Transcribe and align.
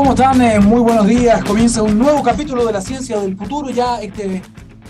¿Cómo 0.00 0.12
están? 0.12 0.40
Eh, 0.40 0.58
muy 0.60 0.80
buenos 0.80 1.06
días. 1.06 1.44
Comienza 1.44 1.82
un 1.82 1.98
nuevo 1.98 2.22
capítulo 2.22 2.64
de 2.64 2.72
la 2.72 2.80
ciencia 2.80 3.20
del 3.20 3.36
futuro. 3.36 3.68
Ya 3.68 4.00
este, 4.00 4.40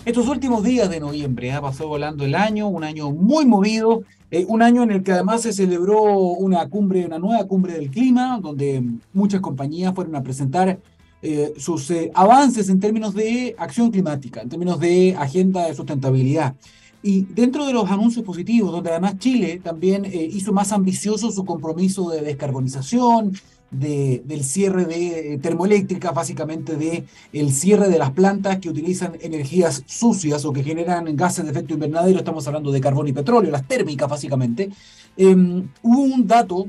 estos 0.04 0.28
últimos 0.28 0.62
días 0.62 0.88
de 0.88 1.00
noviembre, 1.00 1.48
¿eh? 1.48 1.58
pasó 1.60 1.88
volando 1.88 2.24
el 2.24 2.36
año, 2.36 2.68
un 2.68 2.84
año 2.84 3.10
muy 3.10 3.44
movido, 3.44 4.04
eh, 4.30 4.44
un 4.46 4.62
año 4.62 4.84
en 4.84 4.92
el 4.92 5.02
que 5.02 5.10
además 5.10 5.42
se 5.42 5.52
celebró 5.52 6.00
una 6.00 6.68
cumbre, 6.68 7.04
una 7.04 7.18
nueva 7.18 7.44
cumbre 7.48 7.72
del 7.72 7.90
clima, 7.90 8.38
donde 8.40 8.84
muchas 9.12 9.40
compañías 9.40 9.92
fueron 9.96 10.14
a 10.14 10.22
presentar 10.22 10.78
eh, 11.22 11.54
sus 11.56 11.92
avances 12.14 12.68
en 12.68 12.78
términos 12.78 13.12
de 13.12 13.56
acción 13.58 13.90
climática, 13.90 14.42
en 14.42 14.48
términos 14.48 14.78
de 14.78 15.16
agenda 15.18 15.66
de 15.66 15.74
sustentabilidad. 15.74 16.54
Y 17.02 17.22
dentro 17.24 17.66
de 17.66 17.72
los 17.72 17.90
anuncios 17.90 18.24
positivos, 18.24 18.70
donde 18.70 18.90
además 18.90 19.18
Chile 19.18 19.60
también 19.60 20.04
hizo 20.04 20.52
más 20.52 20.70
ambicioso 20.70 21.32
su 21.32 21.44
compromiso 21.44 22.10
de 22.10 22.20
descarbonización, 22.20 23.32
del 23.70 24.42
cierre 24.42 24.84
de 24.84 25.38
termoeléctricas, 25.40 26.12
básicamente 26.12 26.76
de 26.76 27.04
el 27.32 27.52
cierre 27.52 27.88
de 27.88 27.98
las 27.98 28.10
plantas 28.10 28.58
que 28.58 28.68
utilizan 28.68 29.12
energías 29.20 29.84
sucias 29.86 30.44
o 30.44 30.52
que 30.52 30.64
generan 30.64 31.14
gases 31.16 31.44
de 31.44 31.52
efecto 31.52 31.74
invernadero, 31.74 32.18
estamos 32.18 32.46
hablando 32.48 32.72
de 32.72 32.80
carbón 32.80 33.06
y 33.08 33.12
petróleo, 33.12 33.50
las 33.50 33.68
térmicas 33.68 34.08
básicamente. 34.08 34.70
Em, 35.16 35.68
hubo 35.82 36.00
un 36.02 36.26
dato 36.26 36.66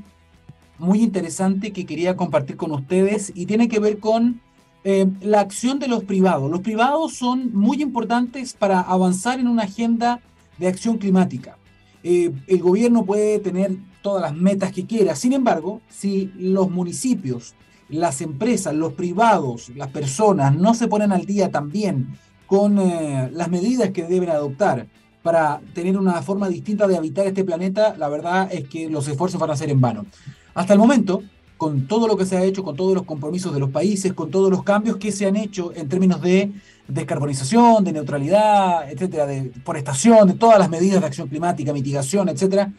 muy 0.77 1.01
interesante 1.01 1.71
que 1.71 1.85
quería 1.85 2.15
compartir 2.15 2.55
con 2.55 2.71
ustedes 2.71 3.31
y 3.35 3.45
tiene 3.45 3.67
que 3.67 3.79
ver 3.79 3.99
con 3.99 4.41
em, 4.83 5.15
la 5.21 5.41
acción 5.41 5.79
de 5.79 5.87
los 5.87 6.03
privados. 6.03 6.49
Los 6.49 6.61
privados 6.61 7.13
son 7.13 7.51
muy 7.53 7.81
importantes 7.81 8.53
para 8.53 8.81
avanzar 8.81 9.39
en 9.39 9.47
una 9.47 9.63
agenda 9.63 10.19
de 10.57 10.67
acción 10.67 10.97
climática. 10.97 11.57
Eh, 12.03 12.31
el 12.47 12.59
gobierno 12.59 13.05
puede 13.05 13.39
tener 13.39 13.77
todas 14.01 14.21
las 14.21 14.35
metas 14.35 14.71
que 14.71 14.85
quiera. 14.85 15.15
Sin 15.15 15.33
embargo, 15.33 15.81
si 15.89 16.31
los 16.37 16.69
municipios, 16.69 17.55
las 17.89 18.21
empresas, 18.21 18.73
los 18.73 18.93
privados, 18.93 19.69
las 19.75 19.89
personas 19.89 20.55
no 20.55 20.73
se 20.73 20.87
ponen 20.87 21.11
al 21.11 21.25
día 21.25 21.51
también 21.51 22.17
con 22.47 22.79
eh, 22.79 23.29
las 23.33 23.49
medidas 23.49 23.91
que 23.91 24.03
deben 24.03 24.29
adoptar 24.29 24.87
para 25.21 25.61
tener 25.73 25.97
una 25.97 26.21
forma 26.21 26.49
distinta 26.49 26.87
de 26.87 26.97
habitar 26.97 27.27
este 27.27 27.43
planeta, 27.43 27.95
la 27.97 28.09
verdad 28.09 28.49
es 28.51 28.67
que 28.67 28.89
los 28.89 29.07
esfuerzos 29.07 29.39
van 29.39 29.51
a 29.51 29.55
ser 29.55 29.69
en 29.69 29.79
vano. 29.79 30.05
Hasta 30.53 30.73
el 30.73 30.79
momento, 30.79 31.21
con 31.57 31.87
todo 31.87 32.07
lo 32.07 32.17
que 32.17 32.25
se 32.25 32.37
ha 32.37 32.43
hecho, 32.43 32.63
con 32.63 32.75
todos 32.75 32.95
los 32.95 33.03
compromisos 33.03 33.53
de 33.53 33.59
los 33.59 33.69
países, 33.69 34.13
con 34.13 34.31
todos 34.31 34.49
los 34.49 34.63
cambios 34.63 34.97
que 34.97 35.11
se 35.11 35.27
han 35.27 35.35
hecho 35.35 35.71
en 35.75 35.87
términos 35.87 36.21
de 36.21 36.51
descarbonización, 36.87 37.83
de 37.83 37.93
neutralidad, 37.93 38.91
etcétera, 38.91 39.27
de 39.27 39.51
forestación, 39.63 40.27
de 40.27 40.33
todas 40.33 40.57
las 40.57 40.69
medidas 40.69 41.01
de 41.01 41.07
acción 41.07 41.27
climática, 41.27 41.71
mitigación, 41.71 42.29
etcétera, 42.29 42.73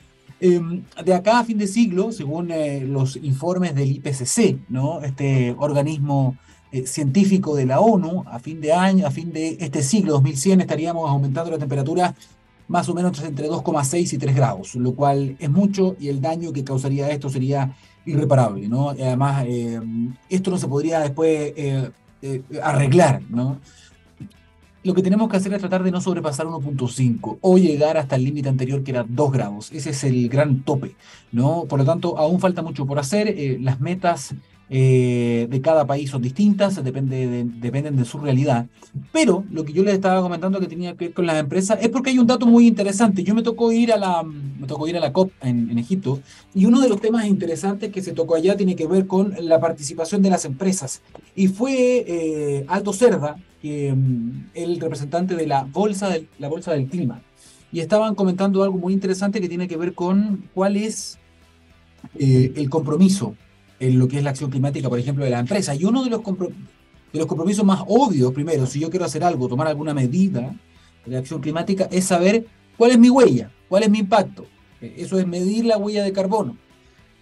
Em, 0.44 0.82
de 1.04 1.14
acá 1.14 1.38
a 1.38 1.44
fin 1.44 1.56
de 1.56 1.68
siglo, 1.68 2.10
según 2.10 2.50
eh, 2.50 2.80
los 2.80 3.14
informes 3.14 3.76
del 3.76 3.92
IPCC, 3.92 4.58
¿no? 4.70 5.00
este 5.00 5.54
organismo 5.56 6.36
eh, 6.72 6.84
científico 6.84 7.54
de 7.54 7.64
la 7.64 7.78
ONU, 7.78 8.24
a 8.26 8.40
fin 8.40 8.60
de 8.60 8.72
año, 8.72 9.06
a 9.06 9.12
fin 9.12 9.32
de 9.32 9.56
este 9.60 9.84
siglo 9.84 10.14
2100 10.14 10.62
estaríamos 10.62 11.08
aumentando 11.08 11.52
la 11.52 11.58
temperatura 11.58 12.16
más 12.66 12.88
o 12.88 12.94
menos 12.94 13.22
entre 13.22 13.48
2,6 13.48 14.14
y 14.14 14.18
3 14.18 14.34
grados, 14.34 14.74
lo 14.74 14.96
cual 14.96 15.36
es 15.38 15.48
mucho 15.48 15.94
y 16.00 16.08
el 16.08 16.20
daño 16.20 16.52
que 16.52 16.64
causaría 16.64 17.08
esto 17.10 17.30
sería 17.30 17.76
irreparable, 18.04 18.68
¿no? 18.68 18.90
Además, 18.90 19.44
em, 19.46 20.12
esto 20.28 20.50
no 20.50 20.58
se 20.58 20.66
podría 20.66 20.98
después 20.98 21.52
eh, 21.54 21.88
arreglar, 22.60 23.22
¿no? 23.30 23.60
Lo 24.84 24.94
que 24.94 25.02
tenemos 25.02 25.28
que 25.28 25.36
hacer 25.36 25.52
es 25.54 25.60
tratar 25.60 25.82
de 25.82 25.90
no 25.90 26.00
sobrepasar 26.00 26.46
1.5 26.46 27.38
o 27.40 27.58
llegar 27.58 27.96
hasta 27.96 28.16
el 28.16 28.24
límite 28.24 28.48
anterior 28.48 28.82
que 28.82 28.90
era 28.90 29.04
2 29.08 29.32
grados. 29.32 29.72
Ese 29.72 29.90
es 29.90 30.04
el 30.04 30.28
gran 30.28 30.62
tope, 30.62 30.96
¿no? 31.30 31.64
Por 31.68 31.78
lo 31.78 31.84
tanto, 31.84 32.18
aún 32.18 32.40
falta 32.40 32.62
mucho 32.62 32.86
por 32.86 32.98
hacer. 32.98 33.28
Eh, 33.28 33.58
las 33.60 33.80
metas 33.80 34.34
eh, 34.74 35.48
de 35.50 35.60
cada 35.60 35.86
país 35.86 36.08
son 36.08 36.22
distintas, 36.22 36.82
depende 36.82 37.26
de, 37.26 37.44
dependen 37.44 37.94
de 37.94 38.06
su 38.06 38.18
realidad. 38.18 38.66
Pero 39.12 39.44
lo 39.50 39.64
que 39.64 39.72
yo 39.74 39.82
les 39.84 39.92
estaba 39.92 40.22
comentando 40.22 40.60
que 40.60 40.66
tenía 40.66 40.96
que 40.96 41.06
ver 41.06 41.14
con 41.14 41.26
las 41.26 41.36
empresas 41.36 41.78
es 41.82 41.90
porque 41.90 42.08
hay 42.08 42.18
un 42.18 42.26
dato 42.26 42.46
muy 42.46 42.66
interesante. 42.66 43.22
Yo 43.22 43.34
me 43.34 43.42
tocó 43.42 43.70
ir 43.70 43.92
a 43.92 43.98
la, 43.98 44.22
me 44.22 44.66
tocó 44.66 44.88
ir 44.88 44.96
a 44.96 45.00
la 45.00 45.12
COP 45.12 45.30
en, 45.42 45.78
Egipto 45.78 46.20
y 46.54 46.64
uno 46.64 46.80
de 46.80 46.88
los 46.88 47.02
temas 47.02 47.26
interesantes 47.26 47.92
que 47.92 48.00
se 48.00 48.12
tocó 48.12 48.34
allá 48.34 48.56
tiene 48.56 48.74
que 48.74 48.86
ver 48.86 49.06
con 49.06 49.34
la 49.40 49.60
participación 49.60 50.22
de 50.22 50.30
las 50.30 50.46
empresas. 50.46 51.02
Y 51.36 51.48
fue 51.48 52.04
eh, 52.08 52.64
Alto 52.66 52.94
Cerda, 52.94 53.36
mm, 53.62 54.50
el 54.54 54.80
representante 54.80 55.34
de 55.36 55.46
la 55.46 55.64
bolsa, 55.64 56.08
del, 56.08 56.28
la 56.38 56.48
bolsa 56.48 56.72
del 56.72 56.86
clima. 56.88 57.22
Y 57.72 57.80
estaban 57.80 58.14
comentando 58.14 58.62
algo 58.62 58.78
muy 58.78 58.92
interesante 58.92 59.40
que 59.40 59.48
tiene 59.48 59.66
que 59.66 59.76
ver 59.76 59.94
con 59.94 60.48
cuál 60.54 60.76
es 60.76 61.18
eh, 62.18 62.52
el 62.56 62.68
compromiso 62.68 63.34
en 63.80 63.98
lo 63.98 64.08
que 64.08 64.18
es 64.18 64.24
la 64.24 64.30
acción 64.30 64.50
climática, 64.50 64.88
por 64.88 64.98
ejemplo, 64.98 65.24
de 65.24 65.30
la 65.30 65.40
empresa. 65.40 65.74
Y 65.74 65.84
uno 65.84 66.04
de 66.04 66.10
los, 66.10 66.22
de 66.22 67.18
los 67.18 67.26
compromisos 67.26 67.64
más 67.64 67.82
obvios, 67.86 68.32
primero, 68.32 68.66
si 68.66 68.80
yo 68.80 68.90
quiero 68.90 69.04
hacer 69.04 69.24
algo, 69.24 69.48
tomar 69.48 69.66
alguna 69.66 69.94
medida 69.94 70.54
de 71.06 71.16
acción 71.16 71.40
climática, 71.40 71.88
es 71.90 72.04
saber 72.04 72.46
cuál 72.76 72.92
es 72.92 72.98
mi 72.98 73.10
huella, 73.10 73.50
cuál 73.68 73.82
es 73.82 73.90
mi 73.90 74.00
impacto. 74.00 74.46
Eh, 74.80 74.94
eso 74.98 75.18
es 75.18 75.26
medir 75.26 75.64
la 75.64 75.78
huella 75.78 76.04
de 76.04 76.12
carbono. 76.12 76.56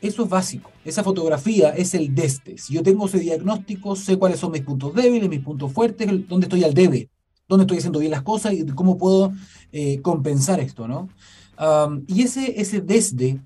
Eso 0.00 0.24
es 0.24 0.28
básico. 0.28 0.70
Esa 0.84 1.04
fotografía 1.04 1.70
es 1.70 1.94
el 1.94 2.14
deste. 2.14 2.56
Si 2.56 2.74
yo 2.74 2.82
tengo 2.82 3.06
ese 3.06 3.18
diagnóstico, 3.18 3.96
sé 3.96 4.16
cuáles 4.16 4.40
son 4.40 4.52
mis 4.52 4.62
puntos 4.62 4.94
débiles, 4.94 5.28
mis 5.28 5.40
puntos 5.40 5.72
fuertes, 5.72 6.08
dónde 6.28 6.46
estoy 6.46 6.64
al 6.64 6.72
debe, 6.72 7.10
dónde 7.48 7.64
estoy 7.64 7.78
haciendo 7.78 7.98
bien 7.98 8.10
las 8.10 8.22
cosas 8.22 8.54
y 8.54 8.64
cómo 8.66 8.96
puedo 8.96 9.32
eh, 9.72 10.00
compensar 10.00 10.60
esto, 10.60 10.88
¿no? 10.88 11.08
y 12.06 12.22
ese, 12.22 12.58
ese 12.58 12.80
desde 12.80 13.38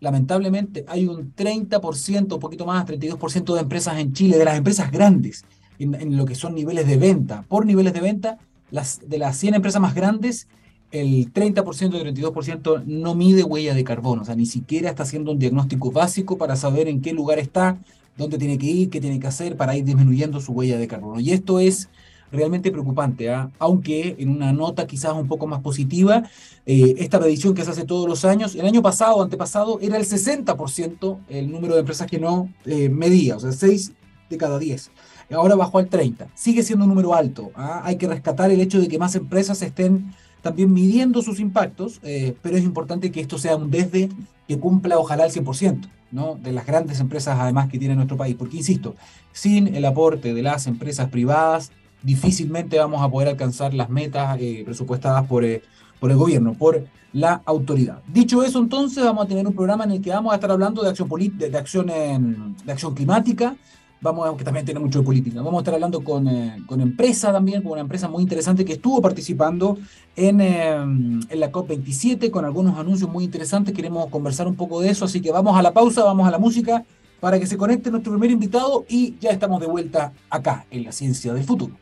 lamentablemente 0.00 0.84
hay 0.86 1.06
un 1.06 1.34
30%, 1.34 2.34
un 2.34 2.40
poquito 2.40 2.66
más, 2.66 2.86
32% 2.86 3.54
de 3.54 3.60
empresas 3.60 3.98
en 3.98 4.12
Chile, 4.12 4.38
de 4.38 4.44
las 4.44 4.56
empresas 4.56 4.90
grandes, 4.90 5.44
en, 5.78 6.16
lo 6.16 6.24
que 6.24 6.34
son 6.34 6.54
niveles 6.54 6.86
de 6.86 6.96
venta. 6.96 7.44
Por 7.48 7.66
niveles 7.66 7.92
de 7.92 8.00
venta, 8.00 8.38
las, 8.70 9.00
de 9.08 9.18
las 9.18 9.36
100 9.36 9.54
empresas 9.54 9.80
más 9.80 9.94
grandes, 9.94 10.48
el 10.90 11.32
30% 11.32 11.94
y 11.94 11.96
el 11.98 12.14
32% 12.14 12.84
no 12.86 13.14
mide 13.14 13.44
huella 13.44 13.74
de 13.74 13.84
carbono, 13.84 14.22
o 14.22 14.24
sea, 14.24 14.34
ni 14.34 14.46
siquiera 14.46 14.88
está 14.88 15.02
haciendo 15.02 15.32
un 15.32 15.38
diagnóstico 15.38 15.90
básico 15.90 16.38
para 16.38 16.56
saber 16.56 16.88
en 16.88 17.02
qué 17.02 17.12
lugar 17.12 17.38
está, 17.38 17.78
dónde 18.16 18.38
tiene 18.38 18.58
que 18.58 18.66
ir, 18.66 18.90
qué 18.90 19.00
tiene 19.00 19.20
que 19.20 19.26
hacer 19.26 19.56
para 19.56 19.76
ir 19.76 19.84
disminuyendo 19.84 20.40
su 20.40 20.52
huella 20.52 20.78
de 20.78 20.88
carbono. 20.88 21.20
Y 21.20 21.32
esto 21.32 21.60
es 21.60 21.88
realmente 22.32 22.70
preocupante, 22.70 23.30
¿ah? 23.30 23.50
aunque 23.58 24.16
en 24.18 24.28
una 24.30 24.52
nota 24.52 24.86
quizás 24.86 25.12
un 25.14 25.28
poco 25.28 25.46
más 25.46 25.60
positiva, 25.60 26.24
eh, 26.66 26.94
esta 26.98 27.18
medición 27.18 27.54
que 27.54 27.64
se 27.64 27.70
hace 27.70 27.84
todos 27.84 28.08
los 28.08 28.24
años, 28.24 28.54
el 28.54 28.66
año 28.66 28.82
pasado, 28.82 29.22
antepasado, 29.22 29.78
era 29.80 29.96
el 29.96 30.04
60% 30.04 31.18
el 31.28 31.50
número 31.50 31.74
de 31.74 31.80
empresas 31.80 32.06
que 32.06 32.18
no 32.18 32.52
eh, 32.66 32.88
medía, 32.88 33.36
o 33.36 33.40
sea, 33.40 33.52
6 33.52 33.92
de 34.30 34.36
cada 34.36 34.58
10. 34.58 34.90
Ahora 35.30 35.56
bajó 35.56 35.78
al 35.78 35.88
30. 35.88 36.28
Sigue 36.34 36.62
siendo 36.62 36.84
un 36.84 36.90
número 36.90 37.14
alto. 37.14 37.50
¿ah? 37.54 37.82
Hay 37.84 37.96
que 37.96 38.08
rescatar 38.08 38.50
el 38.50 38.60
hecho 38.60 38.80
de 38.80 38.88
que 38.88 38.98
más 38.98 39.14
empresas 39.14 39.60
estén 39.60 40.14
también 40.42 40.72
midiendo 40.72 41.22
sus 41.22 41.40
impactos, 41.40 42.00
eh, 42.02 42.34
pero 42.42 42.56
es 42.56 42.64
importante 42.64 43.10
que 43.10 43.20
esto 43.20 43.38
sea 43.38 43.56
un 43.56 43.70
desde 43.70 44.08
que 44.46 44.58
cumpla 44.58 44.98
ojalá 44.98 45.26
el 45.26 45.32
100%. 45.32 45.88
¿no? 46.10 46.38
de 46.42 46.52
las 46.52 46.66
grandes 46.66 47.00
empresas 47.00 47.38
además 47.38 47.68
que 47.68 47.78
tiene 47.78 47.94
nuestro 47.94 48.16
país, 48.16 48.34
porque 48.34 48.56
insisto, 48.56 48.94
sin 49.32 49.74
el 49.74 49.84
aporte 49.84 50.32
de 50.32 50.42
las 50.42 50.66
empresas 50.66 51.10
privadas, 51.10 51.70
difícilmente 52.02 52.78
vamos 52.78 53.02
a 53.02 53.10
poder 53.10 53.28
alcanzar 53.28 53.74
las 53.74 53.90
metas 53.90 54.38
eh, 54.40 54.62
presupuestadas 54.64 55.26
por, 55.26 55.44
eh, 55.44 55.62
por 56.00 56.10
el 56.10 56.16
gobierno, 56.16 56.54
por 56.54 56.86
la 57.12 57.42
autoridad. 57.44 58.00
Dicho 58.06 58.42
eso, 58.42 58.58
entonces 58.58 59.02
vamos 59.04 59.24
a 59.24 59.28
tener 59.28 59.46
un 59.46 59.54
programa 59.54 59.84
en 59.84 59.92
el 59.92 60.00
que 60.00 60.10
vamos 60.10 60.32
a 60.32 60.36
estar 60.36 60.50
hablando 60.50 60.82
de 60.82 60.90
acción, 60.90 61.08
de, 61.08 61.50
de 61.50 61.58
acción, 61.58 62.56
de 62.64 62.72
acción 62.72 62.94
climática, 62.94 63.56
vamos 64.00 64.28
a, 64.28 64.36
que 64.36 64.44
también 64.44 64.64
tiene 64.64 64.80
mucho 64.80 65.00
de 65.00 65.04
política. 65.04 65.42
Vamos 65.42 65.58
a 65.58 65.58
estar 65.58 65.74
hablando 65.74 66.02
con, 66.02 66.28
eh, 66.28 66.56
con 66.66 66.80
empresa 66.80 67.32
también, 67.32 67.62
con 67.62 67.72
una 67.72 67.80
empresa 67.80 68.08
muy 68.08 68.22
interesante 68.22 68.64
que 68.64 68.74
estuvo 68.74 69.00
participando 69.02 69.78
en, 70.16 70.40
en 70.40 71.40
la 71.40 71.52
COP27 71.52 72.30
con 72.30 72.44
algunos 72.44 72.78
anuncios 72.78 73.10
muy 73.10 73.24
interesantes. 73.24 73.74
Queremos 73.74 74.08
conversar 74.08 74.46
un 74.46 74.54
poco 74.54 74.80
de 74.80 74.90
eso, 74.90 75.04
así 75.04 75.20
que 75.20 75.30
vamos 75.30 75.58
a 75.58 75.62
la 75.62 75.72
pausa, 75.72 76.04
vamos 76.04 76.26
a 76.26 76.30
la 76.30 76.38
música 76.38 76.84
para 77.20 77.38
que 77.38 77.46
se 77.46 77.56
conecte 77.56 77.90
nuestro 77.90 78.12
primer 78.12 78.30
invitado 78.30 78.84
y 78.88 79.16
ya 79.18 79.30
estamos 79.30 79.60
de 79.60 79.66
vuelta 79.66 80.12
acá 80.30 80.66
en 80.70 80.84
la 80.84 80.92
ciencia 80.92 81.34
del 81.34 81.44
futuro. 81.44 81.74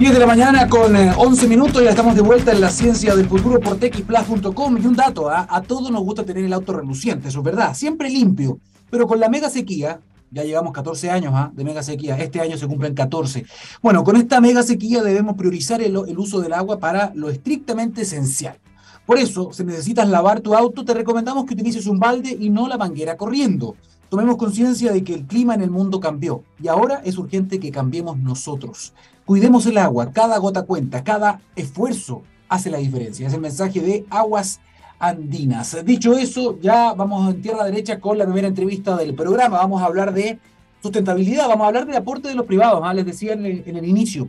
10 0.00 0.14
de 0.14 0.18
la 0.18 0.26
mañana 0.26 0.66
con 0.66 0.96
11 0.96 1.44
eh, 1.44 1.46
minutos, 1.46 1.84
ya 1.84 1.90
estamos 1.90 2.14
de 2.14 2.22
vuelta 2.22 2.52
en 2.52 2.62
la 2.62 2.70
ciencia 2.70 3.14
del 3.14 3.28
futuro 3.28 3.60
por 3.60 3.76
techplus.com 3.76 4.78
y 4.78 4.86
un 4.86 4.96
dato, 4.96 5.28
¿ah? 5.28 5.46
a 5.50 5.60
todos 5.60 5.90
nos 5.90 6.02
gusta 6.02 6.24
tener 6.24 6.42
el 6.42 6.54
auto 6.54 6.72
reluciente, 6.72 7.28
eso 7.28 7.40
es 7.40 7.44
verdad, 7.44 7.74
siempre 7.74 8.08
limpio, 8.08 8.58
pero 8.88 9.06
con 9.06 9.20
la 9.20 9.28
mega 9.28 9.50
sequía, 9.50 10.00
ya 10.30 10.42
llevamos 10.42 10.72
14 10.72 11.10
años 11.10 11.34
¿ah? 11.36 11.50
de 11.52 11.64
mega 11.64 11.82
sequía, 11.82 12.16
este 12.16 12.40
año 12.40 12.56
se 12.56 12.66
cumplen 12.66 12.94
14. 12.94 13.44
Bueno, 13.82 14.02
con 14.02 14.16
esta 14.16 14.40
mega 14.40 14.62
sequía 14.62 15.02
debemos 15.02 15.36
priorizar 15.36 15.82
el, 15.82 15.94
el 16.08 16.18
uso 16.18 16.40
del 16.40 16.54
agua 16.54 16.78
para 16.78 17.12
lo 17.14 17.28
estrictamente 17.28 18.00
esencial. 18.00 18.56
Por 19.04 19.18
eso, 19.18 19.52
si 19.52 19.64
necesitas 19.64 20.08
lavar 20.08 20.40
tu 20.40 20.54
auto, 20.54 20.82
te 20.82 20.94
recomendamos 20.94 21.44
que 21.44 21.52
utilices 21.52 21.84
un 21.84 21.98
balde 21.98 22.34
y 22.40 22.48
no 22.48 22.68
la 22.68 22.78
manguera 22.78 23.18
corriendo. 23.18 23.76
Tomemos 24.08 24.38
conciencia 24.38 24.92
de 24.92 25.04
que 25.04 25.12
el 25.12 25.26
clima 25.26 25.54
en 25.54 25.60
el 25.60 25.70
mundo 25.70 26.00
cambió 26.00 26.42
y 26.58 26.68
ahora 26.68 27.02
es 27.04 27.18
urgente 27.18 27.60
que 27.60 27.70
cambiemos 27.70 28.18
nosotros. 28.18 28.94
Cuidemos 29.30 29.64
el 29.66 29.78
agua, 29.78 30.10
cada 30.10 30.38
gota 30.38 30.64
cuenta, 30.64 31.04
cada 31.04 31.40
esfuerzo 31.54 32.24
hace 32.48 32.68
la 32.68 32.78
diferencia. 32.78 33.28
Es 33.28 33.32
el 33.32 33.40
mensaje 33.40 33.78
de 33.78 34.04
Aguas 34.10 34.58
andinas. 34.98 35.76
Dicho 35.84 36.18
eso, 36.18 36.58
ya 36.60 36.94
vamos 36.94 37.32
en 37.32 37.40
tierra 37.40 37.62
derecha 37.62 38.00
con 38.00 38.18
la 38.18 38.24
primera 38.24 38.48
entrevista 38.48 38.96
del 38.96 39.14
programa. 39.14 39.58
Vamos 39.58 39.82
a 39.82 39.84
hablar 39.84 40.12
de 40.12 40.40
sustentabilidad, 40.82 41.46
vamos 41.46 41.62
a 41.64 41.68
hablar 41.68 41.86
de 41.86 41.96
aporte 41.96 42.26
de 42.26 42.34
los 42.34 42.44
privados. 42.44 42.80
¿ah? 42.82 42.92
Les 42.92 43.06
decía 43.06 43.34
en 43.34 43.46
el, 43.46 43.62
en 43.66 43.76
el 43.76 43.84
inicio, 43.84 44.28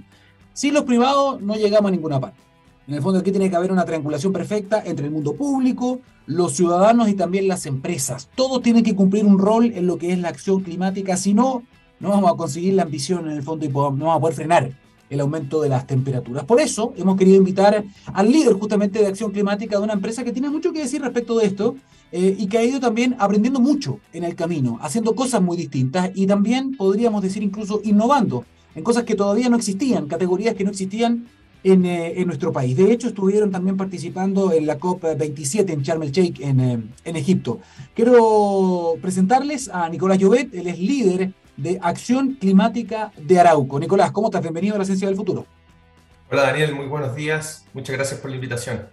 sin 0.53 0.75
los 0.75 0.83
privados 0.83 1.41
no 1.41 1.55
llegamos 1.55 1.89
a 1.89 1.91
ninguna 1.95 2.19
parte. 2.19 2.39
En 2.87 2.93
el 2.93 3.01
fondo 3.01 3.21
aquí 3.21 3.31
tiene 3.31 3.49
que 3.49 3.55
haber 3.55 3.71
una 3.71 3.85
triangulación 3.85 4.31
perfecta 4.31 4.83
entre 4.85 5.07
el 5.07 5.11
mundo 5.11 5.33
público, 5.33 5.99
los 6.27 6.53
ciudadanos 6.53 7.09
y 7.09 7.15
también 7.15 7.47
las 7.47 7.65
empresas. 7.65 8.29
Todos 8.35 8.61
tienen 8.61 8.83
que 8.83 8.95
cumplir 8.95 9.25
un 9.25 9.39
rol 9.39 9.71
en 9.73 9.87
lo 9.87 9.97
que 9.97 10.13
es 10.13 10.19
la 10.19 10.29
acción 10.29 10.61
climática, 10.61 11.17
si 11.17 11.33
no, 11.33 11.63
no 11.99 12.09
vamos 12.09 12.31
a 12.31 12.35
conseguir 12.35 12.75
la 12.75 12.83
ambición 12.83 13.27
en 13.27 13.35
el 13.37 13.41
fondo 13.41 13.65
y 13.65 13.69
no 13.69 13.81
vamos 13.81 14.17
a 14.17 14.19
poder 14.19 14.35
frenar 14.35 14.71
el 15.11 15.19
aumento 15.19 15.61
de 15.61 15.69
las 15.69 15.85
temperaturas. 15.85 16.45
Por 16.45 16.59
eso 16.59 16.93
hemos 16.97 17.17
querido 17.17 17.37
invitar 17.37 17.83
al 18.05 18.31
líder 18.31 18.53
justamente 18.53 18.99
de 18.99 19.07
acción 19.07 19.31
climática 19.31 19.77
de 19.77 19.83
una 19.83 19.93
empresa 19.93 20.23
que 20.23 20.31
tiene 20.31 20.49
mucho 20.49 20.71
que 20.71 20.79
decir 20.79 21.01
respecto 21.01 21.37
de 21.37 21.45
esto 21.45 21.75
eh, 22.13 22.35
y 22.39 22.47
que 22.47 22.57
ha 22.57 22.63
ido 22.63 22.79
también 22.79 23.17
aprendiendo 23.19 23.59
mucho 23.59 23.99
en 24.13 24.23
el 24.23 24.35
camino, 24.35 24.79
haciendo 24.81 25.13
cosas 25.13 25.41
muy 25.41 25.57
distintas 25.57 26.11
y 26.15 26.25
también 26.27 26.77
podríamos 26.77 27.21
decir 27.21 27.43
incluso 27.43 27.81
innovando 27.83 28.45
en 28.73 28.83
cosas 28.83 29.03
que 29.03 29.15
todavía 29.15 29.49
no 29.49 29.57
existían, 29.57 30.07
categorías 30.07 30.55
que 30.55 30.63
no 30.63 30.69
existían 30.69 31.27
en, 31.63 31.85
eh, 31.85 32.13
en, 32.15 32.27
nuestro 32.27 32.53
país. 32.53 32.77
De 32.77 32.91
hecho, 32.91 33.09
estuvieron 33.09 33.51
también 33.51 33.75
participando 33.75 34.53
en 34.53 34.65
la 34.65 34.79
COP27 34.79 35.71
en 35.71 35.81
Sharm 35.81 36.03
el 36.03 36.11
en, 36.39 36.59
eh, 36.61 36.83
en 37.03 37.15
Egipto. 37.17 37.59
Quiero 37.93 38.95
presentarles 39.01 39.67
a 39.67 39.89
Nicolás 39.89 40.17
Llobet, 40.17 40.53
él 40.53 40.67
es 40.67 40.79
líder 40.79 41.33
de 41.61 41.77
Acción 41.81 42.37
Climática 42.39 43.11
de 43.17 43.39
Arauco. 43.39 43.79
Nicolás, 43.79 44.11
¿cómo 44.11 44.27
estás? 44.27 44.41
Bienvenido 44.41 44.75
a 44.75 44.79
la 44.79 44.85
Ciencia 44.85 45.07
del 45.07 45.15
Futuro. 45.15 45.45
Hola 46.31 46.43
Daniel, 46.43 46.73
muy 46.73 46.87
buenos 46.87 47.15
días. 47.15 47.65
Muchas 47.73 47.95
gracias 47.95 48.19
por 48.19 48.29
la 48.29 48.35
invitación. 48.35 48.87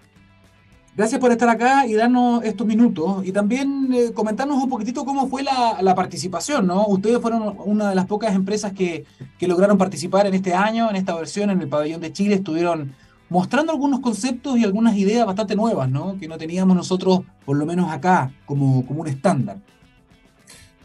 Gracias 0.95 1.21
por 1.21 1.31
estar 1.31 1.49
acá 1.49 1.87
y 1.87 1.95
darnos 1.95 2.45
estos 2.45 2.67
minutos 2.67 3.25
y 3.25 3.31
también 3.31 3.89
eh, 3.93 4.13
comentarnos 4.13 4.63
un 4.63 4.69
poquitito 4.69 5.05
cómo 5.05 5.29
fue 5.29 5.45
la, 5.45 5.79
la, 5.81 5.95
participación, 5.95 6.67
¿no? 6.67 6.87
Ustedes 6.89 7.21
fueron 7.21 7.57
una 7.65 7.91
de 7.91 7.95
las 7.95 8.07
pocas 8.07 8.35
empresas 8.35 8.73
que, 8.73 9.05
que, 9.39 9.47
lograron 9.47 9.79
participar 9.79 10.27
en 10.27 10.35
este 10.35 10.55
año, 10.55 10.91
en 10.91 10.97
esta 10.97 11.15
versión, 11.15 11.51
en 11.51 11.61
el 11.63 11.69
pabellón 11.69 12.01
de 12.01 12.13
Chile, 12.13 12.35
estuvieron 12.35 12.93
mostrando 13.29 13.71
algunos 13.71 14.01
conceptos 14.01 14.59
y 14.59 14.65
algunas 14.65 14.97
ideas 14.97 15.25
bastante 15.25 15.55
nuevas, 15.55 15.89
¿no? 15.89 16.19
Que 16.19 16.27
no 16.27 16.37
teníamos 16.37 16.77
nosotros, 16.77 17.21
por 17.47 17.57
lo 17.57 17.65
menos 17.65 17.93
acá, 17.93 18.33
como, 18.45 18.85
como 18.85 19.03
un 19.03 19.07
estándar. 19.07 19.59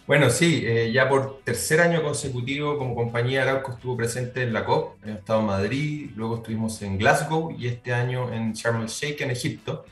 Bueno, 0.05 0.29
sí, 0.29 0.63
eh, 0.65 0.91
ya 0.91 1.07
por 1.07 1.39
tercer 1.45 1.79
año 1.79 2.03
consecutivo 2.03 2.77
como 2.77 2.93
compañía 2.93 3.43
Arauco 3.43 3.71
estuvo 3.71 3.95
presente 3.95 4.43
en 4.43 4.51
la 4.51 4.65
COP, 4.65 4.97
he 5.05 5.11
estado 5.13 5.39
en 5.39 5.45
Madrid, 5.45 6.11
luego 6.17 6.37
estuvimos 6.37 6.81
en 6.81 6.97
Glasgow 6.97 7.55
y 7.57 7.67
este 7.67 7.93
año 7.93 8.33
en 8.33 8.51
Sharm 8.51 8.81
el 8.81 8.89
Sheikh, 8.89 9.21
en 9.21 9.31
Egipto. 9.31 9.85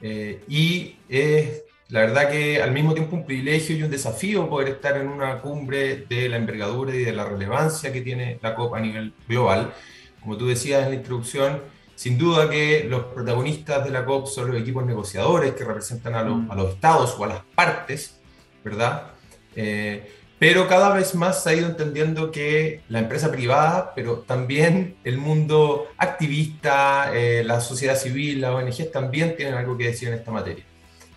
Eh, 0.00 0.44
y 0.46 0.98
es 1.08 1.64
la 1.88 2.00
verdad 2.02 2.30
que 2.30 2.62
al 2.62 2.70
mismo 2.70 2.94
tiempo 2.94 3.16
un 3.16 3.26
privilegio 3.26 3.76
y 3.76 3.82
un 3.82 3.90
desafío 3.90 4.48
poder 4.48 4.68
estar 4.68 4.96
en 4.96 5.08
una 5.08 5.40
cumbre 5.40 6.04
de 6.08 6.28
la 6.28 6.36
envergadura 6.36 6.94
y 6.94 7.02
de 7.02 7.12
la 7.12 7.24
relevancia 7.24 7.92
que 7.92 8.02
tiene 8.02 8.38
la 8.40 8.54
COP 8.54 8.74
a 8.74 8.80
nivel 8.80 9.12
global. 9.26 9.74
Como 10.20 10.36
tú 10.36 10.46
decías 10.46 10.84
en 10.84 10.90
la 10.90 10.94
introducción, 10.94 11.62
sin 11.96 12.16
duda 12.16 12.48
que 12.48 12.86
los 12.88 13.06
protagonistas 13.06 13.84
de 13.84 13.90
la 13.90 14.04
COP 14.04 14.28
son 14.28 14.52
los 14.52 14.60
equipos 14.60 14.86
negociadores 14.86 15.54
que 15.54 15.64
representan 15.64 16.14
a, 16.14 16.22
los, 16.22 16.48
a 16.48 16.54
los 16.54 16.74
estados 16.74 17.16
o 17.18 17.24
a 17.24 17.26
las 17.26 17.40
partes, 17.56 18.20
¿verdad? 18.62 19.17
Eh, 19.60 20.08
pero 20.38 20.68
cada 20.68 20.94
vez 20.94 21.16
más 21.16 21.42
se 21.42 21.50
ha 21.50 21.54
ido 21.54 21.66
entendiendo 21.66 22.30
que 22.30 22.82
la 22.88 23.00
empresa 23.00 23.32
privada, 23.32 23.92
pero 23.96 24.20
también 24.20 24.96
el 25.02 25.18
mundo 25.18 25.88
activista, 25.98 27.10
eh, 27.12 27.42
la 27.42 27.60
sociedad 27.60 27.96
civil, 27.96 28.40
las 28.40 28.52
ONG 28.52 28.92
también 28.92 29.34
tienen 29.36 29.54
algo 29.54 29.76
que 29.76 29.86
decir 29.86 30.08
en 30.08 30.14
esta 30.14 30.30
materia. 30.30 30.64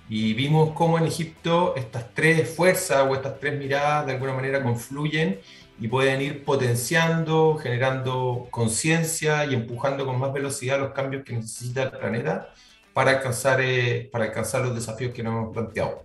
Y 0.10 0.34
vimos 0.34 0.72
cómo 0.74 0.98
en 0.98 1.06
Egipto 1.06 1.76
estas 1.78 2.14
tres 2.16 2.50
fuerzas 2.50 3.06
o 3.08 3.14
estas 3.14 3.40
tres 3.40 3.58
miradas 3.60 4.08
de 4.08 4.14
alguna 4.14 4.34
manera 4.34 4.64
confluyen 4.64 5.40
y 5.80 5.88
pueden 5.88 6.20
ir 6.22 6.44
potenciando, 6.44 7.58
generando 7.62 8.48
conciencia 8.50 9.46
y 9.46 9.54
empujando 9.54 10.06
con 10.06 10.18
más 10.20 10.34
velocidad 10.34 10.80
los 10.80 10.94
cambios 10.94 11.24
que 11.24 11.34
necesita 11.34 11.84
el 11.84 11.92
planeta 11.92 12.54
para 12.94 13.12
alcanzar, 13.12 13.62
eh, 13.62 14.10
para 14.12 14.26
alcanzar 14.26 14.66
los 14.66 14.74
desafíos 14.74 15.14
que 15.14 15.22
nos 15.22 15.34
hemos 15.34 15.54
planteado. 15.54 16.04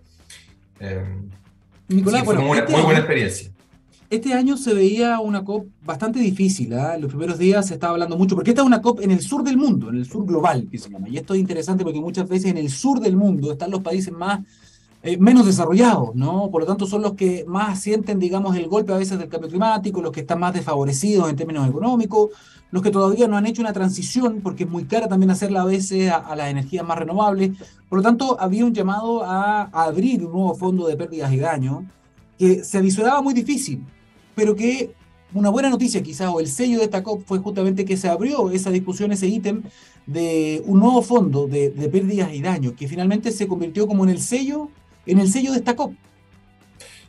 Nicolás, 1.89 2.25
bueno, 2.25 2.43
muy, 2.43 2.59
este 2.59 2.73
muy 2.73 2.83
buena 2.83 2.99
año, 2.99 2.99
experiencia. 3.01 3.51
Este 4.09 4.35
año 4.35 4.57
se 4.57 4.75
veía 4.75 5.19
una 5.21 5.45
COP 5.45 5.67
bastante 5.85 6.19
difícil. 6.19 6.73
¿eh? 6.73 6.95
En 6.95 7.03
los 7.03 7.11
primeros 7.11 7.39
días 7.39 7.67
se 7.67 7.75
estaba 7.75 7.93
hablando 7.93 8.17
mucho, 8.17 8.35
porque 8.35 8.51
esta 8.51 8.63
es 8.63 8.67
una 8.67 8.83
COP 8.83 9.01
en 9.01 9.11
el 9.11 9.21
sur 9.21 9.43
del 9.43 9.57
mundo, 9.57 9.89
en 9.89 9.97
el 9.97 10.07
sur 10.07 10.25
global, 10.27 10.69
que 10.71 10.79
se 10.79 10.91
llama. 10.91 11.09
Y 11.09 11.17
esto 11.17 11.35
es 11.35 11.41
interesante 11.41 11.85
porque 11.85 12.01
muchas 12.01 12.29
veces 12.29 12.51
en 12.51 12.59
el 12.59 12.71
sur 12.71 13.01
del 13.01 13.17
mundo 13.17 13.53
están 13.53 13.71
los 13.71 13.83
países 13.83 14.13
más 14.13 14.41
eh, 15.07 15.17
menos 15.19 15.47
desarrollados, 15.47 16.15
¿no? 16.15 16.51
Por 16.51 16.63
lo 16.63 16.67
tanto, 16.67 16.87
son 16.87 17.03
los 17.03 17.15
que 17.15 17.45
más 17.47 17.81
sienten, 17.81 18.19
digamos, 18.19 18.57
el 18.57 18.67
golpe 18.67 18.93
a 18.93 18.97
veces 18.97 19.19
del 19.19 19.29
cambio 19.29 19.49
climático, 19.49 20.03
los 20.03 20.13
que 20.13 20.21
están 20.21 20.41
más 20.41 20.53
desfavorecidos 20.55 21.31
en 21.31 21.37
términos 21.37 21.69
económicos, 21.69 22.31
los 22.71 22.83
que 22.83 22.91
todavía 22.91 23.29
no 23.29 23.37
han 23.37 23.47
hecho 23.47 23.63
una 23.63 23.73
transición, 23.73 24.41
porque 24.43 24.65
es 24.65 24.71
muy 24.71 24.85
cara 24.85 25.09
también 25.09 25.31
hacerla 25.31 25.63
a 25.63 25.65
veces 25.65 26.11
a, 26.11 26.17
a 26.17 26.37
las 26.37 26.51
energías 26.51 26.87
más 26.87 26.99
renovables. 26.99 27.57
Por 27.89 27.99
lo 27.99 28.03
tanto, 28.03 28.37
había 28.41 28.65
un 28.65 28.75
llamado 28.75 29.25
a, 29.25 29.63
a 29.73 29.85
abrir 29.85 30.25
un 30.25 30.33
nuevo 30.33 30.55
fondo 30.55 30.87
de 30.87 30.97
pérdidas 30.97 31.33
y 31.33 31.39
daños 31.39 31.85
que 32.39 32.65
se 32.65 32.81
visualizaba 32.81 33.23
muy 33.23 33.35
difícil, 33.35 33.85
pero 34.35 34.55
que 34.55 34.95
una 35.35 35.51
buena 35.51 35.71
noticia 35.71 36.03
quizás, 36.03 36.31
o 36.33 36.41
el 36.41 36.49
sello 36.49 36.79
de 36.79 36.85
esta 36.85 37.03
COP 37.03 37.25
fue 37.27 37.39
justamente 37.39 37.85
que 37.85 37.97
se 37.97 38.09
abrió 38.09 38.51
esa 38.51 38.71
discusión, 38.71 39.13
ese 39.13 39.29
ítem 39.29 39.63
de 40.07 40.63
un 40.67 40.81
nuevo 40.81 41.03
fondo 41.03 41.47
de, 41.47 41.71
de, 41.71 41.89
pérdidas 41.89 42.33
y 42.33 42.41
daños, 42.41 42.75
que 42.75 42.89
finalmente 42.89 43.33
se 43.33 43.47
convirtió 43.47 43.87
como 43.87 44.05
en 44.05 44.11
el 44.11 44.21
sello, 44.21 44.69
en 45.07 45.21
el 45.21 45.31
sello 45.31 45.53
de 45.53 45.59
esta 45.59 45.75
COP. 45.75 45.95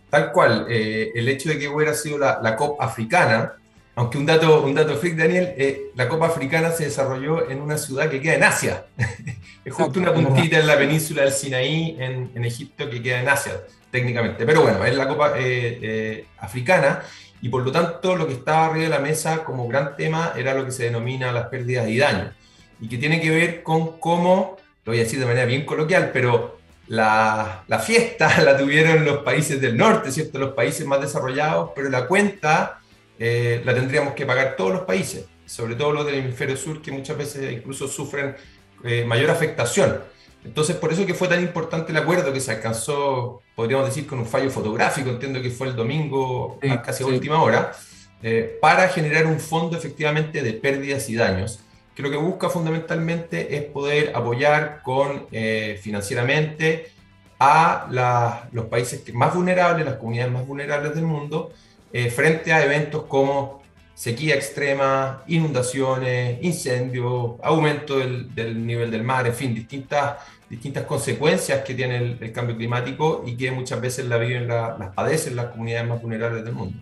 Tal 0.10 0.32
cual, 0.32 0.68
eh, 0.70 1.12
el 1.16 1.28
hecho 1.28 1.50
de 1.50 1.60
que 1.60 1.68
hubiera 1.68 1.94
sido 1.94 2.18
la, 2.18 2.40
la, 2.42 2.56
COP 2.56 2.82
africana, 2.82 3.54
aunque 3.96 4.18
un 4.18 4.26
dato, 4.26 4.64
un 4.64 4.74
dato 4.74 4.96
freak, 4.96 5.18
Daniel, 5.18 5.54
eh, 5.58 5.92
la 5.96 6.08
COP 6.08 6.24
africana 6.24 6.72
se 6.72 6.86
desarrolló 6.86 7.50
en 7.50 7.62
una 7.62 7.78
ciudad 7.78 8.10
que 8.10 8.22
queda 8.22 8.36
en 8.36 8.44
Asia. 8.44 8.86
es 9.66 9.74
justo 9.74 10.00
una 10.00 10.14
puntita 10.14 10.60
en 10.60 10.68
la 10.68 10.78
península 10.78 11.24
del 11.24 11.34
Sinaí, 11.34 11.98
en, 12.00 12.32
en 12.34 12.46
Egipto, 12.46 12.90
que 12.90 13.02
queda 13.02 13.20
en 13.20 13.28
Asia 13.30 13.54
técnicamente. 13.92 14.46
Pero 14.46 14.62
bueno, 14.62 14.84
es 14.86 14.96
la 14.96 15.08
Copa 15.08 15.34
eh, 15.38 15.80
eh, 15.82 16.26
Africana 16.40 17.02
y 17.42 17.50
por 17.50 17.64
lo 17.64 17.72
tanto 17.72 18.16
lo 18.16 18.28
que 18.28 18.34
estaba 18.34 18.68
arriba 18.68 18.84
de 18.86 18.90
la 18.90 19.00
mesa 19.00 19.44
como 19.44 19.68
gran 19.68 19.96
tema 19.96 20.34
era 20.36 20.54
lo 20.54 20.66
que 20.66 20.72
se 20.72 20.84
denomina 20.84 21.32
las 21.32 21.48
pérdidas 21.48 21.88
y 21.88 21.98
daños 21.98 22.34
y 22.80 22.88
que 22.88 22.98
tiene 22.98 23.20
que 23.22 23.30
ver 23.30 23.64
con 23.64 24.00
cómo, 24.00 24.58
lo 24.86 24.92
voy 24.92 25.00
a 25.00 25.04
decir 25.04 25.20
de 25.20 25.26
manera 25.26 25.46
bien 25.46 25.66
coloquial, 25.66 26.12
pero 26.14 26.57
la, 26.88 27.64
la 27.68 27.80
fiesta 27.80 28.42
la 28.44 28.58
tuvieron 28.58 29.06
los 29.06 29.20
países 29.20 29.60
del 29.62 29.78
norte, 29.78 30.12
¿cierto? 30.12 30.40
Los 30.40 30.54
países 30.54 30.86
más 30.86 31.02
desarrollados, 31.02 31.72
pero 31.76 31.90
la 31.90 32.08
cuenta 32.08 32.80
eh, 33.20 33.62
la 33.66 33.74
tendríamos 33.74 34.14
que 34.14 34.26
pagar 34.26 34.56
todos 34.56 34.72
los 34.72 34.82
países, 34.82 35.26
sobre 35.46 35.76
todo 35.76 35.92
los 35.92 36.06
del 36.06 36.16
hemisferio 36.16 36.56
sur 36.56 36.82
que 36.82 36.92
muchas 36.92 37.18
veces 37.18 37.52
incluso 37.52 37.88
sufren 37.88 38.36
eh, 38.84 39.06
mayor 39.06 39.32
afectación. 39.32 40.02
Entonces, 40.44 40.76
por 40.76 40.94
eso 40.94 41.06
que 41.06 41.14
fue 41.14 41.28
tan 41.28 41.42
importante 41.42 41.92
el 41.92 41.98
acuerdo 41.98 42.32
que 42.32 42.40
se 42.40 42.52
alcanzó, 42.52 43.42
podríamos 43.56 43.88
decir, 43.88 44.08
con 44.08 44.20
un 44.20 44.26
fallo 44.26 44.50
fotográfico, 44.50 45.10
entiendo 45.10 45.42
que 45.42 45.50
fue 45.50 45.68
el 45.68 45.76
domingo 45.76 46.60
sí, 46.62 46.70
casi 46.86 47.04
sí. 47.04 47.10
última 47.10 47.42
hora, 47.42 47.74
eh, 48.22 48.58
para 48.62 48.88
generar 48.88 49.26
un 49.26 49.40
fondo 49.40 49.78
efectivamente 49.78 50.42
de 50.42 50.54
pérdidas 50.54 51.10
y 51.10 51.16
daños, 51.16 51.60
que 51.98 52.04
lo 52.04 52.12
que 52.12 52.18
busca 52.18 52.48
fundamentalmente 52.48 53.58
es 53.58 53.64
poder 53.64 54.12
apoyar 54.16 54.84
con, 54.84 55.26
eh, 55.32 55.80
financieramente 55.82 56.92
a 57.40 57.88
la, 57.90 58.48
los 58.52 58.66
países 58.66 59.12
más 59.16 59.34
vulnerables, 59.34 59.84
las 59.84 59.96
comunidades 59.96 60.32
más 60.32 60.46
vulnerables 60.46 60.94
del 60.94 61.06
mundo, 61.06 61.52
eh, 61.92 62.12
frente 62.12 62.54
a 62.54 62.64
eventos 62.64 63.06
como 63.06 63.64
sequía 63.96 64.36
extrema, 64.36 65.24
inundaciones, 65.26 66.38
incendios, 66.44 67.32
aumento 67.42 67.98
del, 67.98 68.36
del, 68.36 68.64
nivel 68.64 68.92
del 68.92 69.02
mar, 69.02 69.26
en 69.26 69.34
fin, 69.34 69.56
distintas, 69.56 70.18
distintas 70.48 70.86
consecuencias 70.86 71.64
que 71.64 71.74
tiene 71.74 71.98
el, 71.98 72.18
el 72.22 72.32
cambio 72.32 72.56
climático 72.56 73.24
y 73.26 73.36
que 73.36 73.50
muchas 73.50 73.82
veces 73.82 74.06
la 74.06 74.20
viven, 74.20 74.48
la, 74.48 74.78
las 74.78 74.94
padecen 74.94 75.36
las 75.36 75.48
comunidades 75.48 75.90
más 75.90 76.00
vulnerables 76.00 76.46
del 76.46 76.54
mundo. 76.54 76.78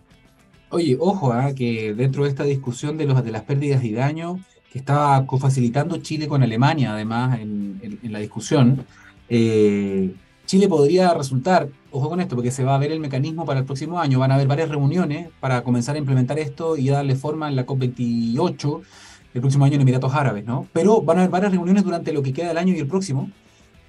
Oye, 0.72 0.98
ojo, 1.00 1.34
¿eh? 1.34 1.55
que 1.55 1.93
dentro 1.93 2.25
de 2.25 2.29
esta 2.31 2.43
discusión 2.43 2.98
de, 2.98 3.05
los, 3.05 3.24
de 3.24 3.31
las 3.31 3.43
pérdidas 3.43 3.81
y 3.81 3.93
daños 3.93 4.41
que 4.75 4.79
estaba 4.79 5.25
facilitando 5.39 5.96
Chile 6.00 6.27
con 6.27 6.44
Alemania, 6.44 6.96
además, 6.96 7.39
en, 7.39 7.98
la 8.03 8.20
discusión, 8.20 8.86
eh, 9.29 10.13
Chile 10.46 10.67
podría 10.67 11.13
resultar, 11.13 11.70
ojo 11.91 12.10
con 12.10 12.20
esto, 12.20 12.36
porque 12.36 12.51
se 12.51 12.65
va 12.65 12.75
a 12.75 12.77
ver 12.77 12.91
el 12.91 13.00
mecanismo 13.00 13.46
para 13.46 13.62
el 13.62 13.65
próximo 13.65 14.01
año, 14.01 14.20
van 14.20 14.32
a 14.32 14.36
haber 14.36 14.48
varias 14.48 14.67
reuniones 14.67 15.29
para 15.39 15.63
comenzar 15.63 15.96
a 15.96 16.00
implementar 16.00 16.39
esto 16.39 16.75
y 16.75 16.89
darle 16.89 17.15
forma 17.15 17.48
en 17.48 17.55
la 17.55 17.65
COP28 17.65 18.82
el 19.36 19.39
próximo 19.39 19.63
año 19.63 19.75
en 19.75 19.82
Emiratos 19.84 20.13
Árabes, 20.13 20.44
¿no? 20.44 20.67
Pero 20.74 21.01
van 21.01 21.20
a 21.20 21.22
haber 21.22 21.32
varias 21.32 21.53
reuniones 21.53 21.86
durante 21.86 22.12
lo 22.12 22.22
que 22.22 22.34
queda 22.34 22.50
del 22.50 22.58
año 22.58 22.74
y 22.74 22.79
el 22.79 22.88
próximo. 22.88 23.29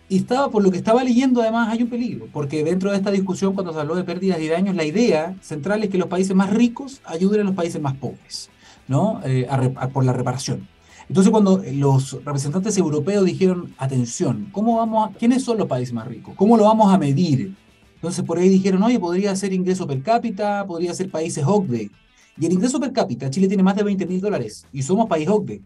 Y 0.08 0.18
estaba, 0.18 0.52
por 0.52 0.62
lo 0.62 0.70
que 0.70 0.76
estaba 0.76 1.02
leyendo, 1.02 1.42
además, 1.42 1.68
hay 1.68 1.82
un 1.82 1.90
peligro, 1.90 2.28
porque 2.32 2.62
dentro 2.62 2.92
de 2.92 2.98
esta 2.98 3.10
discusión, 3.10 3.54
cuando 3.54 3.72
se 3.72 3.80
habló 3.80 3.96
de 3.96 4.04
pérdidas 4.04 4.38
y 4.40 4.46
daños, 4.46 4.76
la 4.76 4.84
idea 4.84 5.34
central 5.40 5.82
es 5.82 5.90
que 5.90 5.98
los 5.98 6.06
países 6.06 6.36
más 6.36 6.50
ricos 6.50 7.00
ayuden 7.04 7.40
a 7.40 7.44
los 7.44 7.56
países 7.56 7.82
más 7.82 7.94
pobres, 7.94 8.50
¿no? 8.86 9.20
Eh, 9.24 9.48
por 9.92 10.04
la 10.04 10.12
reparación. 10.12 10.75
Entonces 11.08 11.30
cuando 11.30 11.62
los 11.72 12.12
representantes 12.24 12.76
europeos 12.78 13.24
dijeron, 13.24 13.72
atención, 13.78 14.48
¿cómo 14.50 14.76
vamos 14.76 15.08
a, 15.08 15.12
¿quiénes 15.12 15.44
son 15.44 15.58
los 15.58 15.68
países 15.68 15.94
más 15.94 16.06
ricos? 16.06 16.34
¿Cómo 16.36 16.56
lo 16.56 16.64
vamos 16.64 16.92
a 16.92 16.98
medir? 16.98 17.54
Entonces 17.94 18.24
por 18.24 18.38
ahí 18.38 18.48
dijeron, 18.48 18.82
oye, 18.82 18.98
podría 18.98 19.34
ser 19.36 19.52
ingreso 19.52 19.86
per 19.86 20.02
cápita, 20.02 20.66
podría 20.66 20.94
ser 20.94 21.10
países 21.10 21.44
OCDE. 21.46 21.90
Y 22.38 22.46
el 22.46 22.52
ingreso 22.52 22.80
per 22.80 22.92
cápita, 22.92 23.30
Chile 23.30 23.48
tiene 23.48 23.62
más 23.62 23.76
de 23.76 23.84
20 23.84 24.06
mil 24.06 24.20
dólares 24.20 24.66
y 24.72 24.82
somos 24.82 25.08
país 25.08 25.28
OCDE. 25.28 25.62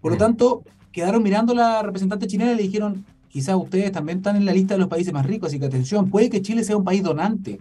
Por 0.00 0.12
lo 0.12 0.18
tanto, 0.18 0.62
quedaron 0.92 1.22
mirando 1.22 1.52
a 1.54 1.56
la 1.56 1.82
representante 1.82 2.26
chilena 2.26 2.52
y 2.52 2.56
le 2.56 2.62
dijeron, 2.62 3.04
quizás 3.28 3.56
ustedes 3.56 3.90
también 3.90 4.18
están 4.18 4.36
en 4.36 4.44
la 4.44 4.52
lista 4.52 4.74
de 4.74 4.80
los 4.80 4.88
países 4.88 5.12
más 5.12 5.24
ricos, 5.24 5.48
así 5.48 5.58
que 5.58 5.66
atención, 5.66 6.10
puede 6.10 6.28
que 6.28 6.42
Chile 6.42 6.62
sea 6.62 6.76
un 6.76 6.84
país 6.84 7.02
donante 7.02 7.58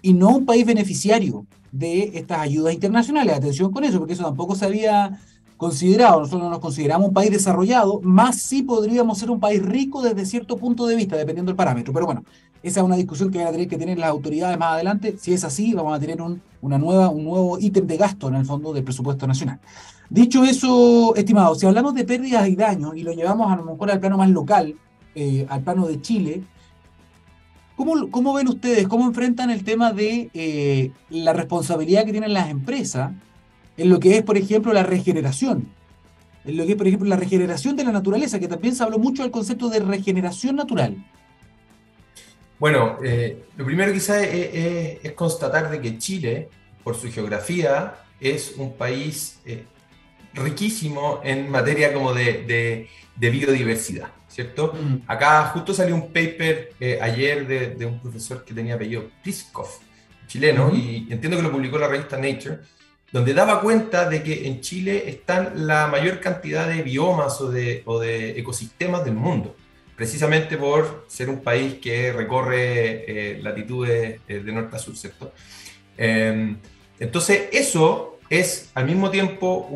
y 0.00 0.14
no 0.14 0.36
un 0.36 0.46
país 0.46 0.64
beneficiario 0.64 1.44
de 1.72 2.12
estas 2.14 2.38
ayudas 2.38 2.72
internacionales. 2.72 3.34
Atención 3.34 3.72
con 3.72 3.84
eso, 3.84 3.98
porque 3.98 4.14
eso 4.14 4.24
tampoco 4.24 4.54
se 4.54 4.64
había 4.64 5.20
considerado. 5.62 6.18
Nosotros 6.18 6.42
no 6.42 6.50
nos 6.50 6.58
consideramos 6.58 7.06
un 7.06 7.14
país 7.14 7.30
desarrollado, 7.30 8.00
más 8.02 8.42
sí 8.42 8.64
podríamos 8.64 9.16
ser 9.16 9.30
un 9.30 9.38
país 9.38 9.62
rico 9.62 10.02
desde 10.02 10.26
cierto 10.26 10.56
punto 10.56 10.88
de 10.88 10.96
vista, 10.96 11.16
dependiendo 11.16 11.50
del 11.50 11.56
parámetro. 11.56 11.92
Pero 11.92 12.04
bueno, 12.04 12.24
esa 12.64 12.80
es 12.80 12.84
una 12.84 12.96
discusión 12.96 13.30
que 13.30 13.38
van 13.38 13.46
a 13.46 13.52
tener 13.52 13.68
que 13.68 13.78
tener 13.78 13.96
las 13.96 14.10
autoridades 14.10 14.58
más 14.58 14.72
adelante. 14.72 15.14
Si 15.20 15.32
es 15.32 15.44
así, 15.44 15.72
vamos 15.72 15.96
a 15.96 16.00
tener 16.00 16.20
un, 16.20 16.42
una 16.62 16.78
nueva, 16.78 17.10
un 17.10 17.22
nuevo 17.22 17.60
ítem 17.60 17.86
de 17.86 17.96
gasto 17.96 18.26
en 18.26 18.34
el 18.34 18.44
fondo 18.44 18.72
del 18.72 18.82
presupuesto 18.82 19.24
nacional. 19.28 19.60
Dicho 20.10 20.42
eso, 20.42 21.14
estimado, 21.14 21.54
si 21.54 21.64
hablamos 21.64 21.94
de 21.94 22.04
pérdidas 22.06 22.48
y 22.48 22.56
daños 22.56 22.96
y 22.96 23.04
lo 23.04 23.12
llevamos 23.12 23.52
a 23.52 23.54
lo 23.54 23.64
mejor 23.64 23.88
al 23.88 24.00
plano 24.00 24.18
más 24.18 24.30
local, 24.30 24.74
eh, 25.14 25.46
al 25.48 25.62
plano 25.62 25.86
de 25.86 26.00
Chile, 26.00 26.42
¿cómo, 27.76 28.10
¿cómo, 28.10 28.34
ven 28.34 28.48
ustedes, 28.48 28.88
cómo 28.88 29.06
enfrentan 29.06 29.50
el 29.50 29.62
tema 29.62 29.92
de 29.92 30.28
eh, 30.34 30.90
la 31.08 31.32
responsabilidad 31.32 32.04
que 32.04 32.10
tienen 32.10 32.32
las 32.32 32.50
empresas 32.50 33.12
en 33.76 33.88
lo 33.88 34.00
que 34.00 34.16
es, 34.16 34.22
por 34.22 34.36
ejemplo, 34.36 34.72
la 34.72 34.82
regeneración. 34.82 35.68
En 36.44 36.56
lo 36.56 36.66
que 36.66 36.72
es, 36.72 36.76
por 36.76 36.86
ejemplo, 36.86 37.08
la 37.08 37.16
regeneración 37.16 37.76
de 37.76 37.84
la 37.84 37.92
naturaleza, 37.92 38.38
que 38.38 38.48
también 38.48 38.74
se 38.74 38.82
habló 38.82 38.98
mucho 38.98 39.22
del 39.22 39.30
concepto 39.30 39.68
de 39.68 39.80
regeneración 39.80 40.56
natural. 40.56 40.96
Bueno, 42.58 42.98
eh, 43.04 43.44
lo 43.56 43.64
primero 43.64 43.92
quizás 43.92 44.22
es, 44.22 45.12
constatar 45.12 45.70
de 45.70 45.80
que 45.80 45.98
Chile, 45.98 46.48
por 46.84 46.96
su 46.96 47.10
geografía, 47.10 47.94
es 48.20 48.54
un 48.56 48.76
país 48.76 49.40
eh, 49.44 49.64
riquísimo 50.34 51.20
en 51.24 51.50
materia 51.50 51.92
como 51.92 52.14
de, 52.14 52.88
biodiversidad, 53.16 54.08
¿cierto? 54.28 54.74
Mm. 54.74 55.02
Acá 55.06 55.46
justo 55.46 55.74
salió 55.74 55.94
un 55.94 56.12
paper 56.12 56.72
eh, 56.78 56.98
ayer 57.00 57.46
de, 57.76 57.86
un 57.86 58.00
profesor 58.00 58.44
que 58.44 58.54
tenía 58.54 58.74
apellido 58.74 59.10
Pliskov, 59.22 59.68
chileno, 60.26 60.72
y 60.74 61.08
entiendo 61.10 61.36
que 61.36 61.42
lo 61.42 61.52
publicó 61.52 61.78
la 61.78 61.88
revista 61.88 62.16
Nature, 62.16 62.60
donde 63.12 63.34
daba 63.34 63.60
cuenta 63.60 64.08
de 64.08 64.22
que 64.22 64.48
en 64.48 64.62
Chile 64.62 65.04
están 65.06 65.66
la 65.66 65.86
mayor 65.86 66.18
cantidad 66.18 66.66
de 66.66 66.82
biomas 66.82 67.40
o 67.42 67.50
de, 67.50 67.84
ecosistemas 68.38 69.04
del 69.04 69.14
mundo, 69.14 69.54
precisamente 69.94 70.56
por 70.56 71.04
ser 71.08 71.28
un 71.28 71.40
país 71.42 71.74
que 71.74 72.10
recorre 72.10 73.04
eh, 73.06 73.42
latitudes 73.42 74.20
eh, 74.26 74.38
de 74.38 74.52
norte 74.52 74.76
a 74.76 74.78
sur, 74.78 74.96
¿cierto? 74.96 75.32
Em, 75.98 76.56
entonces, 76.98 77.48
eso 77.52 78.18
es 78.30 78.70
al 78.72 78.86
mismo 78.86 79.10
tiempo 79.10 79.68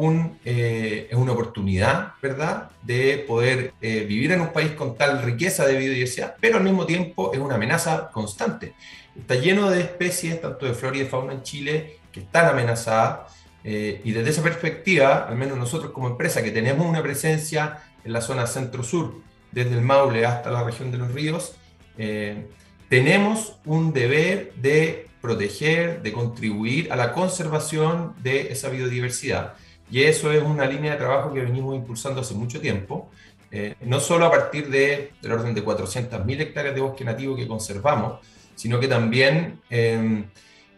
eh, 0.42 1.10
una 1.12 1.32
oportunidad, 1.32 2.14
¿verdad?, 2.22 2.70
de 2.82 3.22
poder 3.28 3.74
vivir 3.80 4.32
en 4.32 4.40
un 4.40 4.52
país 4.52 4.70
con 4.70 4.96
tal 4.96 5.22
riqueza 5.22 5.66
de 5.66 5.76
biodiversidad, 5.76 6.36
pero 6.40 6.56
al 6.56 6.64
mismo 6.64 6.86
tiempo 6.86 7.34
es 7.34 7.38
una 7.38 7.56
amenaza 7.56 8.10
constante. 8.10 8.72
Está 9.14 9.34
lleno 9.34 9.68
de 9.68 9.80
especies, 9.80 10.40
tanto 10.40 10.64
de 10.64 10.72
flora 10.72 10.96
y 10.96 11.00
de 11.00 11.06
fauna 11.06 11.34
en 11.34 11.42
Chile, 11.42 11.98
que 12.16 12.22
están 12.22 12.46
amenazadas. 12.46 13.30
Eh, 13.62 14.00
y 14.04 14.12
desde 14.12 14.30
esa 14.30 14.42
perspectiva, 14.42 15.26
al 15.28 15.36
menos 15.36 15.58
nosotros 15.58 15.92
como 15.92 16.08
empresa 16.08 16.42
que 16.42 16.50
tenemos 16.50 16.86
una 16.86 17.02
presencia 17.02 17.78
en 18.04 18.12
la 18.14 18.22
zona 18.22 18.46
centro-sur, 18.46 19.20
desde 19.52 19.74
el 19.74 19.82
Maule 19.82 20.24
hasta 20.24 20.50
la 20.50 20.64
región 20.64 20.90
de 20.90 20.96
los 20.96 21.12
ríos, 21.12 21.56
eh, 21.98 22.48
tenemos 22.88 23.58
un 23.66 23.92
deber 23.92 24.54
de 24.54 25.08
proteger, 25.20 26.00
de 26.02 26.12
contribuir 26.12 26.90
a 26.90 26.96
la 26.96 27.12
conservación 27.12 28.14
de 28.22 28.50
esa 28.50 28.70
biodiversidad. 28.70 29.54
Y 29.90 30.04
eso 30.04 30.32
es 30.32 30.42
una 30.42 30.64
línea 30.64 30.92
de 30.92 30.98
trabajo 30.98 31.34
que 31.34 31.40
venimos 31.40 31.76
impulsando 31.76 32.22
hace 32.22 32.34
mucho 32.34 32.60
tiempo, 32.60 33.10
eh, 33.50 33.74
no 33.82 34.00
solo 34.00 34.24
a 34.24 34.30
partir 34.30 34.70
de, 34.70 35.12
del 35.20 35.32
orden 35.32 35.54
de 35.54 35.62
400.000 35.62 36.40
hectáreas 36.40 36.74
de 36.74 36.80
bosque 36.80 37.04
nativo 37.04 37.36
que 37.36 37.46
conservamos, 37.46 38.20
sino 38.54 38.80
que 38.80 38.88
también 38.88 39.60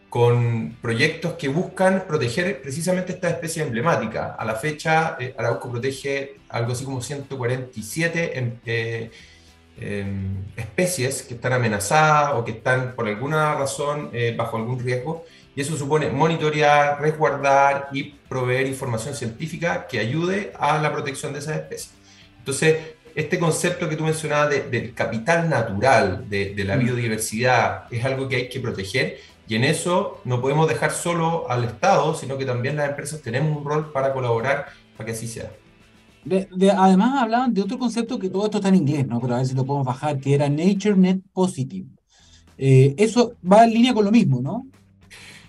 con 0.09 0.75
proyectos 0.81 1.33
que 1.33 1.47
buscan 1.47 2.05
proteger 2.07 2.61
precisamente 2.61 3.13
esta 3.13 3.29
especie 3.29 3.61
emblemática. 3.61 4.35
A 4.37 4.43
la 4.43 4.55
fecha, 4.55 5.17
eh, 5.19 5.35
Arauco 5.37 5.69
protege 5.69 6.37
algo 6.49 6.71
así 6.71 6.83
como 6.83 7.01
147 7.01 8.37
em, 8.37 8.53
eh, 8.65 9.11
em, 9.79 10.43
especies 10.57 11.21
que 11.21 11.35
están 11.35 11.53
amenazadas 11.53 12.33
o 12.33 12.43
que 12.43 12.51
están 12.51 12.95
por 12.95 13.07
alguna 13.07 13.53
razón 13.53 14.09
eh, 14.11 14.33
bajo 14.35 14.57
algún 14.57 14.79
riesgo, 14.79 15.25
y 15.55 15.61
eso 15.61 15.77
supone 15.77 16.09
monitorear, 16.09 16.99
resguardar 17.01 17.89
y 17.91 18.03
proveer 18.27 18.65
información 18.65 19.13
científica 19.13 19.85
que 19.87 19.99
ayude 19.99 20.53
a 20.57 20.79
la 20.79 20.91
protección 20.91 21.33
de 21.33 21.39
esas 21.39 21.57
especies. 21.57 21.93
Entonces, 22.39 22.77
este 23.13 23.37
concepto 23.37 23.87
que 23.89 23.95
tú 23.95 24.05
mencionabas 24.05 24.49
del 24.71 24.93
capital 24.93 25.49
natural, 25.49 26.29
de, 26.29 26.53
de 26.55 26.63
la 26.63 26.77
mm. 26.77 26.79
biodiversidad, 26.79 27.83
es 27.91 28.03
algo 28.05 28.27
que 28.27 28.37
hay 28.37 28.49
que 28.49 28.59
proteger 28.59 29.19
y 29.49 29.55
en 29.55 29.63
eso 29.63 30.21
no 30.25 30.39
podemos 30.39 30.69
dejar 30.69 30.91
solo 30.91 31.49
al 31.49 31.63
Estado, 31.63 32.13
sino 32.13 32.37
que 32.37 32.45
también 32.45 32.75
las 32.75 32.87
empresas 32.87 33.19
tenemos 33.19 33.57
un 33.57 33.65
rol 33.65 33.91
para 33.91 34.13
colaborar 34.13 34.67
para 34.95 35.07
que 35.07 35.13
así 35.13 35.27
sea. 35.27 35.51
además 36.77 37.23
hablaban 37.23 37.51
de 37.51 37.63
otro 37.63 37.79
concepto 37.79 38.19
que 38.19 38.29
todo 38.29 38.45
esto 38.45 38.59
está 38.59 38.69
en 38.69 38.75
inglés, 38.75 39.07
¿no? 39.07 39.19
Pero 39.19 39.33
a 39.33 39.37
ver 39.37 39.47
si 39.47 39.55
lo 39.55 39.65
podemos 39.65 39.87
bajar, 39.87 40.19
que 40.19 40.35
era 40.35 40.47
Nature 40.47 40.95
Net 40.95 41.21
Positive. 41.33 41.87
Eh, 42.59 42.93
eso 42.95 43.37
va 43.51 43.63
en 43.63 43.73
línea 43.73 43.91
con 43.91 44.05
lo 44.05 44.11
mismo, 44.11 44.39
¿no? 44.39 44.67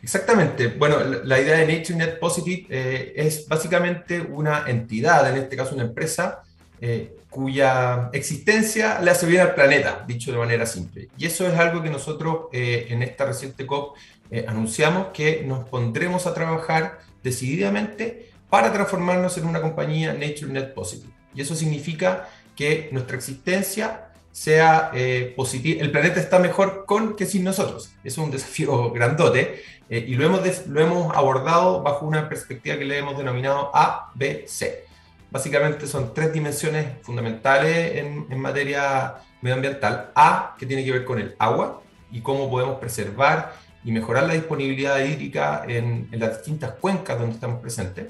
Exactamente. 0.02 0.68
Bueno, 0.68 0.96
la, 1.22 1.38
idea 1.38 1.58
de 1.58 1.66
Nature 1.66 1.98
Net 1.98 2.18
Positive 2.18 2.66
eh, 2.70 3.12
es 3.14 3.46
básicamente 3.46 4.22
una 4.22 4.64
entidad, 4.66 5.28
en 5.30 5.42
este 5.42 5.56
caso 5.56 5.74
una 5.74 5.84
empresa, 5.84 6.40
eh, 6.80 7.18
cuya 7.30 8.10
existencia 8.12 9.00
le 9.00 9.12
hace 9.12 9.26
bien 9.26 9.40
al 9.40 9.54
planeta, 9.54 10.04
dicho 10.06 10.32
de 10.32 10.38
manera 10.38 10.66
simple. 10.66 11.08
Y 11.16 11.26
eso 11.26 11.46
es 11.46 11.56
algo 11.58 11.80
que 11.80 11.88
nosotros 11.88 12.48
eh, 12.52 12.88
en 12.90 13.02
esta 13.02 13.24
reciente 13.24 13.66
COP 13.66 13.96
eh, 14.32 14.44
anunciamos 14.48 15.08
que 15.14 15.44
nos 15.46 15.68
pondremos 15.68 16.26
a 16.26 16.34
trabajar 16.34 16.98
decididamente 17.22 18.30
para 18.50 18.72
transformarnos 18.72 19.38
en 19.38 19.46
una 19.46 19.62
compañía 19.62 20.12
Nature 20.12 20.52
Net 20.52 20.74
Positive. 20.74 21.12
Y 21.32 21.40
eso 21.40 21.54
significa 21.54 22.28
que 22.56 22.88
nuestra 22.90 23.16
existencia 23.16 24.08
sea 24.32 24.90
eh, 24.92 25.32
positiva. 25.36 25.82
El 25.82 25.92
planeta 25.92 26.18
está 26.18 26.40
mejor 26.40 26.84
con 26.84 27.14
que 27.14 27.26
sin 27.26 27.44
nosotros. 27.44 27.92
Es 28.02 28.18
un 28.18 28.32
desafío 28.32 28.90
grandote 28.92 29.62
y 29.88 30.14
lo 30.14 30.24
hemos, 30.24 30.66
lo 30.68 30.80
hemos 30.80 31.16
abordado 31.16 31.82
bajo 31.82 32.06
una 32.06 32.28
perspectiva 32.28 32.78
que 32.78 32.84
le 32.84 32.98
hemos 32.98 33.18
denominado 33.18 33.74
ABC. 33.74 34.89
Básicamente 35.30 35.86
son 35.86 36.12
tres 36.12 36.32
dimensiones 36.32 36.86
fundamentales 37.02 37.96
en, 37.96 38.40
materia 38.40 39.14
medioambiental. 39.40 40.10
A, 40.14 40.56
que 40.58 40.66
tiene 40.66 40.84
que 40.84 40.92
ver 40.92 41.04
con 41.04 41.20
el 41.20 41.36
agua 41.38 41.82
y 42.10 42.20
cómo 42.20 42.50
podemos 42.50 42.78
preservar 42.80 43.54
y 43.84 43.92
mejorar 43.92 44.24
la 44.24 44.34
disponibilidad 44.34 44.98
hídrica 44.98 45.64
en, 45.66 46.08
las 46.12 46.38
distintas 46.38 46.72
cuencas 46.72 47.18
donde 47.18 47.34
estamos 47.34 47.60
presentes. 47.60 48.08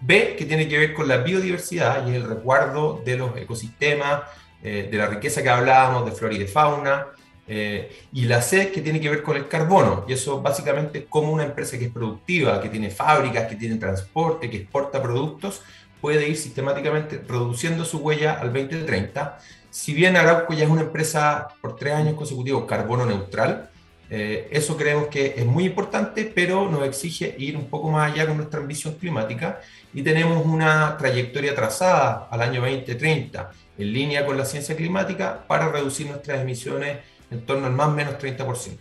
B, 0.00 0.36
que 0.36 0.46
tiene 0.46 0.68
que 0.68 0.78
ver 0.78 0.94
con 0.94 1.06
la 1.06 1.18
biodiversidad 1.18 2.06
y 2.06 2.14
el 2.14 2.24
resguardo 2.24 3.02
de 3.04 3.16
los 3.16 3.36
ecosistemas, 3.36 4.22
eh, 4.62 4.88
de 4.90 4.98
la 4.98 5.06
riqueza 5.06 5.42
que 5.42 5.50
hablábamos, 5.50 6.06
de 6.06 6.12
flora 6.12 6.34
y 6.34 6.38
de 6.38 6.46
fauna. 6.46 7.06
Eh, 7.46 8.06
y 8.12 8.24
la 8.24 8.40
C, 8.40 8.72
que 8.72 8.80
tiene 8.80 9.00
que 9.00 9.10
ver 9.10 9.22
con 9.22 9.36
el 9.36 9.48
carbono. 9.48 10.04
Y 10.08 10.14
eso 10.14 10.40
básicamente 10.40 11.04
como 11.04 11.32
una 11.32 11.44
empresa 11.44 11.78
que 11.78 11.86
es 11.86 11.92
productiva, 11.92 12.60
que 12.60 12.70
tiene 12.70 12.90
fábricas, 12.90 13.46
que 13.46 13.56
tiene 13.56 13.76
transporte, 13.76 14.48
que 14.48 14.58
exporta 14.58 15.02
productos, 15.02 15.62
puede 16.04 16.28
ir 16.28 16.36
sistemáticamente 16.36 17.24
reduciendo 17.26 17.82
su 17.86 17.96
huella 17.96 18.34
al 18.34 18.52
2030. 18.52 19.38
Si 19.70 19.94
bien 19.94 20.18
Arauco 20.18 20.52
ya 20.52 20.64
es 20.64 20.70
una 20.70 20.82
empresa 20.82 21.48
por 21.62 21.76
tres 21.76 21.94
años 21.94 22.12
consecutivos 22.12 22.66
carbono 22.66 23.06
neutral, 23.06 23.70
eh, 24.10 24.46
eso 24.50 24.76
creemos 24.76 25.06
que 25.06 25.32
es 25.34 25.46
muy 25.46 25.64
importante, 25.64 26.30
pero 26.34 26.70
nos 26.70 26.84
exige 26.86 27.34
ir 27.38 27.56
un 27.56 27.70
poco 27.70 27.90
más 27.90 28.12
allá 28.12 28.26
con 28.26 28.36
nuestra 28.36 28.60
ambición 28.60 28.96
climática 29.00 29.62
y 29.94 30.02
tenemos 30.02 30.44
una 30.44 30.94
trayectoria 30.98 31.54
trazada 31.54 32.28
al 32.30 32.42
año 32.42 32.60
2030 32.60 33.50
en 33.78 33.90
línea 33.90 34.26
con 34.26 34.36
la 34.36 34.44
ciencia 34.44 34.76
climática 34.76 35.42
para 35.48 35.72
reducir 35.72 36.06
nuestras 36.06 36.42
emisiones 36.42 36.98
en 37.30 37.46
torno 37.46 37.66
al 37.66 37.72
más 37.72 37.88
o 37.88 37.92
menos 37.92 38.18
30%. 38.18 38.76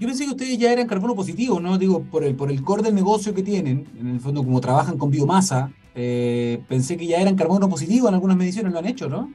Yo 0.00 0.08
pensé 0.08 0.24
que 0.24 0.30
ustedes 0.30 0.56
ya 0.56 0.72
eran 0.72 0.86
carbono 0.86 1.14
positivo, 1.14 1.60
¿no? 1.60 1.76
Digo, 1.76 2.02
por 2.04 2.24
el, 2.24 2.34
por 2.34 2.50
el 2.50 2.62
core 2.62 2.84
del 2.84 2.94
negocio 2.94 3.34
que 3.34 3.42
tienen, 3.42 3.86
en 4.00 4.14
el 4.14 4.20
fondo 4.20 4.42
como 4.42 4.62
trabajan 4.62 4.96
con 4.96 5.10
biomasa, 5.10 5.70
eh, 6.00 6.60
pensé 6.68 6.96
que 6.96 7.08
ya 7.08 7.20
eran 7.20 7.34
carbono 7.34 7.68
positivo 7.68 8.06
en 8.08 8.14
algunas 8.14 8.36
mediciones, 8.36 8.72
lo 8.72 8.78
han 8.78 8.86
hecho, 8.86 9.08
¿no? 9.08 9.32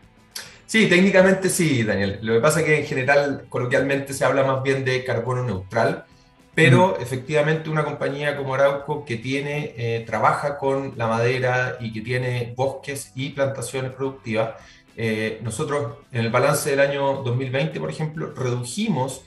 Sí, 0.66 0.88
técnicamente 0.88 1.50
sí, 1.50 1.84
Daniel. 1.84 2.20
Lo 2.22 2.36
que 2.36 2.40
pasa 2.40 2.62
es 2.62 2.66
que 2.66 2.80
en 2.80 2.86
general, 2.86 3.46
coloquialmente, 3.50 4.14
se 4.14 4.24
habla 4.24 4.46
más 4.46 4.64
bien 4.64 4.86
de 4.86 5.04
carbono 5.04 5.44
neutral. 5.44 6.06
pero 6.56 7.00
efectivamente 7.00 7.70
una 7.70 7.84
compañía 7.84 8.38
como 8.38 8.54
Arauco 8.54 9.04
que 9.06 9.18
tiene, 9.18 9.74
eh, 9.76 10.04
trabaja 10.06 10.58
con 10.58 10.94
la 10.98 11.08
madera 11.08 11.78
y 11.82 11.92
que 11.92 12.02
tiene 12.02 12.54
bosques 12.56 13.12
y 13.16 13.32
plantaciones 13.32 13.92
productivas, 13.92 14.52
eh, 14.96 15.40
nosotros 15.42 15.98
en 16.12 16.22
el 16.22 16.32
balance 16.32 16.70
del 16.70 16.80
año 16.80 17.24
2020, 17.24 17.80
por 17.80 17.90
ejemplo, 17.90 18.34
redujimos 18.36 19.24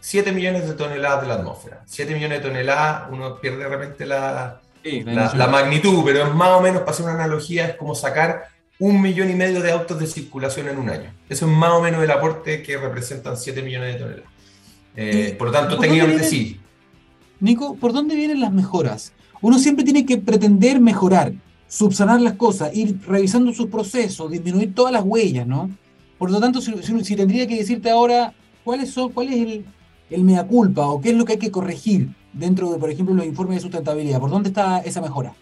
7 0.00 0.32
millones 0.32 0.68
de 0.68 0.74
toneladas 0.74 1.22
de 1.22 1.28
la 1.28 1.34
atmósfera. 1.34 1.82
7 1.86 2.14
millones 2.14 2.38
de 2.40 2.48
toneladas, 2.48 3.08
uno 3.10 3.40
pierde 3.40 3.64
de 3.64 3.68
repente 3.68 4.06
la, 4.06 4.60
la, 4.84 5.46
magnitud, 5.48 6.02
pero 6.04 6.26
es 6.26 6.34
más 6.34 6.50
o 6.50 6.60
menos, 6.60 6.80
para 6.80 6.92
hacer 6.92 7.04
una 7.04 7.14
analogía, 7.14 7.66
es 7.66 7.76
como 7.76 7.94
sacar 7.94 8.48
un 8.78 9.00
millón 9.00 9.30
y 9.30 9.34
medio 9.34 9.60
de 9.60 9.72
autos 9.72 9.98
de 9.98 10.06
circulación 10.06 10.68
en 10.68 10.78
un 10.78 10.88
año. 10.88 11.12
Eso 11.28 11.46
es 11.46 11.52
más 11.52 11.70
o 11.70 11.80
menos 11.80 12.02
el 12.02 12.10
aporte 12.10 12.62
que 12.62 12.76
representan 12.76 13.36
7 13.36 13.62
millones 13.62 13.94
de 13.94 13.98
toneladas. 13.98 14.32
Eh, 14.96 15.36
por 15.38 15.48
lo 15.48 15.52
tanto, 15.52 15.78
técnicamente 15.78 16.24
sí. 16.24 16.60
Nico, 17.40 17.76
¿por 17.76 17.92
dónde 17.92 18.16
vienen 18.16 18.40
las 18.40 18.52
mejoras? 18.52 19.12
Uno 19.40 19.58
siempre 19.58 19.84
tiene 19.84 20.04
que 20.04 20.18
pretender 20.18 20.80
mejorar, 20.80 21.32
subsanar 21.68 22.20
las 22.20 22.34
cosas, 22.34 22.74
ir 22.74 22.98
revisando 23.06 23.52
sus 23.52 23.66
procesos, 23.68 24.30
disminuir 24.30 24.74
todas 24.74 24.92
las 24.92 25.04
huellas, 25.04 25.46
¿no? 25.46 25.70
Por 26.18 26.30
lo 26.30 26.40
tanto, 26.40 26.60
si, 26.60 27.16
tendría 27.16 27.46
que 27.46 27.58
decirte 27.58 27.90
ahora 27.90 28.34
cuáles 28.64 28.90
son, 28.90 29.12
cuál 29.12 29.28
es 29.28 29.36
el, 29.36 29.64
el 30.10 30.24
mea 30.24 30.44
culpa 30.44 30.86
o 30.86 31.00
qué 31.00 31.10
es 31.10 31.16
lo 31.16 31.24
que 31.24 31.34
hay 31.34 31.38
que 31.38 31.52
corregir 31.52 32.08
dentro 32.38 32.70
de, 32.70 32.78
por 32.78 32.90
ejemplo, 32.90 33.14
los 33.14 33.26
informes 33.26 33.56
de 33.56 33.62
sustentabilidad, 33.62 34.20
¿por 34.20 34.30
dónde 34.30 34.48
está 34.48 34.78
esa 34.80 35.00
mejora? 35.00 35.34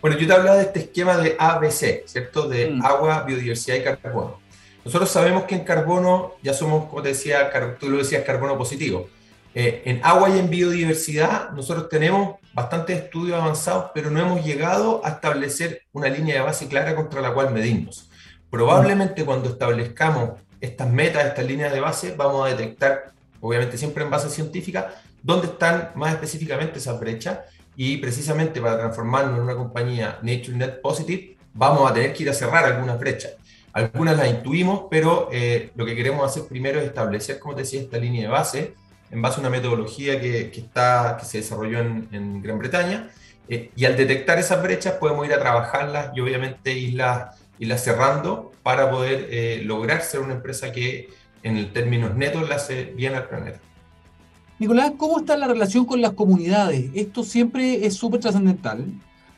Bueno, 0.00 0.16
yo 0.18 0.26
te 0.26 0.32
hablaba 0.32 0.56
de 0.56 0.64
este 0.64 0.80
esquema 0.80 1.16
de 1.16 1.36
ABC, 1.38 2.06
¿cierto? 2.06 2.48
De 2.48 2.70
mm. 2.70 2.84
agua, 2.84 3.22
biodiversidad 3.22 3.76
y 3.76 3.82
carbono. 3.82 4.38
Nosotros 4.84 5.10
sabemos 5.10 5.44
que 5.44 5.54
en 5.54 5.64
carbono 5.64 6.34
ya 6.42 6.54
somos, 6.54 6.86
como 6.86 7.02
te 7.02 7.08
decía, 7.08 7.50
tú 7.78 7.88
lo 7.88 7.98
decías, 7.98 8.24
carbono 8.24 8.56
positivo. 8.56 9.08
Eh, 9.54 9.82
en 9.86 10.00
agua 10.04 10.30
y 10.30 10.38
en 10.38 10.50
biodiversidad 10.50 11.50
nosotros 11.50 11.88
tenemos 11.88 12.36
bastantes 12.52 13.04
estudios 13.04 13.40
avanzados, 13.40 13.90
pero 13.92 14.10
no 14.10 14.20
hemos 14.20 14.44
llegado 14.44 15.04
a 15.04 15.10
establecer 15.10 15.82
una 15.92 16.08
línea 16.08 16.34
de 16.34 16.40
base 16.42 16.68
clara 16.68 16.94
contra 16.94 17.20
la 17.20 17.32
cual 17.32 17.52
medirnos. 17.52 18.08
Probablemente 18.50 19.24
cuando 19.24 19.48
establezcamos 19.48 20.40
estas 20.60 20.88
metas, 20.88 21.26
estas 21.26 21.44
líneas 21.44 21.72
de 21.72 21.80
base, 21.80 22.14
vamos 22.16 22.46
a 22.46 22.50
detectar, 22.54 23.12
obviamente 23.40 23.78
siempre 23.78 24.04
en 24.04 24.10
base 24.10 24.30
científica, 24.30 24.94
dónde 25.22 25.48
están 25.48 25.90
más 25.94 26.12
específicamente 26.12 26.78
esas 26.78 26.98
brechas 26.98 27.40
y 27.76 27.98
precisamente 27.98 28.60
para 28.60 28.78
transformarnos 28.78 29.36
en 29.36 29.44
una 29.44 29.54
compañía 29.54 30.18
Nature 30.22 30.56
Net 30.56 30.80
Positive, 30.80 31.36
vamos 31.54 31.90
a 31.90 31.94
tener 31.94 32.12
que 32.12 32.24
ir 32.24 32.30
a 32.30 32.34
cerrar 32.34 32.64
algunas 32.64 32.98
brechas. 32.98 33.34
Algunas 33.72 34.16
las 34.16 34.28
intuimos, 34.28 34.84
pero 34.90 35.28
eh, 35.30 35.70
lo 35.76 35.84
que 35.86 35.94
queremos 35.94 36.24
hacer 36.24 36.48
primero 36.48 36.80
es 36.80 36.86
establecer, 36.86 37.38
como 37.38 37.54
te 37.54 37.62
decía, 37.62 37.80
esta 37.80 37.98
línea 37.98 38.22
de 38.22 38.28
base 38.28 38.74
en 39.10 39.22
base 39.22 39.36
a 39.36 39.40
una 39.40 39.50
metodología 39.50 40.20
que, 40.20 40.50
está, 40.54 41.16
que 41.18 41.24
se 41.24 41.38
desarrolló 41.38 41.80
en, 41.80 42.08
en 42.12 42.42
Gran 42.42 42.58
Bretaña. 42.58 43.10
Eh, 43.48 43.70
y 43.74 43.84
al 43.86 43.96
detectar 43.96 44.38
esas 44.38 44.62
brechas 44.62 44.94
podemos 44.94 45.26
ir 45.26 45.32
a 45.32 45.40
trabajarlas 45.40 46.10
y 46.14 46.20
obviamente 46.20 46.72
irlas, 46.72 47.40
irlas 47.58 47.82
cerrando 47.82 48.52
para 48.62 48.90
poder 48.90 49.28
eh, 49.30 49.62
lograr 49.64 50.02
ser 50.02 50.20
una 50.20 50.34
empresa 50.34 50.70
que 50.72 51.08
en 51.42 51.72
términos 51.72 52.14
netos 52.14 52.46
la 52.48 52.56
hace 52.56 52.84
bien 52.84 53.14
al 53.14 53.28
planeta. 53.28 53.60
Nicolás, 54.58 54.92
¿cómo 54.96 55.20
está 55.20 55.36
la 55.36 55.46
relación 55.46 55.84
con 55.84 56.00
las 56.00 56.12
comunidades? 56.14 56.90
Esto 56.92 57.22
siempre 57.22 57.86
es 57.86 57.94
súper 57.94 58.18
trascendental 58.18 58.84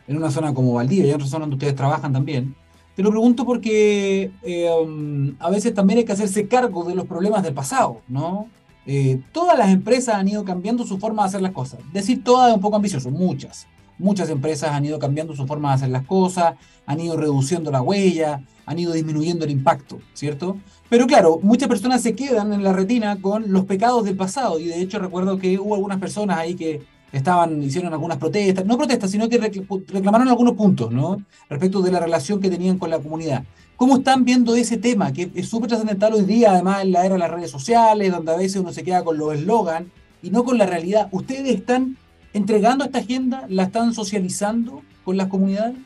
en 0.09 0.17
una 0.17 0.31
zona 0.31 0.55
como 0.55 0.73
Valdivia 0.73 1.07
y 1.07 1.09
en 1.11 1.17
otras 1.17 1.29
zonas 1.29 1.43
donde 1.43 1.57
ustedes 1.57 1.77
trabajan 1.77 2.11
también. 2.13 2.55
Te 2.97 3.03
lo 3.03 3.11
pregunto 3.11 3.45
porque 3.45 4.31
eh, 4.43 4.71
um, 4.71 5.35
a 5.39 5.51
veces 5.51 5.75
también 5.75 5.99
hay 5.99 6.05
que 6.07 6.13
hacerse 6.13 6.49
cargo 6.49 6.85
de 6.85 6.95
los 6.95 7.07
problemas 7.07 7.43
del 7.43 7.53
pasado, 7.53 8.01
¿no? 8.09 8.49
Eh, 8.87 9.21
todas 9.31 9.59
las 9.59 9.69
empresas 9.69 10.15
han 10.15 10.27
ido 10.27 10.43
cambiando 10.43 10.87
su 10.87 10.99
forma 10.99 11.23
de 11.23 11.29
hacer 11.29 11.43
las 11.43 11.53
cosas. 11.53 11.81
Decir 11.93 12.25
todas 12.25 12.49
es 12.49 12.55
un 12.55 12.63
poco 12.63 12.77
ambicioso, 12.77 13.11
muchas. 13.11 13.67
Muchas 13.99 14.31
empresas 14.31 14.71
han 14.71 14.87
ido 14.87 14.99
cambiando 14.99 15.37
su 15.37 15.47
forma 15.47 15.69
de 15.69 15.75
hacer 15.75 15.91
las 15.91 16.07
cosas, 16.07 16.55
han 16.87 16.99
ido 16.99 17.19
reduciendo 17.19 17.71
la 17.71 17.83
huella, 17.83 18.41
han 18.65 18.79
ido 18.79 18.95
disminuyendo 18.95 19.45
el 19.45 19.51
impacto, 19.51 19.99
¿cierto? 20.15 20.57
Pero 20.91 21.07
claro, 21.07 21.39
muchas 21.41 21.69
personas 21.69 22.03
se 22.03 22.17
quedan 22.17 22.53
en 22.53 22.65
la 22.65 22.73
retina 22.73 23.17
con 23.21 23.53
los 23.53 23.65
pecados 23.65 24.05
del 24.05 24.17
pasado 24.17 24.59
y 24.59 24.65
de 24.65 24.81
hecho 24.81 24.99
recuerdo 24.99 25.39
que 25.39 25.57
hubo 25.57 25.77
algunas 25.77 26.01
personas 26.01 26.37
ahí 26.37 26.57
que 26.57 26.83
estaban, 27.13 27.63
hicieron 27.63 27.93
algunas 27.93 28.19
protestas, 28.19 28.67
no 28.67 28.77
protestas, 28.77 29.13
sino 29.13 29.29
que 29.29 29.39
reclamaron 29.39 30.27
algunos 30.27 30.55
puntos, 30.55 30.91
¿no? 30.91 31.25
Respecto 31.49 31.81
de 31.81 31.93
la 31.93 32.01
relación 32.01 32.41
que 32.41 32.51
tenían 32.51 32.77
con 32.77 32.91
la 32.91 32.99
comunidad. 32.99 33.45
¿Cómo 33.77 33.99
están 33.99 34.25
viendo 34.25 34.57
ese 34.57 34.79
tema? 34.79 35.13
Que 35.13 35.31
es 35.33 35.49
súper 35.49 35.69
trascendental 35.69 36.13
hoy 36.13 36.25
día, 36.25 36.51
además 36.51 36.83
en 36.83 36.91
la 36.91 37.07
era 37.07 37.15
de 37.15 37.21
las 37.21 37.31
redes 37.31 37.53
sociales, 37.53 38.11
donde 38.11 38.33
a 38.33 38.37
veces 38.37 38.61
uno 38.61 38.73
se 38.73 38.83
queda 38.83 39.05
con 39.05 39.17
los 39.17 39.33
eslogans 39.33 39.87
y 40.23 40.31
no 40.31 40.43
con 40.43 40.59
la 40.59 40.67
realidad. 40.67 41.09
¿Ustedes 41.13 41.55
están 41.55 41.99
entregando 42.33 42.85
esta 42.85 42.99
agenda? 42.99 43.47
¿La 43.49 43.63
están 43.63 43.95
socializando 43.95 44.83
con 45.05 45.17
las 45.17 45.29
comunidades? 45.29 45.77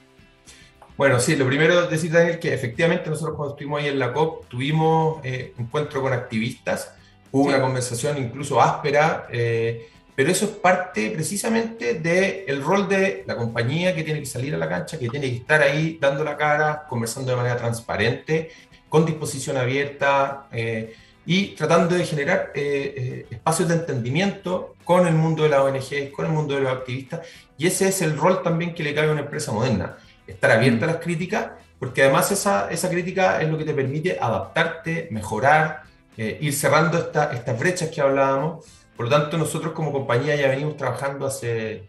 Bueno, 0.96 1.18
sí, 1.18 1.36
lo 1.36 1.46
primero 1.46 1.86
decir, 1.88 2.12
Daniel, 2.12 2.38
que 2.38 2.54
efectivamente 2.54 3.10
nosotros 3.10 3.36
cuando 3.36 3.54
estuvimos 3.54 3.80
ahí 3.80 3.88
en 3.88 3.98
la 3.98 4.12
COP 4.12 4.46
tuvimos 4.48 5.24
eh, 5.24 5.52
encuentro 5.58 6.00
con 6.00 6.12
activistas, 6.12 6.94
hubo 7.32 7.48
una 7.48 7.60
conversación 7.60 8.18
incluso 8.18 8.60
áspera. 8.60 9.26
Eh, 9.30 9.88
pero 10.14 10.30
eso 10.30 10.44
es 10.44 10.52
parte 10.52 11.10
precisamente 11.10 11.94
del 11.94 12.62
rol 12.62 12.88
de 12.88 13.24
la 13.26 13.36
compañía 13.36 13.94
que 13.94 14.04
tiene 14.04 14.20
que 14.20 14.26
salir 14.26 14.54
a 14.54 14.58
la 14.58 14.68
cancha, 14.68 14.98
que 14.98 15.08
tiene 15.08 15.28
que 15.28 15.36
estar 15.36 15.60
ahí 15.60 15.98
dando 16.00 16.22
la 16.22 16.36
cara, 16.36 16.86
conversando 16.88 17.32
de 17.32 17.36
manera 17.36 17.56
transparente, 17.56 18.50
con 18.88 19.04
disposición 19.04 19.56
abierta 19.56 20.46
eh, 20.52 20.94
y 21.26 21.48
tratando 21.56 21.96
de 21.96 22.04
generar 22.04 22.52
eh, 22.54 22.94
eh, 22.96 23.26
espacios 23.28 23.68
de 23.68 23.74
entendimiento 23.74 24.76
con 24.84 25.08
el 25.08 25.14
mundo 25.14 25.42
de 25.42 25.48
la 25.48 25.64
ONG, 25.64 26.12
con 26.12 26.26
el 26.26 26.32
mundo 26.32 26.54
de 26.54 26.60
los 26.60 26.72
activistas. 26.72 27.26
Y 27.58 27.66
ese 27.66 27.88
es 27.88 28.00
el 28.00 28.16
rol 28.16 28.40
también 28.44 28.72
que 28.72 28.84
le 28.84 28.94
cabe 28.94 29.08
a 29.08 29.12
una 29.12 29.22
empresa 29.22 29.50
moderna, 29.50 29.96
estar 30.26 30.50
abierta 30.50 30.84
a 30.84 30.88
las 30.88 30.96
críticas, 30.96 31.52
porque 31.78 32.02
además 32.02 32.30
esa, 32.30 32.70
esa 32.70 32.88
crítica 32.88 33.40
es 33.42 33.48
lo 33.48 33.58
que 33.58 33.64
te 33.64 33.74
permite 33.74 34.18
adaptarte, 34.20 35.08
mejorar, 35.10 35.82
ir 36.16 36.52
cerrando 36.52 36.96
estas 36.98 37.58
brechas 37.58 37.90
que 37.90 38.00
hablábamos 38.00 38.64
por 38.96 39.06
lo 39.06 39.10
tanto, 39.10 39.36
nosotros 39.36 39.72
como 39.72 39.92
compañía 39.92 40.36
ya 40.36 40.48
venimos 40.48 40.76
trabajando 40.76 41.26
hace, 41.26 41.88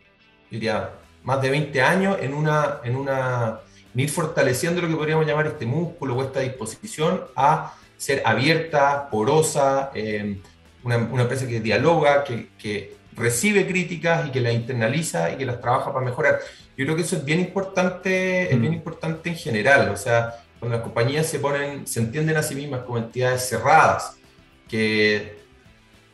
diría, 0.49 0.91
más 1.23 1.41
de 1.41 1.49
20 1.49 1.81
años 1.81 2.17
en 2.19 2.33
una, 2.33 2.79
en 2.83 2.95
una, 2.95 3.59
ir 3.95 4.09
fortaleciendo 4.09 4.81
lo 4.81 4.87
que 4.87 4.95
podríamos 4.95 5.25
llamar 5.25 5.47
este 5.47 5.65
músculo 5.65 6.15
o 6.15 6.23
esta 6.23 6.39
disposición 6.39 7.21
a 7.35 7.73
ser 7.97 8.23
abierta, 8.25 9.09
porosa, 9.09 9.91
em, 9.93 10.41
una, 10.83 10.97
una, 10.97 11.23
empresa 11.23 11.47
que 11.47 11.59
dialoga, 11.59 12.23
que, 12.23 12.49
que, 12.57 12.95
recibe 13.15 13.65
críticas 13.65 14.27
y 14.27 14.31
que 14.31 14.41
las 14.41 14.53
internaliza 14.53 15.31
y 15.31 15.37
que 15.37 15.45
las 15.45 15.61
trabaja 15.61 15.93
para 15.93 16.03
mejorar. 16.03 16.39
Yo 16.77 16.85
creo 16.85 16.95
que 16.95 17.03
eso 17.03 17.15
es 17.15 17.25
bien 17.25 17.39
importante, 17.39 18.51
es 18.51 18.59
bien 18.59 18.73
mm. 18.73 18.75
importante 18.75 19.29
en 19.29 19.35
general, 19.35 19.89
o 19.89 19.97
sea, 19.97 20.43
cuando 20.59 20.77
las 20.77 20.83
compañías 20.83 21.27
se 21.27 21.39
ponen, 21.39 21.87
se 21.87 21.99
entienden 21.99 22.37
a 22.37 22.43
sí 22.43 22.55
mismas 22.55 22.81
como 22.81 22.97
entidades 22.97 23.47
cerradas, 23.47 24.17
que 24.67 25.37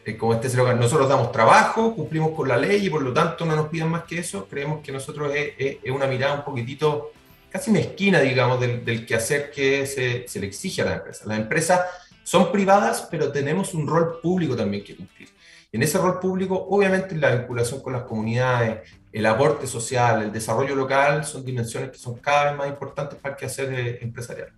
eh, 0.06 0.18
como 0.18 0.34
este 0.34 0.48
eslogan, 0.48 0.80
nosotros 0.80 1.08
damos 1.08 1.32
trabajo, 1.32 1.96
cumplimos 1.96 2.32
con 2.32 2.48
la 2.48 2.58
ley 2.58 2.86
y 2.86 2.90
por 2.90 3.02
lo 3.02 3.14
tanto 3.14 3.46
no 3.46 3.56
nos 3.56 3.68
pidan 3.68 3.90
más 3.90 4.04
que 4.04 4.20
eso. 4.20 4.48
Creemos 4.48 4.82
que 4.82 4.92
nosotros 4.92 5.32
es, 5.36 5.78
una 5.92 6.08
mirada 6.08 6.34
un 6.36 6.44
poquitito 6.44 7.12
casi 7.50 7.70
mezquina, 7.70 8.20
digamos, 8.20 8.60
del, 8.60 8.84
del 8.84 9.06
quehacer 9.06 9.52
que 9.52 9.86
se, 9.86 10.28
se, 10.28 10.40
le 10.40 10.48
exige 10.48 10.82
a 10.82 10.86
la 10.86 10.94
empresa. 10.96 11.26
Las 11.28 11.38
empresas 11.38 11.82
son 12.24 12.52
privadas, 12.52 13.08
pero 13.12 13.32
tenemos 13.32 13.74
un 13.74 13.88
rol 13.88 14.20
público 14.22 14.56
también 14.56 14.84
que 14.84 14.96
cumplir. 14.96 15.30
En 15.72 15.84
ese 15.84 15.98
rol 15.98 16.20
público, 16.20 16.68
obviamente, 16.70 17.16
la 17.16 17.36
vinculación 17.36 17.82
con 17.82 17.94
las 17.94 18.04
comunidades, 18.04 18.90
el 19.12 19.26
aporte 19.26 19.68
social, 19.68 20.24
el 20.24 20.32
desarrollo 20.32 20.76
local, 20.76 21.26
son 21.26 21.44
dimensiones 21.44 21.92
que 21.92 21.98
son 21.98 22.16
cada 22.16 22.52
vez 22.52 22.58
más 22.58 22.68
importantes 22.70 23.20
para 23.20 23.36
el 23.36 23.40
quehacer 23.40 23.74
eh, 23.74 24.00
empresarial. 24.02 24.50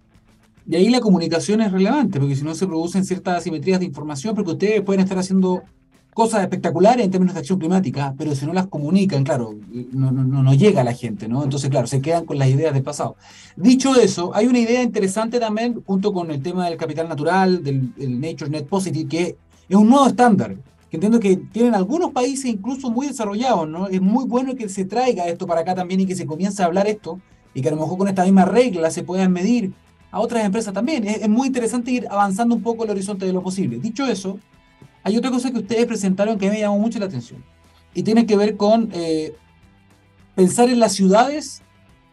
Y 0.68 0.76
ahí 0.76 0.90
la 0.90 1.02
comunicación 1.02 1.62
es 1.62 1.72
relevante, 1.72 2.20
porque 2.20 2.36
si 2.36 2.44
no 2.44 2.56
se 2.56 2.68
producen 2.68 3.04
ciertas 3.04 3.38
asimetrías 3.38 3.80
de 3.80 3.86
información, 3.86 4.34
porque 4.36 4.52
ustedes 4.52 4.82
pueden 4.82 5.02
estar 5.02 5.18
haciendo 5.18 5.64
cosas 6.14 6.42
espectaculares 6.44 7.04
en 7.04 7.12
términos 7.12 7.34
de 7.34 7.40
acción 7.40 7.60
climática, 7.60 8.14
pero 8.18 8.36
si 8.36 8.46
no 8.46 8.54
las 8.54 8.68
comunican, 8.68 9.24
claro, 9.24 9.56
no, 9.92 10.12
no, 10.12 10.24
no, 10.24 10.54
llega 10.54 10.82
a 10.82 10.84
la 10.84 10.94
gente, 10.94 11.28
¿no? 11.28 11.44
Entonces, 11.44 11.70
claro, 11.70 11.88
se 11.88 12.02
quedan 12.02 12.26
con 12.26 12.38
las 12.38 12.50
ideas 12.50 12.74
del 12.74 12.84
pasado. 12.84 13.16
Dicho 13.56 13.96
eso, 13.96 14.34
hay 14.34 14.46
una 14.46 14.60
idea 14.60 14.84
interesante 14.84 15.40
también, 15.40 15.82
junto 15.86 16.14
con 16.14 16.30
el 16.32 16.42
tema 16.42 16.70
del 16.70 16.78
capital 16.78 17.10
natural, 17.10 17.64
del, 17.64 17.92
Nature 17.98 18.52
Net 18.52 18.68
Positive, 18.68 19.10
que 19.10 19.36
es 19.68 19.76
un 19.76 19.90
nuevo 19.90 20.08
estándar, 20.08 20.56
que 20.94 20.98
entiendo 20.98 21.20
que 21.20 21.38
tienen 21.38 21.74
algunos 21.74 22.12
países 22.12 22.46
incluso 22.46 22.92
muy 22.92 23.08
desarrollados, 23.08 23.68
¿no? 23.68 23.88
Es 23.88 24.00
muy 24.00 24.26
bueno 24.26 24.54
que 24.56 24.70
se 24.70 24.86
traiga 24.86 25.28
esto 25.28 25.48
para 25.48 25.62
acá 25.62 25.74
también 25.74 26.02
y 26.02 26.06
que 26.06 26.16
se 26.16 26.28
comience 26.28 26.62
a 26.62 26.68
hablar 26.68 26.86
esto, 26.86 27.20
y 27.56 27.64
que 27.64 27.70
a 27.70 27.72
lo 27.72 27.78
mejor 27.78 27.98
con 27.98 28.10
esta 28.10 28.24
misma 28.24 28.46
regla 28.46 28.92
se 28.92 29.02
puedan 29.02 29.32
medir 29.32 29.74
a 30.12 30.20
otras 30.20 30.46
empresas 30.46 30.72
también. 30.72 31.08
Es, 31.08 31.28
muy 31.28 31.48
interesante 31.48 31.90
ir 31.90 32.06
avanzando 32.12 32.54
un 32.54 32.62
poco 32.62 32.84
el 32.84 32.92
horizonte 32.92 33.26
de 33.26 33.34
lo 33.34 33.42
posible. 33.42 33.80
Dicho 33.80 34.06
eso, 34.06 34.38
hay 35.04 35.18
otra 35.18 35.32
cosa 35.32 35.50
que 35.50 35.58
ustedes 35.58 35.88
presentaron 35.88 36.38
que 36.38 36.48
me 36.48 36.60
llamó 36.60 36.78
mucho 36.78 37.00
la 37.00 37.08
atención 37.08 37.44
y 37.96 38.04
tiene 38.04 38.28
que 38.28 38.38
ver 38.38 38.56
con 38.56 38.92
eh, 38.94 39.34
pensar 40.36 40.70
en 40.70 40.80
las 40.80 40.92
ciudades 40.92 41.64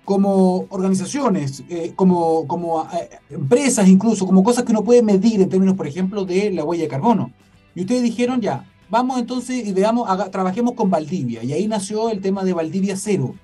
como 0.07 0.64
organizaciones, 0.71 1.64
eh, 1.69 1.93
como, 1.95 2.47
como 2.47 2.88
eh, 2.95 3.11
empresas 3.29 3.88
incluso, 3.88 4.25
como 4.25 4.43
cosas 4.43 4.64
que 4.64 4.73
uno 4.73 4.85
puede 4.85 5.03
medir 5.03 5.38
en 5.43 5.51
términos, 5.51 5.77
por 5.77 5.87
ejemplo, 5.87 6.25
de 6.25 6.51
la 6.51 6.64
huella 6.64 6.85
de 6.85 6.88
carbono. 6.88 7.31
Y 7.75 7.83
ustedes 7.83 8.03
dijeron 8.03 8.41
ya, 8.41 8.65
vamos 8.89 9.19
entonces 9.19 9.67
y 9.67 9.73
veamos, 9.73 10.09
trabajemos 10.31 10.75
con 10.75 10.91
Valdivia. 10.91 11.43
Y 11.43 11.53
ahí 11.53 11.69
nació 11.69 12.11
el 12.11 12.21
tema 12.21 12.45
de 12.45 12.53
Valdivia 12.53 12.97
Cero. 12.97 13.35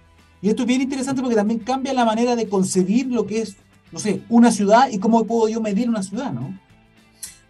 Y 0.42 0.48
esto 0.48 0.62
es 0.62 0.68
bien 0.68 0.82
interesante 0.82 1.22
porque 1.22 1.36
también 1.36 1.60
cambia 1.60 1.94
la 1.94 2.04
manera 2.04 2.36
de 2.36 2.48
concebir 2.48 3.06
lo 3.06 3.26
que 3.26 3.42
es, 3.42 3.56
no 3.92 3.98
sé, 3.98 4.22
una 4.28 4.52
ciudad 4.52 4.88
y 4.90 4.98
cómo 4.98 5.24
puedo 5.26 5.48
yo 5.48 5.60
medir 5.60 5.88
una 5.88 6.02
ciudad, 6.02 6.32
¿no? 6.32 6.58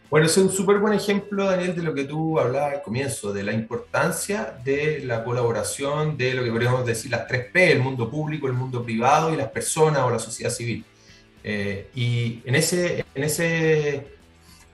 Bueno, 0.09 0.27
es 0.27 0.37
un 0.37 0.51
súper 0.51 0.79
buen 0.79 0.93
ejemplo, 0.93 1.47
Daniel, 1.47 1.75
de 1.75 1.83
lo 1.83 1.93
que 1.93 2.05
tú 2.05 2.39
hablabas 2.39 2.75
al 2.75 2.83
comienzo, 2.83 3.33
de 3.33 3.43
la 3.43 3.53
importancia 3.53 4.57
de 4.65 5.01
la 5.05 5.25
colaboración 5.25 6.17
de 6.17 6.33
lo 6.33 6.45
que 6.45 6.51
podríamos 6.53 6.87
decir 6.87 7.11
las 7.11 7.27
tres 7.27 7.47
P, 7.53 7.73
el 7.73 7.81
mundo 7.81 8.09
público, 8.09 8.47
el 8.47 8.53
mundo 8.53 8.85
privado 8.85 9.35
y 9.35 9.37
las 9.37 9.49
personas 9.49 10.03
o 10.03 10.11
la 10.11 10.21
sociedad 10.21 10.51
civil. 10.51 10.85
Eh, 11.43 11.91
y 11.95 12.41
en 12.45 12.55
ese, 12.55 13.05
en, 13.15 13.25
ese, 13.25 14.16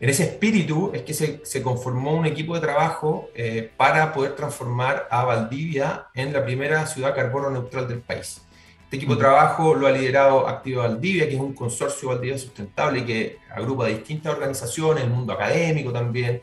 en 0.03 0.09
ese 0.09 0.25
espíritu 0.25 0.91
es 0.93 1.03
que 1.03 1.15
se, 1.15 1.41
se 1.45 1.63
conformó 1.63 2.15
un 2.15 2.27
equipo 2.27 2.57
de 2.57 2.61
trabajo 2.61 3.31
eh, 3.37 3.71
para 3.77 4.13
poder 4.13 4.35
transformar 4.35 5.07
a 5.09 5.23
Valdivia 5.25 6.09
en 6.13 6.33
la 6.33 6.45
primera 6.45 6.85
ciudad 6.89 7.15
carbono 7.15 7.51
neutral 7.51 7.87
del 7.87 8.01
país. 8.01 8.43
Este 8.83 8.97
equipo 8.97 9.15
de 9.15 9.21
trabajo 9.21 9.77
lo 9.77 9.87
ha 9.87 9.93
liderado 9.93 10.49
Activa 10.49 10.89
Valdivia, 10.89 11.29
que 11.29 11.37
es 11.37 11.41
un 11.41 11.55
consorcio 11.55 12.09
Valdivia 12.09 12.37
sustentable 12.37 13.05
que 13.07 13.39
agrupa 13.55 13.87
distintas 13.87 14.35
organizaciones, 14.35 15.05
el 15.05 15.11
mundo 15.11 15.35
académico 15.35 15.93
también. 15.93 16.41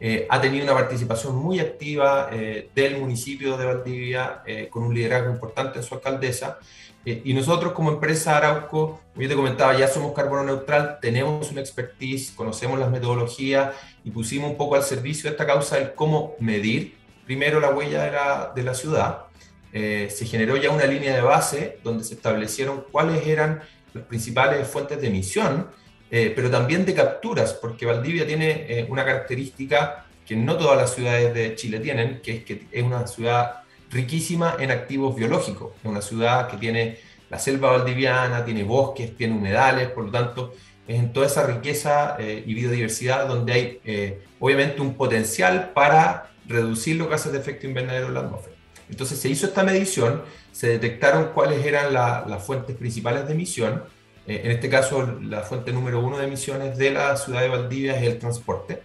Eh, 0.00 0.26
ha 0.30 0.40
tenido 0.40 0.64
una 0.64 0.74
participación 0.74 1.36
muy 1.36 1.60
activa 1.60 2.30
eh, 2.32 2.70
del 2.74 2.98
municipio 2.98 3.58
de 3.58 3.66
Valdivia, 3.66 4.42
eh, 4.46 4.68
con 4.70 4.84
un 4.84 4.94
liderazgo 4.94 5.30
importante 5.30 5.80
en 5.80 5.84
su 5.84 5.94
alcaldesa. 5.94 6.58
Y 7.04 7.34
nosotros 7.34 7.72
como 7.72 7.90
empresa 7.90 8.36
Arauco, 8.36 9.00
como 9.12 9.22
yo 9.22 9.28
te 9.28 9.34
comentaba, 9.34 9.76
ya 9.76 9.88
somos 9.88 10.12
carbono 10.12 10.44
neutral, 10.44 10.98
tenemos 11.00 11.50
una 11.50 11.60
expertise, 11.60 12.30
conocemos 12.30 12.78
las 12.78 12.90
metodologías 12.90 13.74
y 14.04 14.10
pusimos 14.10 14.50
un 14.52 14.56
poco 14.56 14.76
al 14.76 14.84
servicio 14.84 15.24
de 15.24 15.30
esta 15.30 15.46
causa 15.46 15.78
el 15.78 15.94
cómo 15.94 16.34
medir. 16.38 16.96
Primero 17.26 17.58
la 17.58 17.70
huella 17.70 18.04
de 18.04 18.12
la, 18.12 18.52
de 18.54 18.62
la 18.62 18.74
ciudad. 18.74 19.24
Eh, 19.72 20.08
se 20.14 20.26
generó 20.26 20.56
ya 20.56 20.70
una 20.70 20.84
línea 20.84 21.14
de 21.14 21.22
base 21.22 21.78
donde 21.82 22.04
se 22.04 22.14
establecieron 22.14 22.84
cuáles 22.92 23.26
eran 23.26 23.62
las 23.94 24.04
principales 24.04 24.68
fuentes 24.68 25.00
de 25.00 25.08
emisión, 25.08 25.68
eh, 26.10 26.32
pero 26.36 26.50
también 26.50 26.84
de 26.84 26.94
capturas, 26.94 27.54
porque 27.54 27.86
Valdivia 27.86 28.26
tiene 28.26 28.66
eh, 28.68 28.86
una 28.88 29.04
característica 29.04 30.04
que 30.26 30.36
no 30.36 30.56
todas 30.56 30.76
las 30.76 30.94
ciudades 30.94 31.34
de 31.34 31.54
Chile 31.56 31.80
tienen, 31.80 32.20
que 32.20 32.36
es 32.36 32.44
que 32.44 32.66
es 32.70 32.82
una 32.82 33.06
ciudad 33.06 33.61
riquísima 33.92 34.56
en 34.58 34.70
activos 34.70 35.14
biológicos, 35.14 35.72
es 35.82 35.88
una 35.88 36.02
ciudad 36.02 36.48
que 36.48 36.56
tiene 36.56 36.98
la 37.30 37.38
selva 37.38 37.70
valdiviana, 37.70 38.44
tiene 38.44 38.64
bosques, 38.64 39.16
tiene 39.16 39.34
humedales, 39.34 39.88
por 39.90 40.06
lo 40.06 40.10
tanto, 40.10 40.54
es 40.88 40.98
en 40.98 41.12
toda 41.12 41.26
esa 41.26 41.46
riqueza 41.46 42.16
y 42.18 42.52
biodiversidad 42.52 43.28
donde 43.28 43.52
hay 43.52 44.20
obviamente 44.40 44.82
un 44.82 44.94
potencial 44.94 45.70
para 45.72 46.32
reducir 46.46 46.96
los 46.96 47.08
gases 47.08 47.32
de 47.32 47.38
efecto 47.38 47.66
invernadero 47.66 48.08
en 48.08 48.14
la 48.14 48.20
atmósfera. 48.20 48.56
Entonces 48.92 49.18
se 49.18 49.28
hizo 49.28 49.46
esta 49.46 49.64
medición, 49.64 50.22
se 50.52 50.68
detectaron 50.68 51.30
cuáles 51.32 51.64
eran 51.64 51.92
las 51.94 52.44
fuentes 52.44 52.76
principales 52.76 53.26
de 53.26 53.32
emisión. 53.32 53.84
Eh, 54.26 54.42
en 54.44 54.50
este 54.50 54.68
caso, 54.68 55.18
la 55.22 55.40
fuente 55.40 55.72
número 55.72 56.00
uno 56.00 56.18
de 56.18 56.26
emisiones 56.26 56.76
de 56.76 56.90
la 56.90 57.16
ciudad 57.16 57.40
de 57.40 57.48
Valdivia 57.48 57.96
es 57.96 58.02
el 58.02 58.18
transporte. 58.18 58.82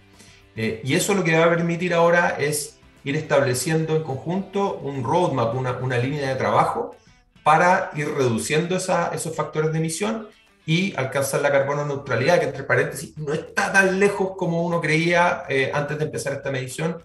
Eh, 0.56 0.80
y 0.82 0.94
eso 0.94 1.14
lo 1.14 1.22
que 1.22 1.38
va 1.38 1.44
a 1.44 1.50
permitir 1.50 1.92
ahora 1.92 2.36
es 2.40 2.77
ir 3.08 3.16
estableciendo 3.16 3.96
en 3.96 4.02
conjunto 4.02 4.78
un 4.82 5.02
roadmap, 5.02 5.54
una, 5.54 5.72
una 5.78 5.98
línea 5.98 6.28
de 6.28 6.34
trabajo 6.36 6.94
para 7.42 7.90
ir 7.96 8.08
reduciendo 8.08 8.76
esos 8.76 9.34
factores 9.34 9.72
de 9.72 9.78
emisión 9.78 10.28
y 10.66 10.94
alcanzar 10.96 11.40
la 11.40 11.50
carbono 11.50 11.86
neutralidad, 11.86 12.38
que 12.38 12.46
entre 12.46 12.62
paréntesis 12.64 13.16
no 13.16 13.32
está 13.32 13.72
tan 13.72 13.98
lejos 13.98 14.32
como 14.36 14.62
uno 14.62 14.80
creía 14.80 15.44
eh, 15.48 15.70
antes 15.72 15.96
de 15.98 16.04
empezar 16.04 16.34
esta 16.34 16.50
medición, 16.50 16.98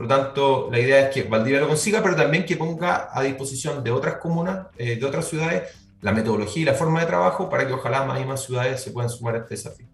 por 0.00 0.08
lo 0.08 0.16
tanto, 0.16 0.68
la 0.72 0.78
idea 0.78 1.00
es 1.00 1.10
que 1.14 1.24
Valdivia 1.24 1.60
lo 1.60 1.68
consiga, 1.68 2.02
pero 2.02 2.16
también 2.16 2.46
que 2.46 2.56
ponga 2.56 3.10
a 3.12 3.20
disposición 3.20 3.84
de 3.84 3.90
otras 3.90 4.14
comunas, 4.14 4.68
eh, 4.78 4.96
de 4.96 5.04
otras 5.04 5.28
ciudades, 5.28 5.76
la 6.00 6.12
metodología 6.12 6.62
y 6.62 6.64
la 6.64 6.72
forma 6.72 7.00
de 7.00 7.06
trabajo 7.06 7.50
para 7.50 7.66
que 7.66 7.74
ojalá 7.74 8.04
más 8.04 8.18
y 8.18 8.24
más 8.24 8.42
ciudades 8.42 8.82
se 8.82 8.92
puedan 8.92 9.10
sumar 9.10 9.34
a 9.34 9.38
este 9.40 9.56
desafío. 9.56 9.86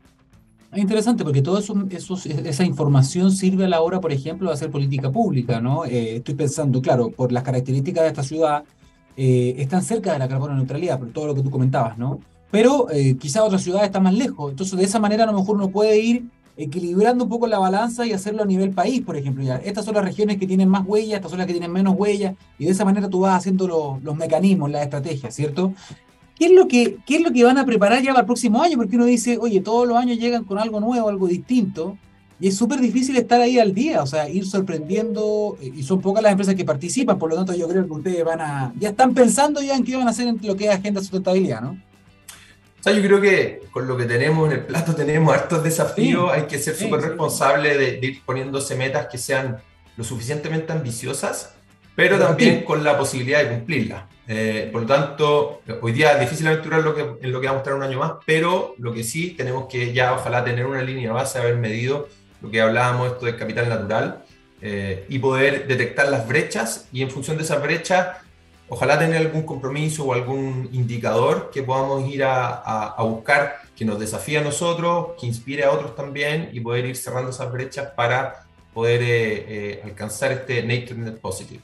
Es 0.72 0.79
interesante 0.79 1.24
porque 1.24 1.42
toda 1.42 1.61
esa 1.61 2.64
información 2.64 3.33
sirve 3.33 3.64
a 3.64 3.68
la 3.68 3.81
hora, 3.81 4.00
por 4.00 4.12
ejemplo, 4.12 4.48
de 4.48 4.55
hacer 4.55 4.70
política 4.70 5.11
pública, 5.11 5.61
¿no? 5.61 5.85
Eh, 5.85 6.16
estoy 6.16 6.35
pensando, 6.35 6.83
claro, 6.83 7.11
por 7.11 7.33
las 7.33 7.42
características 7.44 8.02
de 8.02 8.09
esta 8.09 8.22
ciudad, 8.22 8.64
eh, 9.16 9.55
están 9.59 9.83
cerca 9.83 10.12
de 10.12 10.18
la 10.18 10.29
carbono 10.29 10.55
neutralidad, 10.55 10.98
por 10.98 11.09
todo 11.11 11.29
lo 11.29 11.35
que 11.35 11.42
tú 11.42 11.50
comentabas, 11.50 11.96
¿no? 11.96 12.20
Pero 12.50 12.87
quizá 13.18 13.42
otras 13.44 13.62
ciudades 13.62 13.87
están 13.87 14.02
más 14.02 14.14
lejos. 14.14 14.50
Entonces, 14.50 14.79
de 14.79 14.85
esa 14.85 14.98
manera, 14.98 15.24
a 15.24 15.26
lo 15.26 15.38
mejor 15.38 15.57
uno 15.57 15.68
puede 15.68 15.98
ir 15.98 16.26
equilibrando 16.57 17.24
un 17.24 17.31
poco 17.31 17.46
la 17.46 17.59
balanza 17.59 18.07
y 18.07 18.12
hacerlo 18.12 18.42
a 18.42 18.46
nivel 18.46 18.70
país, 18.70 19.02
por 19.02 19.16
ejemplo. 19.16 19.44
Ya, 19.44 19.57
estas 19.57 19.85
son 19.85 19.94
las 19.94 20.05
regiones 20.05 20.38
que 20.38 20.46
tienen 20.46 20.68
más 20.68 20.87
huellas, 20.87 21.16
estas 21.16 21.31
son 21.31 21.38
las 21.38 21.46
que 21.46 21.52
tienen 21.52 21.72
menos 21.72 21.94
huellas, 21.98 22.35
y 22.59 22.64
de 22.64 22.70
esa 22.70 22.85
manera 22.85 23.11
tú 23.11 23.20
vas 23.20 23.37
haciendo 23.37 24.00
los 24.02 24.16
mecanismos, 24.16 24.70
las 24.70 24.83
estrategias, 24.83 25.35
¿cierto? 25.35 25.74
¿Qué 26.38 26.46
es, 26.46 26.53
lo 26.53 26.68
que, 26.68 26.99
¿Qué 27.07 27.16
es 27.16 27.22
lo 27.22 27.33
que 27.33 27.44
van 27.44 27.57
a 27.57 27.64
preparar 27.64 28.03
ya 28.03 28.11
para 28.11 28.20
el 28.20 28.27
próximo 28.27 28.62
año? 28.62 28.77
Porque 28.77 28.96
uno 28.96 29.07
dice, 29.07 29.38
oye, 29.40 29.61
todos 29.61 29.88
los 29.88 29.96
años 29.96 30.18
llegan 30.18 30.44
con 30.44 30.59
algo 30.59 30.81
nuevo, 30.81 31.09
algo 31.09 31.27
distinto, 31.27 31.96
y 32.38 32.49
es 32.49 32.57
súper 32.57 32.81
difícil 32.81 33.16
estar 33.16 33.40
ahí 33.40 33.59
al 33.59 33.72
día, 33.72 34.03
o 34.03 34.07
sea, 34.07 34.29
ir 34.29 34.46
sorprendiendo, 34.46 35.57
y 35.61 35.83
son 35.83 36.03
pocas 36.03 36.22
las 36.22 36.33
empresas 36.33 36.55
que 36.55 36.64
participan, 36.64 37.18
por 37.18 37.31
lo 37.31 37.37
tanto 37.37 37.55
yo 37.55 37.66
creo 37.66 37.87
que 37.87 37.92
ustedes 37.92 38.25
van 38.25 38.42
a, 38.42 38.75
ya 38.79 38.90
están 38.90 39.14
pensando 39.14 39.62
ya 39.62 39.75
en 39.75 39.85
qué 39.85 39.96
van 39.96 40.07
a 40.07 40.11
hacer 40.11 40.29
en 40.29 40.38
lo 40.42 40.55
que 40.55 40.66
es 40.66 40.70
agenda 40.70 41.01
sustentabilidad, 41.01 41.62
¿no? 41.62 41.81
yo 42.92 43.03
creo 43.03 43.20
que 43.20 43.62
con 43.72 43.88
lo 43.88 43.96
que 43.96 44.05
tenemos 44.05 44.46
en 44.46 44.59
el 44.59 44.66
plato 44.66 44.94
tenemos 44.96 45.35
hartos 45.35 45.62
desafíos, 45.62 46.31
hay 46.33 46.42
que 46.42 46.59
ser 46.59 46.77
súper 46.77 47.01
responsable 47.01 47.77
de, 47.77 48.07
ir 48.07 48.22
poniéndose 48.25 48.77
metas 48.77 49.07
que 49.07 49.18
sean 49.18 49.57
lo 49.96 50.05
suficientemente 50.05 50.72
ambiciosas, 50.72 51.55
pero 51.96 52.18
también 52.18 52.62
con 52.62 52.85
la 52.85 52.96
posibilidad 52.96 53.42
de 53.42 53.48
cumplirlas. 53.48 54.04
Eh, 54.28 54.68
por 54.70 54.82
lo 54.82 54.87
tanto, 54.87 55.62
hoy 55.80 55.92
día 55.92 56.12
es 56.12 56.20
difícil 56.20 56.46
aventurar 56.46 56.82
lo 56.82 56.94
que, 56.94 57.16
en 57.22 57.32
lo 57.32 57.40
que 57.40 57.46
vamos 57.46 57.61
a 57.61 57.62
estar 57.62 57.74
un 57.74 57.82
año 57.82 57.98
más, 57.98 58.12
pero 58.24 58.74
lo 58.78 58.92
que 58.92 59.02
sí 59.02 59.30
tenemos 59.30 59.66
que 59.66 59.92
ya 59.92 60.12
ojalá 60.12 60.44
tener 60.44 60.66
una 60.66 60.82
línea 60.82 61.12
base, 61.12 61.38
haber 61.38 61.56
medido 61.56 62.09
lo 62.42 62.50
que 62.50 62.61
hablábamos, 62.61 63.12
esto 63.12 63.26
del 63.26 63.37
capital 63.37 63.68
natural, 63.68 64.24
eh, 64.61 65.06
y 65.09 65.18
poder 65.18 65.66
detectar 65.66 66.09
las 66.09 66.28
brechas 66.28 66.88
y 66.92 67.02
en 67.02 67.11
función 67.11 67.37
de 67.37 67.44
esas 67.44 67.62
brechas 67.62 68.18
ojalá 68.68 68.98
tener 68.98 69.18
algún 69.18 69.42
compromiso 69.42 70.04
o 70.04 70.12
algún 70.12 70.68
indicador 70.72 71.50
que 71.52 71.62
podamos 71.62 72.09
ir 72.11 72.24
a, 72.24 72.94
buscar, 73.00 73.61
que 73.76 73.85
nos 73.85 73.98
desafíe 73.98 74.38
a 74.38 74.40
nosotros, 74.42 75.11
que 75.20 75.26
inspire 75.26 75.64
a 75.64 75.70
otros 75.70 75.94
también 75.94 76.50
y 76.52 76.61
poder 76.61 76.87
ir 76.87 76.96
cerrando 76.96 77.30
esas 77.30 77.52
brechas 77.52 77.90
para 77.94 78.44
poder 78.74 79.02
eh, 79.02 79.09
eh, 79.48 79.80
alcanzar 79.85 80.32
este 80.32 80.62
Nature 80.62 81.00
Net 81.00 81.18
Positive. 81.18 81.62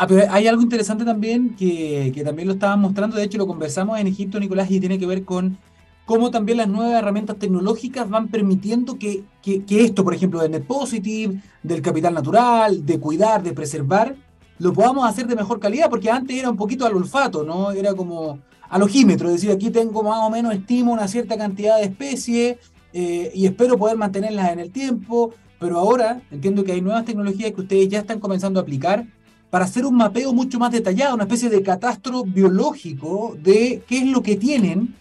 Ah, 0.00 0.06
pero 0.06 0.30
hay 0.30 0.46
algo 0.46 0.62
interesante 0.62 1.04
también 1.04 1.56
que, 1.56 2.12
que 2.14 2.22
también 2.22 2.46
lo 2.46 2.54
estaban 2.54 2.80
mostrando, 2.80 3.16
de 3.16 3.24
hecho 3.24 3.36
lo 3.36 3.48
conversamos 3.48 3.98
en 3.98 4.06
Egipto, 4.06 4.38
Nicolás, 4.38 4.70
y 4.70 4.78
tiene 4.78 4.96
que 4.96 5.06
ver 5.06 5.24
con 5.24 5.58
cómo 6.06 6.30
también 6.30 6.58
las 6.58 6.68
nuevas 6.68 6.94
herramientas 6.94 7.36
tecnológicas 7.36 8.08
van 8.08 8.28
permitiendo 8.28 8.96
que, 8.96 9.24
que, 9.42 9.64
que 9.64 9.84
esto, 9.84 10.04
por 10.04 10.14
ejemplo, 10.14 10.40
del 10.40 10.52
Net 10.52 10.64
Positive, 10.64 11.42
del 11.64 11.82
capital 11.82 12.14
natural, 12.14 12.86
de 12.86 13.00
cuidar, 13.00 13.42
de 13.42 13.52
preservar, 13.52 14.14
lo 14.60 14.72
podamos 14.72 15.04
hacer 15.04 15.26
de 15.26 15.34
mejor 15.34 15.58
calidad, 15.58 15.90
porque 15.90 16.10
antes 16.10 16.36
era 16.38 16.48
un 16.48 16.56
poquito 16.56 16.86
al 16.86 16.94
olfato, 16.94 17.42
¿no? 17.42 17.72
Era 17.72 17.92
como 17.94 18.38
al 18.70 18.82
ojímetro, 18.82 19.28
es 19.28 19.34
decir, 19.34 19.50
aquí 19.50 19.70
tengo 19.70 20.04
más 20.04 20.20
o 20.20 20.30
menos, 20.30 20.54
estimo 20.54 20.92
una 20.92 21.08
cierta 21.08 21.36
cantidad 21.36 21.76
de 21.76 21.84
especies 21.84 22.56
eh, 22.92 23.32
y 23.34 23.46
espero 23.46 23.76
poder 23.76 23.96
mantenerlas 23.96 24.52
en 24.52 24.60
el 24.60 24.70
tiempo, 24.70 25.34
pero 25.58 25.78
ahora 25.78 26.22
entiendo 26.30 26.62
que 26.62 26.72
hay 26.72 26.80
nuevas 26.80 27.04
tecnologías 27.04 27.52
que 27.52 27.62
ustedes 27.62 27.88
ya 27.88 27.98
están 27.98 28.20
comenzando 28.20 28.60
a 28.60 28.62
aplicar 28.62 29.06
para 29.50 29.64
hacer 29.64 29.86
un 29.86 29.96
mapeo 29.96 30.32
mucho 30.32 30.58
más 30.58 30.72
detallado, 30.72 31.14
una 31.14 31.24
especie 31.24 31.48
de 31.48 31.62
catastro 31.62 32.24
biológico 32.24 33.36
de 33.38 33.82
qué 33.88 33.98
es 33.98 34.06
lo 34.06 34.22
que 34.22 34.36
tienen 34.36 34.94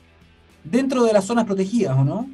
dentro 0.64 1.04
de 1.04 1.14
las 1.14 1.26
zonas 1.26 1.46
protegidas, 1.46 1.98
¿o 1.98 2.04
no? 2.04 2.30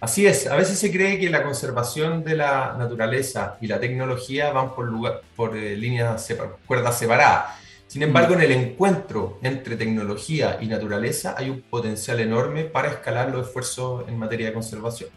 Así 0.00 0.26
es, 0.26 0.46
a 0.46 0.54
veces 0.54 0.78
se 0.78 0.92
cree 0.92 1.18
que 1.18 1.28
la 1.28 1.42
conservación 1.42 2.22
de 2.22 2.36
la 2.36 2.76
naturaleza 2.78 3.58
y 3.60 3.66
la 3.66 3.80
tecnología 3.80 4.52
van 4.52 4.74
por, 4.74 4.86
lugar, 4.86 5.22
por 5.34 5.56
eh, 5.56 5.76
líneas, 5.76 6.32
cuerdas 6.66 6.98
separadas. 6.98 7.56
Sin 7.88 8.02
embargo, 8.02 8.34
en 8.34 8.42
el 8.42 8.52
encuentro 8.52 9.38
entre 9.42 9.74
tecnología 9.74 10.58
y 10.60 10.66
naturaleza 10.66 11.34
hay 11.36 11.50
un 11.50 11.62
potencial 11.62 12.20
enorme 12.20 12.64
para 12.64 12.90
escalar 12.90 13.30
los 13.30 13.48
esfuerzos 13.48 14.06
en 14.08 14.18
materia 14.18 14.46
de 14.46 14.52
conservación. 14.52 15.10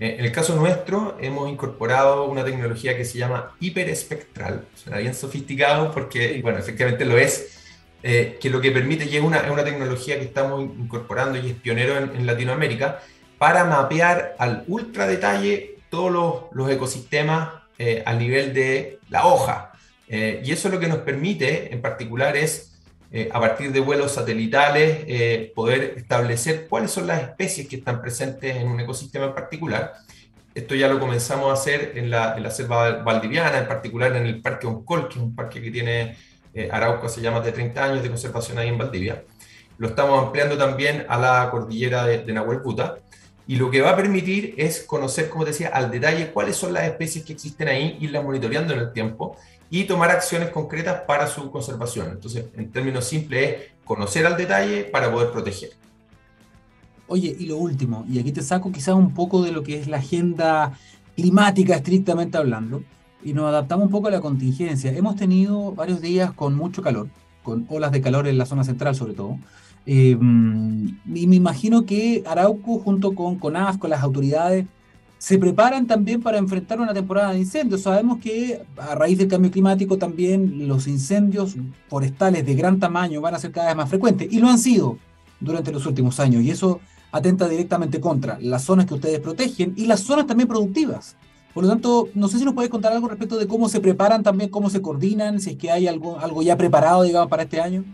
Eh, 0.00 0.16
en 0.18 0.24
el 0.24 0.32
caso 0.32 0.56
nuestro, 0.56 1.16
hemos 1.20 1.48
incorporado 1.48 2.24
una 2.24 2.44
tecnología 2.44 2.96
que 2.96 3.04
se 3.04 3.18
llama 3.18 3.54
hiperespectral. 3.60 4.66
Suena 4.74 4.98
bien 4.98 5.14
sofisticado 5.14 5.92
porque, 5.92 6.40
bueno, 6.42 6.58
efectivamente 6.58 7.04
lo 7.04 7.18
es, 7.18 7.58
eh, 8.02 8.38
que 8.40 8.50
lo 8.50 8.60
que 8.60 8.72
permite, 8.72 9.04
y 9.04 9.16
es 9.16 9.22
una, 9.22 9.42
una, 9.52 9.62
tecnología 9.62 10.18
que 10.18 10.24
estamos 10.24 10.62
incorporando 10.62 11.38
y 11.38 11.50
es 11.50 11.56
pionero 11.56 11.98
en, 11.98 12.16
en 12.16 12.26
Latinoamérica, 12.26 13.00
para 13.36 13.64
mapear 13.64 14.34
al 14.38 14.64
ultra 14.68 15.06
detalle 15.06 15.76
todos 15.90 16.50
los, 16.52 16.70
ecosistemas 16.70 17.50
eh, 17.78 18.02
a 18.06 18.14
nivel 18.14 18.54
de 18.54 18.98
la 19.10 19.26
hoja. 19.26 19.72
Eh, 20.08 20.42
y 20.44 20.52
eso 20.52 20.68
lo 20.68 20.80
que 20.80 20.88
nos 20.88 20.98
permite 20.98 21.72
en 21.72 21.82
particular 21.82 22.36
es, 22.36 22.69
eh, 23.12 23.28
a 23.32 23.40
partir 23.40 23.72
de 23.72 23.80
vuelos 23.80 24.12
satelitales, 24.12 25.52
poder 25.54 25.94
establecer 25.96 26.66
cuáles 26.68 26.90
son 26.90 27.06
las 27.06 27.22
especies 27.22 27.68
que 27.68 27.76
están 27.76 28.00
presentes 28.00 28.56
en 28.56 28.68
un 28.68 28.78
ecosistema 28.80 29.26
en 29.26 29.34
particular. 29.34 29.94
esto 30.54 30.74
ya 30.74 30.88
lo 30.88 30.98
comenzamos 30.98 31.50
a 31.50 31.54
hacer 31.54 31.92
en 31.96 32.10
la, 32.10 32.36
en 32.36 32.42
la 32.42 32.50
selva 32.50 33.02
valdiviana, 33.02 33.58
en 33.58 33.68
particular 33.68 34.14
en 34.16 34.26
el 34.26 34.40
Parque 34.40 34.66
Oncol, 34.66 35.08
que 35.08 35.14
es 35.14 35.20
un 35.20 35.34
parque 35.34 35.60
que 35.62 35.70
tiene 35.70 36.16
eh, 36.52 36.68
Arauco 36.70 37.06
hace 37.06 37.20
ya 37.20 37.30
más 37.30 37.44
de 37.44 37.52
30 37.52 37.84
años 37.84 38.02
de 38.02 38.08
conservación 38.08 38.58
ahí 38.58 38.68
en 38.68 38.78
Valdivia. 38.78 39.22
Lo 39.78 39.88
estamos 39.88 40.22
ampliando 40.22 40.58
también 40.58 41.06
a 41.08 41.18
la 41.18 41.48
cordillera 41.50 42.04
de, 42.04 42.18
de 42.18 42.32
Nahuel. 42.32 42.60
Y 43.46 43.56
lo 43.56 43.70
que 43.70 43.80
va 43.80 43.90
a 43.90 43.96
permitir 43.96 44.54
es 44.58 44.82
conocer, 44.82 45.28
como 45.28 45.44
decía, 45.44 45.68
al 45.68 45.90
detalle 45.90 46.30
cuáles 46.30 46.56
son 46.56 46.72
las 46.72 46.84
especies 46.84 47.24
que 47.24 47.32
existen 47.32 47.68
ahí, 47.68 47.96
irlas 48.00 48.22
monitoreando 48.22 48.74
en 48.74 48.80
el 48.80 48.92
tiempo 48.92 49.36
y 49.70 49.84
tomar 49.84 50.10
acciones 50.10 50.50
concretas 50.50 51.02
para 51.06 51.28
su 51.28 51.50
conservación. 51.50 52.10
Entonces, 52.10 52.46
en 52.56 52.70
términos 52.70 53.04
simples, 53.04 53.50
es 53.50 53.56
conocer 53.84 54.26
al 54.26 54.36
detalle 54.36 54.84
para 54.84 55.10
poder 55.10 55.30
proteger. 55.30 55.70
Oye, 57.06 57.34
y 57.38 57.46
lo 57.46 57.56
último, 57.56 58.04
y 58.08 58.18
aquí 58.18 58.32
te 58.32 58.42
saco 58.42 58.70
quizás 58.70 58.94
un 58.94 59.14
poco 59.14 59.42
de 59.42 59.52
lo 59.52 59.62
que 59.62 59.78
es 59.78 59.88
la 59.88 59.98
agenda 59.98 60.78
climática 61.16 61.76
estrictamente 61.76 62.36
hablando, 62.36 62.82
y 63.22 63.32
nos 63.32 63.46
adaptamos 63.46 63.86
un 63.86 63.90
poco 63.90 64.08
a 64.08 64.10
la 64.10 64.20
contingencia. 64.20 64.92
Hemos 64.92 65.16
tenido 65.16 65.72
varios 65.72 66.00
días 66.00 66.32
con 66.32 66.54
mucho 66.54 66.82
calor, 66.82 67.08
con 67.42 67.66
olas 67.68 67.92
de 67.92 68.00
calor 68.00 68.26
en 68.26 68.38
la 68.38 68.46
zona 68.46 68.64
central 68.64 68.94
sobre 68.94 69.14
todo, 69.14 69.38
eh, 69.86 70.10
y 70.12 71.26
me 71.26 71.36
imagino 71.36 71.84
que 71.84 72.22
Arauco 72.26 72.78
junto 72.78 73.14
con 73.14 73.36
CONAF, 73.36 73.78
con 73.78 73.90
las 73.90 74.02
autoridades, 74.02 74.66
se 75.20 75.36
preparan 75.36 75.86
también 75.86 76.22
para 76.22 76.38
enfrentar 76.38 76.80
una 76.80 76.94
temporada 76.94 77.32
de 77.32 77.40
incendios. 77.40 77.82
Sabemos 77.82 78.20
que 78.20 78.62
a 78.78 78.94
raíz 78.94 79.18
del 79.18 79.28
cambio 79.28 79.50
climático 79.50 79.98
también 79.98 80.66
los 80.66 80.88
incendios 80.88 81.56
forestales 81.88 82.46
de 82.46 82.54
gran 82.54 82.80
tamaño 82.80 83.20
van 83.20 83.34
a 83.34 83.38
ser 83.38 83.52
cada 83.52 83.66
vez 83.66 83.76
más 83.76 83.90
frecuentes 83.90 84.32
y 84.32 84.38
lo 84.38 84.48
han 84.48 84.58
sido 84.58 84.96
durante 85.38 85.72
los 85.72 85.84
últimos 85.84 86.18
años 86.20 86.42
y 86.42 86.50
eso 86.50 86.80
atenta 87.12 87.50
directamente 87.50 88.00
contra 88.00 88.38
las 88.40 88.64
zonas 88.64 88.86
que 88.86 88.94
ustedes 88.94 89.20
protegen 89.20 89.74
y 89.76 89.84
las 89.84 90.00
zonas 90.00 90.26
también 90.26 90.48
productivas. 90.48 91.16
Por 91.52 91.64
lo 91.64 91.68
tanto, 91.68 92.08
no 92.14 92.26
sé 92.28 92.38
si 92.38 92.46
nos 92.46 92.54
puedes 92.54 92.70
contar 92.70 92.94
algo 92.94 93.06
respecto 93.06 93.36
de 93.36 93.46
cómo 93.46 93.68
se 93.68 93.80
preparan 93.80 94.22
también, 94.22 94.48
cómo 94.48 94.70
se 94.70 94.80
coordinan, 94.80 95.38
si 95.38 95.50
es 95.50 95.56
que 95.56 95.70
hay 95.70 95.86
algo, 95.86 96.18
algo 96.18 96.40
ya 96.40 96.56
preparado, 96.56 97.02
digamos, 97.02 97.28
para 97.28 97.42
este 97.42 97.60
año. 97.60 97.84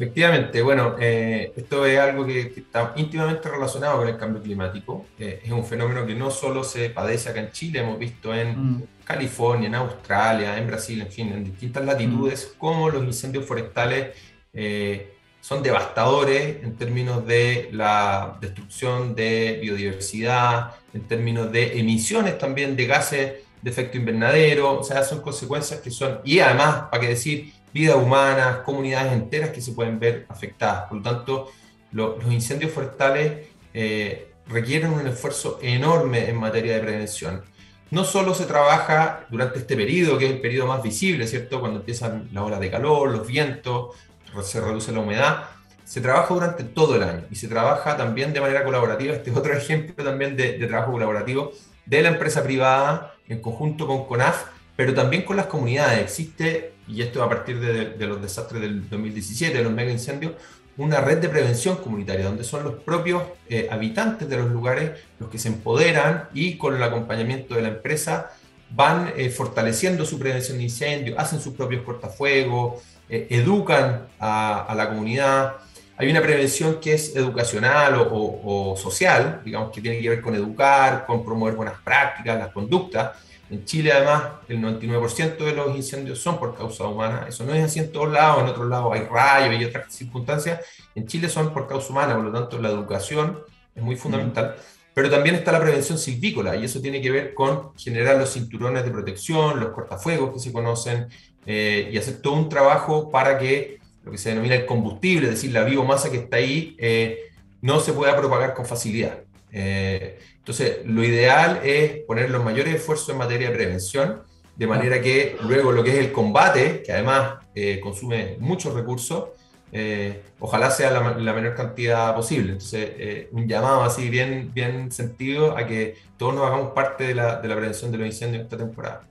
Efectivamente, 0.00 0.62
bueno, 0.62 0.94
eh, 1.00 1.52
esto 1.56 1.84
es 1.84 1.98
algo 1.98 2.24
que, 2.24 2.52
está 2.56 2.92
íntimamente 2.94 3.48
relacionado 3.48 3.98
con 3.98 4.06
el 4.06 4.16
cambio 4.16 4.40
climático. 4.40 5.06
Eh, 5.18 5.40
es 5.44 5.50
un 5.50 5.64
fenómeno 5.64 6.06
que 6.06 6.14
no 6.14 6.30
solo 6.30 6.62
se 6.62 6.90
padece 6.90 7.30
acá 7.30 7.40
en 7.40 7.50
Chile, 7.50 7.80
hemos 7.80 7.98
visto 7.98 8.32
en 8.32 8.76
mm. 8.76 8.82
California, 9.02 9.66
en 9.66 9.74
Australia, 9.74 10.56
en 10.56 10.68
Brasil, 10.68 11.00
en 11.00 11.08
fin, 11.10 11.32
en 11.32 11.42
distintas 11.42 11.84
latitudes, 11.84 12.52
mm. 12.54 12.58
cómo 12.60 12.88
los 12.90 13.02
incendios 13.02 13.44
forestales 13.44 14.16
eh, 14.52 15.16
son 15.40 15.64
devastadores 15.64 16.62
en 16.62 16.76
términos 16.76 17.26
de 17.26 17.68
la 17.72 18.38
destrucción 18.40 19.16
de 19.16 19.58
biodiversidad, 19.60 20.76
en 20.94 21.08
términos 21.08 21.50
de 21.50 21.76
emisiones 21.76 22.38
también 22.38 22.76
de 22.76 22.86
gases 22.86 23.32
de 23.60 23.70
efecto 23.70 23.96
invernadero, 23.96 24.78
o 24.78 24.84
sea, 24.84 25.02
son 25.02 25.20
consecuencias 25.22 25.80
que 25.80 25.90
son, 25.90 26.20
y 26.22 26.38
además, 26.38 26.84
para 26.88 27.00
qué 27.00 27.08
decir, 27.08 27.52
vidas 27.72 27.96
humanas, 27.96 28.58
comunidades 28.58 29.12
enteras 29.12 29.50
que 29.50 29.60
se 29.60 29.72
pueden 29.72 29.98
ver 29.98 30.26
afectadas. 30.28 30.88
Por 30.88 30.98
lo 30.98 31.02
tanto, 31.02 31.50
los 31.92 32.24
incendios 32.30 32.72
forestales 32.72 33.48
eh, 33.74 34.32
requieren 34.48 34.92
un 34.92 35.06
esfuerzo 35.06 35.58
enorme 35.62 36.28
en 36.28 36.36
materia 36.36 36.74
de 36.74 36.80
prevención. 36.80 37.42
No 37.90 38.04
solo 38.04 38.34
se 38.34 38.44
trabaja 38.44 39.26
durante 39.30 39.60
este 39.60 39.76
periodo, 39.76 40.18
que 40.18 40.26
es 40.26 40.32
el 40.32 40.40
periodo 40.40 40.66
más 40.66 40.82
visible, 40.82 41.26
¿cierto? 41.26 41.60
Cuando 41.60 41.80
empiezan 41.80 42.28
las 42.32 42.44
olas 42.44 42.60
de 42.60 42.70
calor, 42.70 43.10
los 43.10 43.26
vientos, 43.26 43.96
se 44.42 44.60
reduce 44.60 44.92
la 44.92 45.00
humedad, 45.00 45.44
se 45.84 46.02
trabaja 46.02 46.34
durante 46.34 46.64
todo 46.64 46.96
el 46.96 47.02
año 47.02 47.24
y 47.30 47.36
se 47.36 47.48
trabaja 47.48 47.96
también 47.96 48.34
de 48.34 48.40
manera 48.40 48.62
colaborativa. 48.62 49.14
Este 49.14 49.30
es 49.30 49.36
otro 49.36 49.52
ejemplo 49.56 50.04
también 50.04 50.36
de, 50.36 50.58
de 50.58 50.66
trabajo 50.66 50.92
colaborativo 50.92 51.52
de 51.86 52.02
la 52.02 52.08
empresa 52.08 52.42
privada 52.42 53.14
en 53.26 53.40
conjunto 53.40 53.86
con 53.86 54.06
CONAF, 54.06 54.44
pero 54.76 54.94
también 54.94 55.22
con 55.22 55.36
las 55.36 55.46
comunidades. 55.46 56.00
Existe 56.00 56.74
y 56.88 57.02
esto 57.02 57.22
a 57.22 57.28
partir 57.28 57.60
de, 57.60 58.06
los 58.06 58.20
desastres 58.20 58.62
del 58.62 58.88
2017, 58.88 59.58
de 59.58 59.64
los 59.64 59.72
mega 59.72 59.92
incendios, 59.92 60.32
una 60.76 61.00
red 61.00 61.18
de 61.18 61.28
prevención 61.28 61.76
comunitaria, 61.76 62.24
donde 62.24 62.44
son 62.44 62.64
los 62.64 62.74
propios 62.74 63.22
eh, 63.48 63.68
habitantes 63.70 64.28
de 64.28 64.36
los 64.36 64.50
lugares 64.50 64.92
los 65.18 65.28
que 65.28 65.38
se 65.38 65.48
empoderan 65.48 66.28
y 66.32 66.56
con 66.56 66.76
el 66.76 66.82
acompañamiento 66.82 67.54
de 67.54 67.62
la 67.62 67.68
empresa 67.68 68.30
van 68.70 69.12
eh, 69.16 69.30
fortaleciendo 69.30 70.04
su 70.06 70.18
prevención 70.18 70.58
de 70.58 70.64
incendios, 70.64 71.18
hacen 71.18 71.40
sus 71.40 71.54
propios 71.54 71.82
cortafuegos, 71.82 72.82
eh, 73.08 73.26
educan 73.30 74.06
a, 74.20 74.72
la 74.76 74.88
comunidad. 74.88 75.56
Hay 75.96 76.10
una 76.10 76.22
prevención 76.22 76.78
que 76.80 76.94
es 76.94 77.16
educacional 77.16 77.94
o, 77.96 78.40
o 78.44 78.76
social, 78.76 79.40
digamos, 79.44 79.72
que 79.72 79.80
tiene 79.80 80.00
que 80.00 80.08
ver 80.08 80.20
con 80.20 80.34
educar, 80.34 81.06
con 81.06 81.24
promover 81.24 81.54
buenas 81.54 81.80
prácticas, 81.82 82.38
las 82.38 82.52
conductas, 82.52 83.16
en 83.50 83.64
Chile, 83.64 83.92
además, 83.92 84.24
el 84.48 84.60
99% 84.60 85.38
de 85.38 85.52
los 85.52 85.74
incendios 85.74 86.18
son 86.18 86.38
por 86.38 86.56
causa 86.56 86.84
humana. 86.84 87.26
Eso 87.28 87.44
no 87.44 87.54
es 87.54 87.64
así 87.64 87.78
en 87.78 87.90
todos 87.90 88.12
lados. 88.12 88.42
En 88.42 88.48
otros 88.48 88.68
lados 88.68 88.92
hay 88.92 89.02
rayos 89.02 89.60
y 89.60 89.64
otras 89.64 89.92
circunstancias. 89.92 90.60
En 90.94 91.06
Chile 91.06 91.28
son 91.28 91.52
por 91.52 91.66
causa 91.66 91.90
humana. 91.90 92.14
Por 92.14 92.24
lo 92.24 92.32
tanto, 92.32 92.60
la 92.60 92.68
educación 92.68 93.38
es 93.74 93.82
muy 93.82 93.96
fundamental. 93.96 94.56
Pero 94.92 95.08
también 95.08 95.36
está 95.36 95.52
la 95.52 95.60
prevención 95.60 95.96
silvícola 95.96 96.56
y 96.56 96.64
eso 96.64 96.80
tiene 96.80 97.00
que 97.00 97.10
ver 97.10 97.32
con 97.32 97.74
generar 97.76 98.18
los 98.18 98.32
cinturones 98.32 98.84
de 98.84 98.90
protección, 98.90 99.60
los 99.60 99.70
cortafuegos 99.70 100.34
que 100.34 100.40
se 100.40 100.52
conocen 100.52 101.08
eh, 101.46 101.88
y 101.92 101.96
hacer 101.96 102.20
todo 102.20 102.34
un 102.34 102.48
trabajo 102.48 103.08
para 103.10 103.38
que 103.38 103.78
lo 104.04 104.10
que 104.10 104.18
se 104.18 104.30
denomina 104.30 104.56
el 104.56 104.66
combustible, 104.66 105.28
es 105.28 105.34
decir, 105.34 105.52
la 105.52 105.64
biomasa 105.64 106.10
que 106.10 106.16
está 106.16 106.38
ahí, 106.38 106.76
eh, 106.78 107.30
no 107.62 107.80
se 107.80 107.92
pueda 107.92 108.16
propagar 108.16 108.54
con 108.54 108.66
facilidad. 108.66 109.20
Eh, 109.52 110.18
entonces, 110.48 110.78
lo 110.86 111.04
ideal 111.04 111.60
es 111.62 112.04
poner 112.06 112.30
los 112.30 112.42
mayores 112.42 112.74
esfuerzos 112.74 113.10
en 113.10 113.18
materia 113.18 113.50
de 113.50 113.54
prevención, 113.54 114.22
de 114.56 114.66
manera 114.66 114.98
que 114.98 115.36
luego 115.42 115.72
lo 115.72 115.84
que 115.84 115.90
es 115.90 115.98
el 115.98 116.10
combate, 116.10 116.82
que 116.82 116.90
además 116.90 117.34
eh, 117.54 117.78
consume 117.82 118.38
muchos 118.40 118.72
recursos, 118.72 119.24
eh, 119.70 120.22
ojalá 120.40 120.70
sea 120.70 120.90
la, 120.90 121.32
menor 121.34 121.54
cantidad 121.54 122.14
posible. 122.14 122.52
Entonces, 122.52 123.26
un 123.30 123.46
llamado 123.46 123.82
así 123.82 124.08
bien, 124.08 124.50
bien 124.54 124.90
sentido 124.90 125.54
a 125.54 125.66
que 125.66 125.96
todos 126.16 126.34
nos 126.34 126.46
hagamos 126.46 126.72
parte 126.72 127.08
de 127.08 127.14
la, 127.14 127.42
prevención 127.42 127.92
de 127.92 127.98
los 127.98 128.06
incendios 128.06 128.40
en 128.40 128.44
esta 128.46 128.56
temporada. 128.56 129.02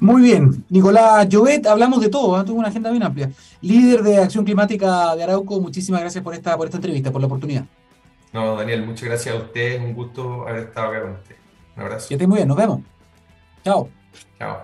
Muy 0.00 0.22
bien, 0.22 0.64
Nicolás 0.70 1.28
Llovet, 1.28 1.68
hablamos 1.68 2.00
de 2.00 2.08
todo, 2.08 2.44
tuvo 2.44 2.58
una 2.58 2.66
agenda 2.70 2.90
bien 2.90 3.04
amplia. 3.04 3.30
Líder 3.60 4.02
de 4.02 4.18
Acción 4.18 4.44
Climática 4.44 5.14
de 5.14 5.22
Arauco, 5.22 5.60
muchísimas 5.60 6.00
gracias 6.00 6.24
por 6.24 6.34
esta, 6.34 6.56
por 6.56 6.66
esta 6.66 6.78
entrevista, 6.78 7.12
por 7.12 7.20
la 7.20 7.28
oportunidad. 7.28 7.64
No, 8.34 8.56
Daniel, 8.56 8.84
muchas 8.84 9.04
gracias 9.04 9.32
a 9.32 9.38
usted. 9.38 9.80
Un 9.80 9.94
gusto 9.94 10.48
haber 10.48 10.64
estado 10.64 10.88
acá 10.88 11.02
con 11.02 11.12
usted. 11.12 11.36
Un 11.76 11.82
abrazo. 11.84 12.08
Que 12.08 12.14
esté 12.14 12.26
muy 12.26 12.38
bien, 12.38 12.48
nos 12.48 12.56
vemos. 12.56 12.80
Chao. 13.62 13.88
Chao. 14.40 14.56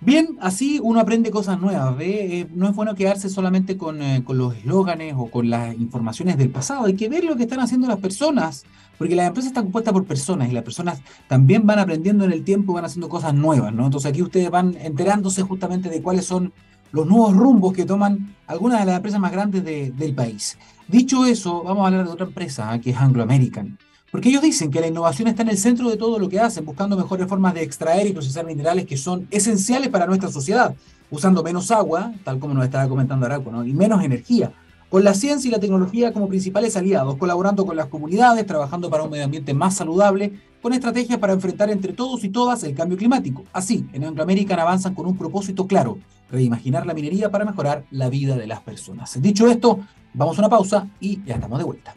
Bien, 0.00 0.38
así 0.40 0.78
uno 0.80 1.00
aprende 1.00 1.32
cosas 1.32 1.60
nuevas. 1.60 1.96
¿ve? 1.96 2.38
Eh, 2.38 2.46
no 2.54 2.68
es 2.68 2.76
bueno 2.76 2.94
quedarse 2.94 3.28
solamente 3.28 3.76
con, 3.76 4.00
eh, 4.00 4.22
con 4.24 4.38
los 4.38 4.54
eslóganes 4.54 5.14
o 5.18 5.28
con 5.28 5.50
las 5.50 5.74
informaciones 5.74 6.38
del 6.38 6.50
pasado. 6.50 6.84
Hay 6.84 6.94
que 6.94 7.08
ver 7.08 7.24
lo 7.24 7.34
que 7.34 7.42
están 7.42 7.58
haciendo 7.58 7.88
las 7.88 7.98
personas, 7.98 8.64
porque 8.98 9.16
las 9.16 9.26
empresas 9.26 9.48
están 9.48 9.64
compuestas 9.64 9.92
por 9.92 10.04
personas 10.04 10.48
y 10.48 10.52
las 10.52 10.62
personas 10.62 11.02
también 11.26 11.66
van 11.66 11.80
aprendiendo 11.80 12.24
en 12.24 12.30
el 12.30 12.44
tiempo 12.44 12.70
y 12.70 12.74
van 12.76 12.84
haciendo 12.84 13.08
cosas 13.08 13.34
nuevas. 13.34 13.74
¿no? 13.74 13.86
Entonces 13.86 14.12
aquí 14.12 14.22
ustedes 14.22 14.48
van 14.48 14.76
enterándose 14.80 15.42
justamente 15.42 15.88
de 15.88 16.00
cuáles 16.00 16.24
son 16.24 16.52
los 16.92 17.06
nuevos 17.06 17.34
rumbos 17.34 17.72
que 17.72 17.84
toman 17.84 18.34
algunas 18.46 18.80
de 18.80 18.86
las 18.86 18.96
empresas 18.96 19.20
más 19.20 19.32
grandes 19.32 19.64
del 19.64 20.14
país. 20.14 20.58
Dicho 20.86 21.26
eso, 21.26 21.62
vamos 21.62 21.84
a 21.84 21.88
hablar 21.88 22.06
de 22.06 22.12
otra 22.12 22.26
empresa, 22.26 22.74
¿eh? 22.74 22.80
que 22.80 22.90
es 22.90 22.96
Anglo 22.96 23.22
American. 23.22 23.78
Porque 24.10 24.30
ellos 24.30 24.40
dicen 24.40 24.70
que 24.70 24.80
la 24.80 24.86
innovación 24.86 25.28
está 25.28 25.42
en 25.42 25.50
el 25.50 25.58
centro 25.58 25.90
de 25.90 25.98
todo 25.98 26.18
lo 26.18 26.30
que 26.30 26.40
hacen, 26.40 26.64
buscando 26.64 26.96
mejores 26.96 27.26
formas 27.26 27.52
de 27.52 27.62
extraer 27.62 28.06
y 28.06 28.12
procesar 28.12 28.46
minerales 28.46 28.86
que 28.86 28.96
son 28.96 29.28
esenciales 29.30 29.90
para 29.90 30.06
nuestra 30.06 30.30
sociedad, 30.30 30.74
usando 31.10 31.42
menos 31.42 31.70
agua, 31.70 32.12
tal 32.24 32.38
como 32.38 32.54
nos 32.54 32.64
estaba 32.64 32.88
comentando 32.88 33.26
Araco, 33.26 33.50
¿no? 33.50 33.66
y 33.66 33.74
menos 33.74 34.02
energía, 34.02 34.50
con 34.88 35.04
la 35.04 35.12
ciencia 35.12 35.48
y 35.48 35.52
la 35.52 35.60
tecnología 35.60 36.14
como 36.14 36.28
principales 36.28 36.74
aliados, 36.74 37.16
colaborando 37.16 37.66
con 37.66 37.76
las 37.76 37.86
comunidades, 37.88 38.46
trabajando 38.46 38.88
para 38.88 39.02
un 39.02 39.10
medio 39.10 39.26
ambiente 39.26 39.52
más 39.52 39.74
saludable, 39.74 40.32
con 40.62 40.72
estrategias 40.72 41.18
para 41.18 41.34
enfrentar 41.34 41.68
entre 41.68 41.92
todos 41.92 42.24
y 42.24 42.30
todas 42.30 42.62
el 42.64 42.74
cambio 42.74 42.96
climático. 42.96 43.44
Así, 43.52 43.86
en 43.92 44.04
Anglo 44.04 44.22
American 44.22 44.58
avanzan 44.58 44.94
con 44.94 45.06
un 45.06 45.16
propósito 45.16 45.66
claro, 45.66 45.98
reimaginar 46.30 46.86
la 46.86 46.94
minería 46.94 47.30
para 47.30 47.44
mejorar 47.44 47.84
la 47.90 48.08
vida 48.08 48.36
de 48.36 48.46
las 48.46 48.60
personas. 48.60 49.20
Dicho 49.20 49.48
esto, 49.48 49.80
vamos 50.14 50.38
a 50.38 50.42
una 50.42 50.48
pausa 50.48 50.88
y 51.00 51.22
ya 51.24 51.34
estamos 51.34 51.58
de 51.58 51.64
vuelta. 51.64 51.94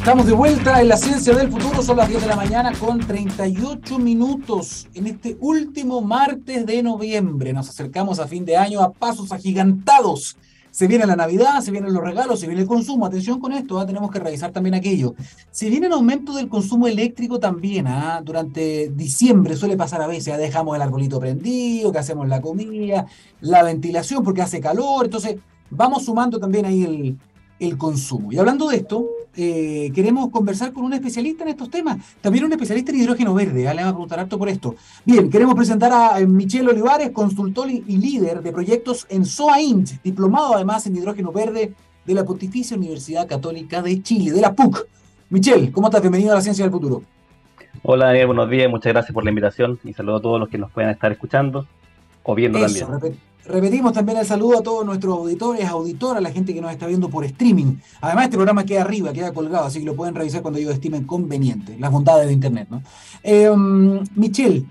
Estamos 0.00 0.26
de 0.26 0.32
vuelta 0.32 0.80
en 0.80 0.88
la 0.88 0.96
ciencia 0.96 1.34
del 1.34 1.50
futuro, 1.52 1.82
son 1.82 1.98
las 1.98 2.08
10 2.08 2.22
de 2.22 2.26
la 2.26 2.34
mañana 2.34 2.72
con 2.72 2.98
38 3.00 3.98
minutos 3.98 4.88
en 4.94 5.06
este 5.06 5.36
último 5.40 6.00
martes 6.00 6.64
de 6.64 6.82
noviembre. 6.82 7.52
Nos 7.52 7.68
acercamos 7.68 8.18
a 8.18 8.26
fin 8.26 8.46
de 8.46 8.56
año 8.56 8.80
a 8.80 8.92
pasos 8.92 9.30
agigantados 9.30 10.38
se 10.70 10.86
viene 10.86 11.06
la 11.06 11.16
Navidad, 11.16 11.60
se 11.60 11.70
vienen 11.70 11.92
los 11.92 12.02
regalos, 12.02 12.40
se 12.40 12.46
viene 12.46 12.62
el 12.62 12.68
consumo. 12.68 13.06
Atención 13.06 13.40
con 13.40 13.52
esto, 13.52 13.78
¿ah? 13.78 13.86
tenemos 13.86 14.10
que 14.10 14.18
revisar 14.18 14.52
también 14.52 14.74
aquello. 14.74 15.14
Se 15.50 15.68
viene 15.68 15.86
el 15.86 15.92
aumento 15.92 16.34
del 16.34 16.48
consumo 16.48 16.86
eléctrico 16.86 17.38
también. 17.38 17.86
¿ah? 17.86 18.22
Durante 18.24 18.90
diciembre 18.90 19.56
suele 19.56 19.76
pasar 19.76 20.02
a 20.02 20.06
veces, 20.06 20.36
dejamos 20.38 20.76
el 20.76 20.82
arbolito 20.82 21.18
prendido, 21.18 21.92
que 21.92 21.98
hacemos 21.98 22.28
la 22.28 22.40
comida, 22.40 23.06
la 23.40 23.62
ventilación 23.62 24.22
porque 24.22 24.42
hace 24.42 24.60
calor. 24.60 25.06
Entonces, 25.06 25.36
vamos 25.70 26.04
sumando 26.04 26.38
también 26.38 26.66
ahí 26.66 26.84
el, 26.84 27.18
el 27.58 27.78
consumo. 27.78 28.32
Y 28.32 28.38
hablando 28.38 28.68
de 28.68 28.76
esto, 28.76 29.06
eh, 29.36 29.90
queremos 29.94 30.30
conversar 30.30 30.72
con 30.72 30.84
un 30.84 30.92
especialista 30.92 31.44
en 31.44 31.50
estos 31.50 31.70
temas, 31.70 31.98
también 32.20 32.44
un 32.44 32.52
especialista 32.52 32.90
en 32.92 33.00
hidrógeno 33.00 33.34
verde, 33.34 33.68
¿ah? 33.68 33.74
le 33.74 33.82
vamos 33.82 33.92
a 33.92 33.94
preguntar 33.94 34.20
harto 34.20 34.38
por 34.38 34.48
esto. 34.48 34.74
Bien, 35.04 35.30
queremos 35.30 35.54
presentar 35.54 35.92
a 35.92 36.20
eh, 36.20 36.26
Michelle 36.26 36.68
Olivares, 36.68 37.10
consultor 37.10 37.70
y 37.70 37.96
líder 37.96 38.42
de 38.42 38.52
proyectos 38.52 39.06
en 39.08 39.24
SOA 39.24 39.60
INT, 39.60 40.02
diplomado 40.02 40.54
además 40.54 40.86
en 40.86 40.96
hidrógeno 40.96 41.32
verde 41.32 41.72
de 42.04 42.14
la 42.14 42.24
Pontificia 42.24 42.76
Universidad 42.76 43.28
Católica 43.28 43.82
de 43.82 44.02
Chile, 44.02 44.32
de 44.32 44.40
la 44.40 44.54
PUC. 44.54 44.86
Michelle, 45.30 45.70
¿cómo 45.70 45.86
estás? 45.86 46.00
Bienvenido 46.00 46.32
a 46.32 46.36
la 46.36 46.40
Ciencia 46.40 46.64
del 46.64 46.72
Futuro. 46.72 47.02
Hola 47.82 48.06
Daniel, 48.06 48.26
buenos 48.26 48.50
días, 48.50 48.68
muchas 48.68 48.92
gracias 48.92 49.14
por 49.14 49.24
la 49.24 49.30
invitación 49.30 49.78
y 49.84 49.92
saludo 49.92 50.16
a 50.16 50.20
todos 50.20 50.40
los 50.40 50.48
que 50.48 50.58
nos 50.58 50.70
puedan 50.72 50.90
estar 50.90 51.12
escuchando 51.12 51.66
o 52.24 52.34
viendo 52.34 52.58
también. 52.60 52.86
Repetimos 53.50 53.92
también 53.92 54.16
el 54.18 54.26
saludo 54.26 54.60
a 54.60 54.62
todos 54.62 54.86
nuestros 54.86 55.12
auditores, 55.12 55.66
auditoras, 55.66 56.22
la 56.22 56.30
gente 56.30 56.54
que 56.54 56.60
nos 56.60 56.70
está 56.70 56.86
viendo 56.86 57.10
por 57.10 57.24
streaming. 57.24 57.78
Además, 58.00 58.26
este 58.26 58.36
programa 58.36 58.64
queda 58.64 58.82
arriba, 58.82 59.12
queda 59.12 59.32
colgado, 59.32 59.64
así 59.64 59.80
que 59.80 59.86
lo 59.86 59.96
pueden 59.96 60.14
revisar 60.14 60.40
cuando 60.40 60.60
ellos 60.60 60.72
estimen 60.72 61.02
conveniente, 61.04 61.76
las 61.76 61.90
bondades 61.90 62.28
de 62.28 62.32
Internet. 62.32 62.68
¿no? 62.70 62.80
Em, 63.24 64.04
Michelle, 64.14 64.64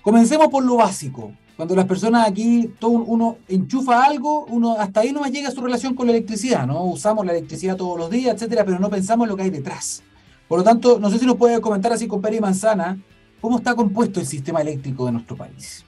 comencemos 0.00 0.46
por 0.46 0.64
lo 0.64 0.76
básico. 0.76 1.32
Cuando 1.56 1.74
las 1.74 1.86
personas 1.86 2.28
aquí, 2.28 2.72
todo 2.78 2.92
uno 2.92 3.38
enchufa 3.48 4.04
algo, 4.04 4.44
uno 4.46 4.76
hasta 4.78 5.00
ahí 5.00 5.12
no 5.12 5.20
más 5.20 5.32
llega 5.32 5.50
su 5.50 5.60
relación 5.60 5.96
con 5.96 6.06
la 6.06 6.12
electricidad, 6.12 6.66
¿no? 6.66 6.84
Usamos 6.84 7.26
la 7.26 7.32
electricidad 7.32 7.76
todos 7.76 7.98
los 7.98 8.10
días, 8.10 8.34
etcétera, 8.34 8.64
pero 8.64 8.78
no 8.78 8.88
pensamos 8.88 9.26
lo 9.28 9.36
que 9.36 9.42
hay 9.42 9.50
detrás. 9.50 10.04
Por 10.46 10.60
lo 10.60 10.64
tanto, 10.64 11.00
no 11.00 11.10
sé 11.10 11.18
si 11.18 11.26
nos 11.26 11.36
puede 11.36 11.60
comentar 11.60 11.92
así 11.92 12.06
con 12.06 12.22
pera 12.22 12.36
y 12.36 12.40
manzana, 12.40 12.96
¿cómo 13.40 13.58
está 13.58 13.74
compuesto 13.74 14.20
el 14.20 14.26
sistema 14.26 14.62
eléctrico 14.62 15.04
de 15.06 15.12
nuestro 15.12 15.36
país? 15.36 15.84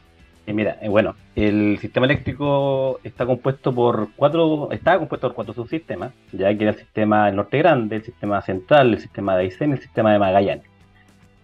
Eh, 0.46 0.52
mira, 0.52 0.76
eh, 0.80 0.88
bueno, 0.88 1.14
el 1.36 1.78
sistema 1.78 2.06
eléctrico 2.06 2.98
está 3.04 3.24
compuesto 3.26 3.72
por 3.72 4.08
cuatro, 4.16 4.70
está 4.72 4.98
compuesto 4.98 5.28
por 5.28 5.34
cuatro 5.36 5.54
subsistemas, 5.54 6.12
ya 6.32 6.56
que 6.56 6.64
era 6.64 6.72
el 6.72 6.78
sistema 6.78 7.26
del 7.26 7.36
Norte 7.36 7.58
Grande, 7.58 7.96
el 7.96 8.02
sistema 8.02 8.42
central, 8.42 8.92
el 8.92 8.98
sistema 8.98 9.36
de 9.36 9.44
Aysén 9.44 9.70
y 9.70 9.74
el 9.74 9.80
sistema 9.80 10.12
de 10.12 10.18
Magallanes. 10.18 10.64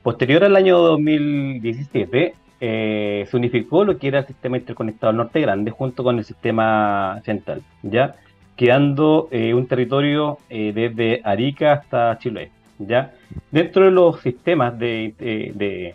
Posterior 0.02 0.42
al 0.44 0.56
año 0.56 0.78
2017, 0.78 2.34
eh, 2.60 3.26
se 3.30 3.36
unificó 3.36 3.84
lo 3.84 3.98
que 3.98 4.08
era 4.08 4.20
el 4.20 4.26
sistema 4.26 4.56
interconectado 4.56 5.12
del 5.12 5.18
Norte 5.18 5.40
Grande 5.40 5.70
junto 5.70 6.02
con 6.02 6.18
el 6.18 6.24
sistema 6.24 7.20
central, 7.24 7.62
ya 7.82 8.16
quedando 8.56 9.28
un 9.30 9.66
territorio 9.68 10.38
desde 10.48 11.20
Arica 11.22 11.74
hasta 11.74 12.18
Chile, 12.18 12.50
ya 12.80 13.12
dentro 13.52 13.84
de 13.84 13.92
los 13.92 14.20
sistemas 14.20 14.76
de 14.76 15.94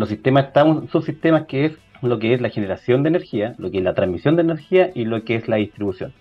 los 0.00 0.08
sistemas 0.08 0.46
está 0.46 0.64
un 0.64 0.88
subsistema 0.88 1.46
que 1.46 1.66
es 1.66 1.72
lo 2.02 2.18
que 2.18 2.34
es 2.34 2.40
la 2.40 2.50
generación 2.50 3.02
de 3.02 3.08
energía, 3.08 3.54
lo 3.58 3.70
que 3.70 3.78
es 3.78 3.84
la 3.84 3.94
transmisión 3.94 4.36
de 4.36 4.42
energía 4.42 4.90
y 4.94 5.04
lo 5.04 5.24
que 5.24 5.36
es 5.36 5.48
la 5.48 5.56
distribución. 5.56 6.12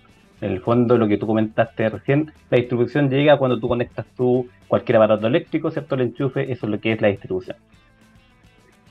En 0.41 0.51
el 0.51 0.61
fondo, 0.61 0.97
lo 0.97 1.07
que 1.07 1.17
tú 1.17 1.27
comentaste 1.27 1.89
recién, 1.89 2.31
la 2.49 2.57
distribución 2.57 3.09
llega 3.09 3.37
cuando 3.37 3.59
tú 3.59 3.67
conectas 3.67 4.05
tú 4.17 4.47
cualquier 4.67 4.97
aparato 4.97 5.27
eléctrico, 5.27 5.71
¿cierto? 5.71 5.95
El 5.95 6.01
enchufe, 6.01 6.51
eso 6.51 6.65
es 6.65 6.71
lo 6.71 6.79
que 6.79 6.91
es 6.91 7.01
la 7.01 7.07
distribución. 7.07 7.57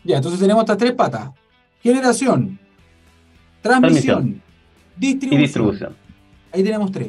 Ya, 0.04 0.16
entonces 0.16 0.40
tenemos 0.40 0.62
estas 0.62 0.78
tres 0.78 0.92
patas. 0.92 1.30
Generación, 1.82 2.58
transmisión, 3.60 4.40
distribución. 4.96 5.40
Y 5.40 5.42
distribución. 5.42 5.96
Ahí 6.52 6.62
tenemos 6.62 6.92
tres. 6.92 7.08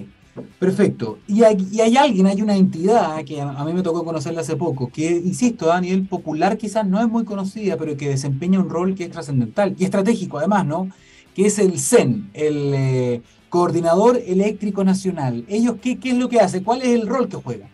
Perfecto. 0.60 1.20
Y 1.28 1.44
hay, 1.44 1.98
alguien, 1.98 2.28
hay 2.28 2.42
una 2.42 2.56
entidad 2.56 3.24
que 3.24 3.40
a, 3.40 3.64
mí 3.64 3.74
me 3.74 3.82
tocó 3.82 4.04
conocerla 4.04 4.42
hace 4.42 4.58
poco, 4.58 4.90
que, 4.92 5.10
insisto, 5.10 5.72
a 5.72 5.80
nivel 5.80 6.08
popular 6.08 6.58
quizás 6.58 6.86
no 6.86 7.00
es 7.00 7.08
muy 7.08 7.24
conocida, 7.24 7.78
pero 7.78 7.96
que 7.96 8.10
desempeña 8.10 8.60
un 8.60 8.70
rol 8.70 8.96
que 8.96 9.06
es 9.06 9.12
trascendental 9.12 9.76
y 9.78 9.86
estratégico 9.86 10.38
además, 10.38 10.66
¿no? 10.66 10.90
Que 11.34 11.46
es 11.46 11.60
el 11.60 11.80
CEN, 11.80 12.30
el 12.34 12.74
eh, 12.74 13.22
Coordinador 13.50 14.20
Eléctrico 14.26 14.84
Nacional. 14.84 15.46
¿Ellos 15.48 15.76
qué, 15.82 16.00
qué 16.00 16.10
es 16.10 16.18
lo 16.18 16.28
que 16.28 16.40
hace? 16.40 16.64
¿Cuál 16.64 16.82
es 16.82 16.90
el 16.90 17.08
rol 17.08 17.30
que 17.30 17.38
juegan? 17.38 17.70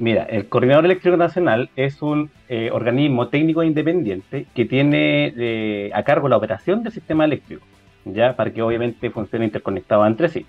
Mira, 0.00 0.24
el 0.24 0.48
Coordinador 0.48 0.86
Eléctrico 0.86 1.16
Nacional 1.16 1.70
es 1.76 2.00
un 2.00 2.30
eh, 2.48 2.70
organismo 2.72 3.28
técnico 3.28 3.62
independiente 3.62 4.46
que 4.54 4.64
tiene 4.64 5.32
eh, 5.36 5.90
a 5.94 6.02
cargo 6.02 6.28
la 6.28 6.38
operación 6.38 6.82
del 6.82 6.92
sistema 6.92 7.26
eléctrico, 7.26 7.64
ya 8.06 8.34
para 8.34 8.50
que 8.50 8.62
obviamente 8.62 9.10
funcione 9.10 9.44
interconectado 9.44 10.06
entre 10.06 10.28
sí. 10.30 10.46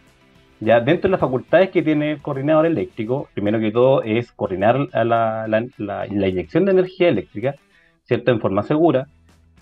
Ya 0.61 0.79
dentro 0.79 1.07
de 1.07 1.13
las 1.13 1.19
facultades 1.19 1.71
que 1.71 1.81
tiene 1.81 2.11
el 2.11 2.21
coordinador 2.21 2.67
eléctrico, 2.67 3.27
primero 3.33 3.59
que 3.59 3.71
todo 3.71 4.03
es 4.03 4.31
coordinar 4.31 4.89
la, 4.93 5.47
la, 5.47 6.07
inyección 6.07 6.65
de 6.65 6.71
energía 6.71 7.09
eléctrica, 7.09 7.55
¿cierto? 8.03 8.31
En 8.31 8.39
forma 8.39 8.61
segura. 8.61 9.07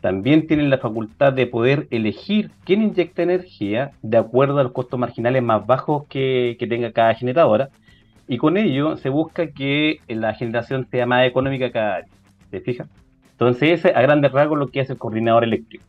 También 0.02 0.46
tiene 0.46 0.64
la 0.64 0.78
facultad 0.78 1.32
de 1.32 1.48
poder 1.48 1.88
elegir 1.90 2.52
quién 2.66 2.82
inyecta 2.82 3.24
energía 3.24 3.92
de 4.02 4.18
acuerdo 4.18 4.60
a 4.60 4.64
los 4.64 4.74
costos 4.74 5.00
marginales 5.00 5.42
más 5.42 5.66
bajos 5.66 6.06
que, 6.10 6.58
que 6.60 6.68
tenga 6.68 6.92
cada 6.92 7.16
generadora. 7.16 7.70
Y 8.28 8.38
con 8.38 8.58
ello 8.58 8.98
se 8.98 9.08
busca 9.08 9.48
que 9.52 10.02
la 10.10 10.34
generación 10.34 10.86
sea 10.92 11.06
más 11.06 11.26
económica 11.26 11.72
cada 11.72 11.96
año. 11.98 12.12
¿Se 12.52 12.60
fija? 12.60 12.88
Entonces, 13.32 13.86
a 13.86 14.02
grandes 14.02 14.34
rasgos 14.34 14.60
lo 14.60 14.68
que 14.68 14.82
hace 14.82 14.94
el 14.94 15.00
coordinador 15.00 15.46
eléctrico 15.46 15.86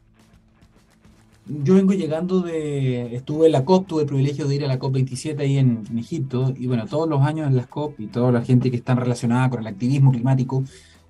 yo 1.51 1.75
vengo 1.75 1.93
llegando 1.93 2.41
de, 2.41 3.15
estuve 3.15 3.47
en 3.47 3.53
la 3.53 3.65
COP, 3.65 3.87
tuve 3.87 4.03
el 4.03 4.09
privilegio 4.09 4.47
de 4.47 4.55
ir 4.55 4.65
a 4.65 4.69
la 4.69 4.79
COP 4.79 4.93
27 4.95 5.43
ahí 5.43 5.59
en, 5.59 5.85
Egipto, 5.99 6.55
y 6.57 6.67
bueno, 6.67 6.87
todos 6.87 7.09
los 7.09 7.23
años 7.23 7.49
en 7.49 7.57
las 7.57 7.67
COP 7.67 7.99
y 8.01 8.07
toda 8.07 8.31
la 8.31 8.43
gente 8.43 8.71
que 8.71 8.77
está 8.77 8.95
relacionada 8.95 9.51
con 9.51 9.61
el 9.61 9.67
activismo 9.67 10.13
climático 10.13 10.65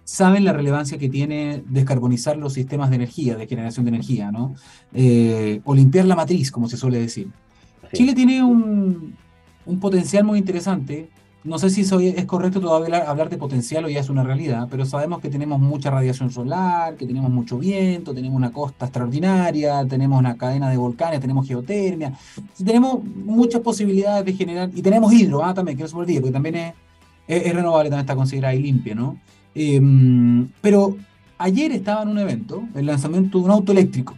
saben 0.04 0.44
la 0.44 0.52
relevancia 0.52 0.98
que 0.98 1.08
tiene 1.08 1.62
descarbonizar 1.68 2.36
los 2.36 2.54
sistemas 2.54 2.90
de 2.90 2.96
energía, 2.96 3.36
de 3.36 3.46
generación 3.46 3.84
de 3.84 3.90
energía, 3.90 4.32
¿no? 4.32 4.54
Eh, 4.92 5.60
o 5.64 5.74
limpiar 5.74 6.06
la 6.06 6.16
matriz, 6.16 6.50
como 6.50 6.68
se 6.68 6.76
suele 6.76 6.98
decir. 6.98 7.28
Chile 7.92 8.14
tiene 8.14 8.42
un, 8.42 9.14
un 9.66 9.80
potencial 9.80 10.24
muy 10.24 10.38
interesante 10.38 11.10
no 11.42 11.58
sé 11.58 11.70
si 11.70 11.80
es 11.80 12.24
correcto 12.26 12.60
todavía 12.60 12.98
hablar 13.08 13.30
de 13.30 13.38
potencial 13.38 13.84
o 13.84 13.88
ya 13.88 14.00
es 14.00 14.10
una 14.10 14.22
realidad, 14.22 14.68
pero 14.70 14.84
sabemos 14.84 15.20
que 15.20 15.30
tenemos 15.30 15.58
mucha 15.58 15.90
radiación 15.90 16.30
solar, 16.30 16.96
que 16.96 17.06
tenemos 17.06 17.30
mucho 17.30 17.58
viento, 17.58 18.12
tenemos 18.12 18.36
una 18.36 18.52
costa 18.52 18.86
extraordinaria, 18.86 19.86
tenemos 19.86 20.18
una 20.18 20.36
cadena 20.36 20.68
de 20.68 20.76
volcanes, 20.76 21.20
tenemos 21.20 21.48
geotermia, 21.48 22.12
tenemos 22.62 23.02
muchas 23.04 23.62
posibilidades 23.62 24.24
de 24.26 24.34
generar, 24.34 24.70
y 24.74 24.82
tenemos 24.82 25.12
hidro 25.14 25.42
ah, 25.42 25.54
también, 25.54 25.78
que 25.78 25.84
es 25.84 25.92
porque 25.92 26.20
también 26.30 26.56
es, 26.56 26.74
es, 27.26 27.54
renovable, 27.54 27.88
también 27.88 28.04
está 28.04 28.16
considerada 28.16 28.54
y 28.54 28.62
limpia, 28.62 28.94
¿no? 28.94 29.16
Em, 29.54 30.46
pero 30.60 30.96
ayer 31.38 31.72
estaba 31.72 32.02
en 32.02 32.08
un 32.10 32.18
evento, 32.18 32.64
el 32.74 32.84
lanzamiento 32.84 33.38
de 33.38 33.44
un 33.44 33.50
auto 33.50 33.72
eléctrico, 33.72 34.14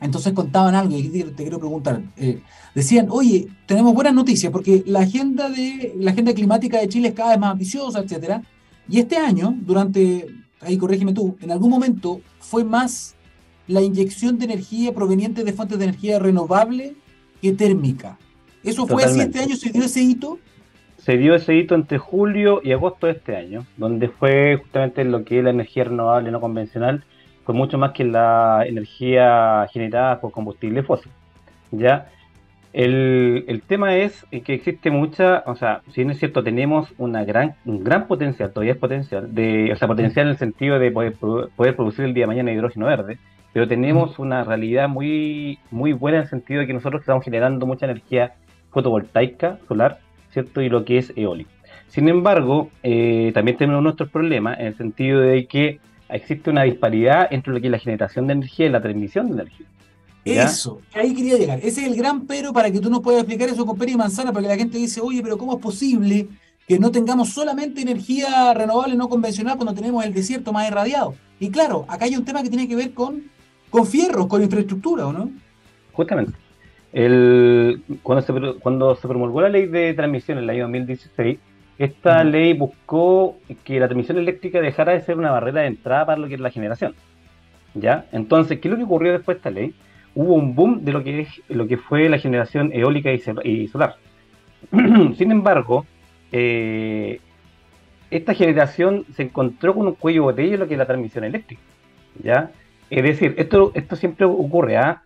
entonces 0.00 0.32
contaban 0.32 0.74
algo 0.74 0.96
y 0.96 1.08
te 1.08 1.34
quiero 1.34 1.58
preguntar. 1.58 2.02
Eh, 2.16 2.40
decían, 2.74 3.08
oye, 3.10 3.48
tenemos 3.66 3.94
buenas 3.94 4.14
noticias 4.14 4.52
porque 4.52 4.82
la 4.86 5.00
agenda, 5.00 5.48
de, 5.48 5.94
la 5.98 6.10
agenda 6.10 6.34
climática 6.34 6.78
de 6.78 6.88
Chile 6.88 7.08
es 7.08 7.14
cada 7.14 7.30
vez 7.30 7.38
más 7.38 7.52
ambiciosa, 7.52 8.00
etcétera. 8.00 8.42
Y 8.88 9.00
este 9.00 9.16
año, 9.16 9.56
durante, 9.60 10.26
ahí 10.60 10.76
corrígeme 10.76 11.12
tú, 11.12 11.36
en 11.40 11.50
algún 11.50 11.70
momento 11.70 12.20
fue 12.38 12.62
más 12.62 13.16
la 13.66 13.82
inyección 13.82 14.38
de 14.38 14.44
energía 14.44 14.92
proveniente 14.92 15.42
de 15.42 15.52
fuentes 15.52 15.78
de 15.78 15.84
energía 15.84 16.18
renovable 16.18 16.94
que 17.40 17.52
térmica. 17.52 18.18
¿Eso 18.62 18.86
fue 18.86 19.04
así 19.04 19.20
este 19.20 19.40
año? 19.40 19.56
¿Se 19.56 19.70
dio 19.70 19.84
ese 19.84 20.02
hito? 20.02 20.38
Se 20.98 21.16
dio 21.16 21.34
ese 21.34 21.54
hito 21.54 21.74
entre 21.74 21.98
julio 21.98 22.60
y 22.62 22.72
agosto 22.72 23.06
de 23.06 23.14
este 23.14 23.36
año, 23.36 23.66
donde 23.76 24.08
fue 24.08 24.56
justamente 24.56 25.04
lo 25.04 25.24
que 25.24 25.38
es 25.38 25.44
la 25.44 25.50
energía 25.50 25.84
renovable 25.84 26.30
no 26.30 26.40
convencional 26.40 27.04
fue 27.46 27.54
mucho 27.54 27.78
más 27.78 27.92
que 27.92 28.04
la 28.04 28.64
energía 28.66 29.66
generada 29.72 30.20
por 30.20 30.32
combustible 30.32 30.82
fósil. 30.82 31.12
¿ya? 31.70 32.08
El, 32.72 33.44
el, 33.46 33.62
tema 33.62 33.96
es 33.96 34.26
que 34.44 34.52
existe 34.52 34.90
mucha, 34.90 35.44
o 35.46 35.54
sea, 35.54 35.80
si 35.92 36.02
bien 36.02 36.10
es 36.10 36.18
cierto, 36.18 36.42
tenemos 36.42 36.92
una 36.98 37.24
gran, 37.24 37.54
un 37.64 37.84
gran 37.84 38.08
potencial, 38.08 38.52
todavía 38.52 38.72
es 38.72 38.78
potencial, 38.78 39.32
de, 39.32 39.72
o 39.72 39.76
sea, 39.76 39.88
potencial 39.88 40.26
en 40.26 40.32
el 40.32 40.38
sentido 40.38 40.78
de 40.78 40.90
poder, 40.90 41.14
poder 41.14 41.76
producir 41.76 42.04
el 42.04 42.12
día 42.12 42.24
de 42.24 42.28
mañana 42.28 42.52
hidrógeno 42.52 42.86
verde, 42.86 43.18
pero 43.52 43.68
tenemos 43.68 44.18
una 44.18 44.44
realidad 44.44 44.88
muy, 44.88 45.58
muy 45.70 45.92
buena 45.94 46.18
en 46.18 46.24
el 46.24 46.28
sentido 46.28 46.60
de 46.60 46.66
que 46.66 46.74
nosotros 46.74 47.00
estamos 47.00 47.24
generando 47.24 47.64
mucha 47.64 47.86
energía 47.86 48.34
fotovoltaica, 48.72 49.58
solar, 49.68 50.00
¿cierto? 50.30 50.60
Y 50.60 50.68
lo 50.68 50.84
que 50.84 50.98
es 50.98 51.12
eólico. 51.16 51.50
Sin 51.86 52.08
embargo, 52.08 52.70
eh, 52.82 53.30
también 53.32 53.56
tenemos 53.56 53.82
nuestros 53.82 54.10
problemas 54.10 54.58
en 54.58 54.66
el 54.66 54.76
sentido 54.76 55.20
de 55.20 55.46
que 55.46 55.80
existe 56.08 56.50
una 56.50 56.62
disparidad 56.62 57.28
entre 57.30 57.52
lo 57.52 57.60
que 57.60 57.66
es 57.66 57.70
la 57.70 57.78
generación 57.78 58.26
de 58.26 58.34
energía 58.34 58.66
y 58.66 58.68
la 58.70 58.80
transmisión 58.80 59.26
de 59.28 59.32
energía. 59.34 59.66
Eso, 60.24 60.80
ahí 60.92 61.14
quería 61.14 61.38
llegar. 61.38 61.58
Ese 61.58 61.82
es 61.82 61.86
el 61.86 61.96
gran 61.96 62.26
pero 62.26 62.52
para 62.52 62.70
que 62.70 62.80
tú 62.80 62.90
nos 62.90 63.00
puedas 63.00 63.20
explicar 63.20 63.48
eso 63.48 63.64
con 63.64 63.78
pera 63.78 63.92
y 63.92 63.96
manzana, 63.96 64.32
para 64.32 64.42
que 64.42 64.48
la 64.48 64.56
gente 64.56 64.76
dice, 64.76 65.00
oye, 65.00 65.22
pero 65.22 65.38
¿cómo 65.38 65.54
es 65.54 65.62
posible 65.62 66.26
que 66.66 66.80
no 66.80 66.90
tengamos 66.90 67.30
solamente 67.30 67.80
energía 67.80 68.52
renovable 68.52 68.96
no 68.96 69.08
convencional 69.08 69.56
cuando 69.56 69.72
tenemos 69.72 70.04
el 70.04 70.12
desierto 70.12 70.52
más 70.52 70.68
irradiado? 70.68 71.14
Y 71.38 71.50
claro, 71.50 71.84
acá 71.88 72.06
hay 72.06 72.16
un 72.16 72.24
tema 72.24 72.42
que 72.42 72.48
tiene 72.48 72.66
que 72.66 72.74
ver 72.74 72.92
con, 72.92 73.22
con 73.70 73.86
fierros, 73.86 74.26
con 74.26 74.42
infraestructura, 74.42 75.06
¿o 75.06 75.12
no? 75.12 75.30
Justamente. 75.92 76.32
El, 76.92 77.82
cuando, 78.02 78.26
se, 78.26 78.58
cuando 78.58 78.96
se 78.96 79.06
promulgó 79.06 79.42
la 79.42 79.48
ley 79.48 79.66
de 79.66 79.94
transmisión 79.94 80.38
en 80.38 80.44
el 80.44 80.50
año 80.50 80.62
2016, 80.62 81.38
esta 81.78 82.24
ley 82.24 82.54
buscó 82.54 83.36
que 83.64 83.78
la 83.78 83.86
transmisión 83.86 84.18
eléctrica 84.18 84.60
dejara 84.60 84.92
de 84.92 85.02
ser 85.02 85.18
una 85.18 85.30
barrera 85.30 85.62
de 85.62 85.68
entrada 85.68 86.06
para 86.06 86.18
lo 86.18 86.28
que 86.28 86.34
es 86.34 86.40
la 86.40 86.50
generación. 86.50 86.94
¿Ya? 87.74 88.06
Entonces, 88.12 88.58
¿qué 88.58 88.68
es 88.68 88.72
lo 88.72 88.78
que 88.78 88.84
ocurrió 88.84 89.12
después 89.12 89.36
de 89.36 89.38
esta 89.38 89.50
ley? 89.50 89.74
Hubo 90.14 90.34
un 90.34 90.54
boom 90.54 90.84
de 90.84 90.92
lo 90.92 91.04
que, 91.04 91.20
es, 91.20 91.42
lo 91.48 91.66
que 91.66 91.76
fue 91.76 92.08
la 92.08 92.18
generación 92.18 92.70
eólica 92.72 93.10
y, 93.12 93.68
solar. 93.68 93.96
Sin 95.16 95.30
embargo, 95.30 95.84
eh, 96.32 97.20
esta 98.10 98.32
generación 98.34 99.04
se 99.12 99.24
encontró 99.24 99.74
con 99.74 99.86
un 99.86 99.94
cuello 99.94 100.22
de 100.22 100.26
botella 100.26 100.54
en 100.54 100.60
lo 100.60 100.68
que 100.68 100.74
es 100.74 100.78
la 100.78 100.86
transmisión 100.86 101.24
eléctrica. 101.24 101.60
¿ya? 102.22 102.50
Es 102.88 103.02
decir, 103.02 103.34
esto, 103.36 103.72
esto 103.74 103.96
siempre 103.96 104.24
ocurre. 104.26 104.76
¿ah? 104.76 105.02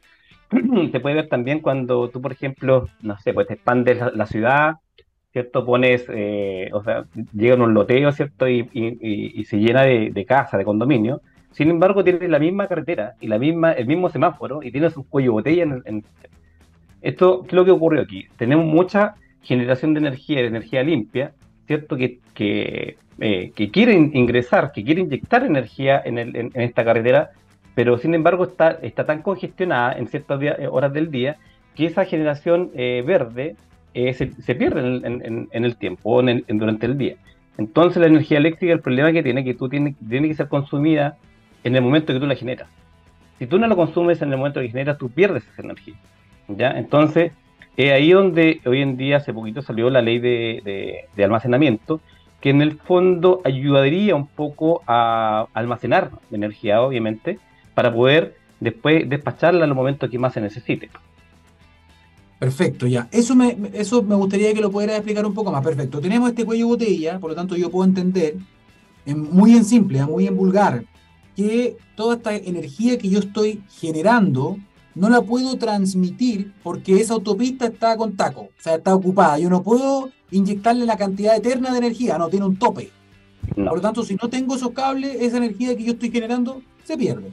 Se 0.93 1.01
puede 1.01 1.17
ver 1.17 1.29
también 1.29 1.61
cuando 1.61 2.09
tú, 2.11 2.21
por 2.21 2.33
ejemplo, 2.33 2.89
no 3.03 3.19
sé, 3.19 3.33
pues 3.33 3.47
te 3.47 3.55
expandes 3.55 3.99
la, 4.15 4.27
ciudad, 4.27 4.77
¿cierto? 5.33 5.65
Pones, 5.65 6.07
eh, 6.09 6.71
o 6.73 6.83
sea, 6.83 7.05
llega 7.33 7.55
un 7.55 7.75
loteo, 7.75 8.13
¿cierto? 8.13 8.49
Y, 8.49 9.45
se 9.45 9.59
llena 9.59 9.83
de, 9.83 10.11
de 10.13 10.25
casa, 10.25 10.59
de 10.59 10.65
condominio. 10.65 11.21
Sin 11.53 11.71
embargo, 11.71 12.05
tienes 12.05 12.29
la 12.31 12.39
misma 12.39 12.69
carretera 12.69 13.15
y 13.21 13.27
la 13.27 13.39
misma, 13.39 13.73
el 13.73 13.87
mismo 13.87 14.09
semáforo 14.09 14.63
y 14.63 14.71
tienes 14.71 14.97
un 14.97 15.05
cuello 15.05 15.33
botella 15.33 15.65
en, 15.65 15.83
en 15.85 16.05
esto, 17.03 17.43
¿qué 17.43 17.49
es 17.49 17.53
lo 17.55 17.65
que 17.65 17.71
ocurrió 17.71 18.03
aquí? 18.03 18.27
Tenemos 18.37 18.67
mucha 18.67 19.15
generación 19.43 19.95
de 19.95 20.01
energía, 20.01 20.41
de 20.41 20.49
energía 20.49 20.83
limpia, 20.83 21.33
¿cierto? 21.67 21.97
Que, 21.97 22.19
que, 22.35 22.97
eh, 23.21 23.53
quiere 23.73 23.95
ingresar, 23.95 24.73
que 24.73 24.85
quiere 24.85 25.01
inyectar 25.01 25.45
energía 25.45 26.01
en, 26.05 26.51
esta 26.55 26.85
carretera, 26.85 27.31
pero 27.75 27.97
sin 27.99 28.15
embargo 28.15 28.45
está, 28.45 28.79
está 28.83 29.07
tan 29.07 29.23
congestionada 29.23 29.93
en 29.95 30.09
ciertas 30.09 30.41
eh, 30.43 30.69
horas 30.71 30.93
del 30.93 31.11
día 31.11 31.37
que 31.75 31.87
esa 31.87 32.05
generación 32.05 32.71
eh, 32.75 33.03
verde 33.07 33.57
se, 33.95 34.55
pierde 34.55 34.81
en, 35.05 35.65
el 35.65 35.77
tiempo, 35.77 36.23
durante 36.49 36.87
el 36.87 36.99
día. 36.99 37.17
Entonces 37.59 38.01
la 38.01 38.07
energía 38.07 38.39
eléctrica, 38.39 38.73
el 38.73 38.81
problema 38.81 39.13
que 39.13 39.23
tiene 39.23 39.45
que 39.45 39.55
tú 39.55 39.69
tiene, 39.69 39.95
tiene 40.09 40.29
que 40.29 40.35
ser 40.35 40.49
consumida 40.49 41.17
en 41.65 41.77
el 41.77 41.83
momento 41.83 42.13
que 42.13 42.21
tú 42.21 42.27
la 42.27 42.35
generas. 42.35 42.69
Si 43.39 43.47
tú 43.47 43.59
no 43.59 43.67
la 43.67 43.75
consumes 43.75 44.21
en 44.23 44.31
el 44.33 44.39
momento 44.39 44.61
que 44.61 44.69
generas, 44.69 44.99
tú 44.99 45.11
pierdes 45.11 45.47
esa 45.49 45.63
energía. 45.63 45.95
¿ya? 46.49 46.71
Entonces, 46.73 47.33
es 47.77 47.93
ahí 47.93 48.11
donde 48.13 48.61
hoy 48.67 48.83
en 48.83 48.97
día, 48.97 49.19
hace 49.19 49.33
poquito 49.33 49.63
salió 49.63 49.91
la 49.91 50.03
ley 50.03 50.19
de, 50.19 51.07
almacenamiento, 51.23 52.01
que 52.41 52.51
en 52.51 52.63
el 52.63 52.79
fondo 52.79 53.41
ayudaría 53.45 54.15
un 54.15 54.27
poco 54.27 54.83
a 54.87 55.47
almacenar 55.55 56.11
energía, 56.31 56.83
obviamente, 56.83 57.39
para 57.75 57.93
poder 57.93 58.35
después 58.61 59.09
despacharla 59.09 59.65
en 59.65 59.71
los 59.71 59.77
momentos 59.77 60.11
que 60.11 60.19
más 60.19 60.35
se 60.35 60.41
necesite. 60.41 60.91
Perfecto, 62.41 62.87
ya. 62.87 63.07
Eso 63.13 63.37
me, 63.37 63.55
eso 63.75 64.03
me 64.03 64.15
gustaría 64.15 64.55
que 64.55 64.63
lo 64.63 64.71
pudieras 64.71 64.97
explicar 64.97 65.27
un 65.27 65.35
poco 65.35 65.53
más. 65.53 65.63
Perfecto. 65.63 66.01
Tenemos 66.01 66.31
este 66.31 66.47
cuello 66.47 66.65
de 66.65 66.71
botella, 66.71 67.19
por 67.21 67.29
lo 67.31 67.37
tanto 67.37 67.55
yo 67.55 67.71
puedo 67.71 67.87
entender, 67.87 68.37
muy 69.05 69.55
en 69.55 69.65
simple, 69.67 70.03
muy 70.07 70.27
en 70.27 70.39
vulgar, 70.39 70.87
que 71.37 71.77
toda 71.97 72.17
esta 72.17 72.35
energía 72.35 72.97
que 72.97 73.11
yo 73.11 73.19
estoy 73.19 73.63
generando 73.69 74.57
no 74.95 75.11
la 75.11 75.21
puedo 75.21 75.57
transmitir 75.59 76.55
porque 76.63 76.99
esa 76.99 77.13
autopista 77.13 77.67
está 77.67 77.95
con 77.99 78.17
taco, 78.17 78.41
o 78.41 78.63
sea, 78.63 78.77
está 78.77 78.95
ocupada. 78.95 79.39
Yo 79.39 79.51
no 79.51 79.63
puedo 79.63 80.09
inyectarle 80.31 80.87
la 80.87 80.97
cantidad 80.97 81.37
eterna 81.37 81.73
de 81.73 81.79
energía, 81.79 82.17
no, 82.17 82.29
tiene 82.29 82.47
un 82.47 82.57
tope. 82.57 82.91
Por 83.55 83.75
lo 83.75 83.81
tanto, 83.83 84.03
si 84.03 84.15
no 84.15 84.31
tengo 84.31 84.57
esos 84.57 84.71
cables, 84.71 85.15
esa 85.21 85.37
energía 85.37 85.77
que 85.77 85.85
yo 85.85 85.93
estoy 85.93 86.11
generando 86.11 86.63
se 86.85 86.97
pierde. 86.97 87.33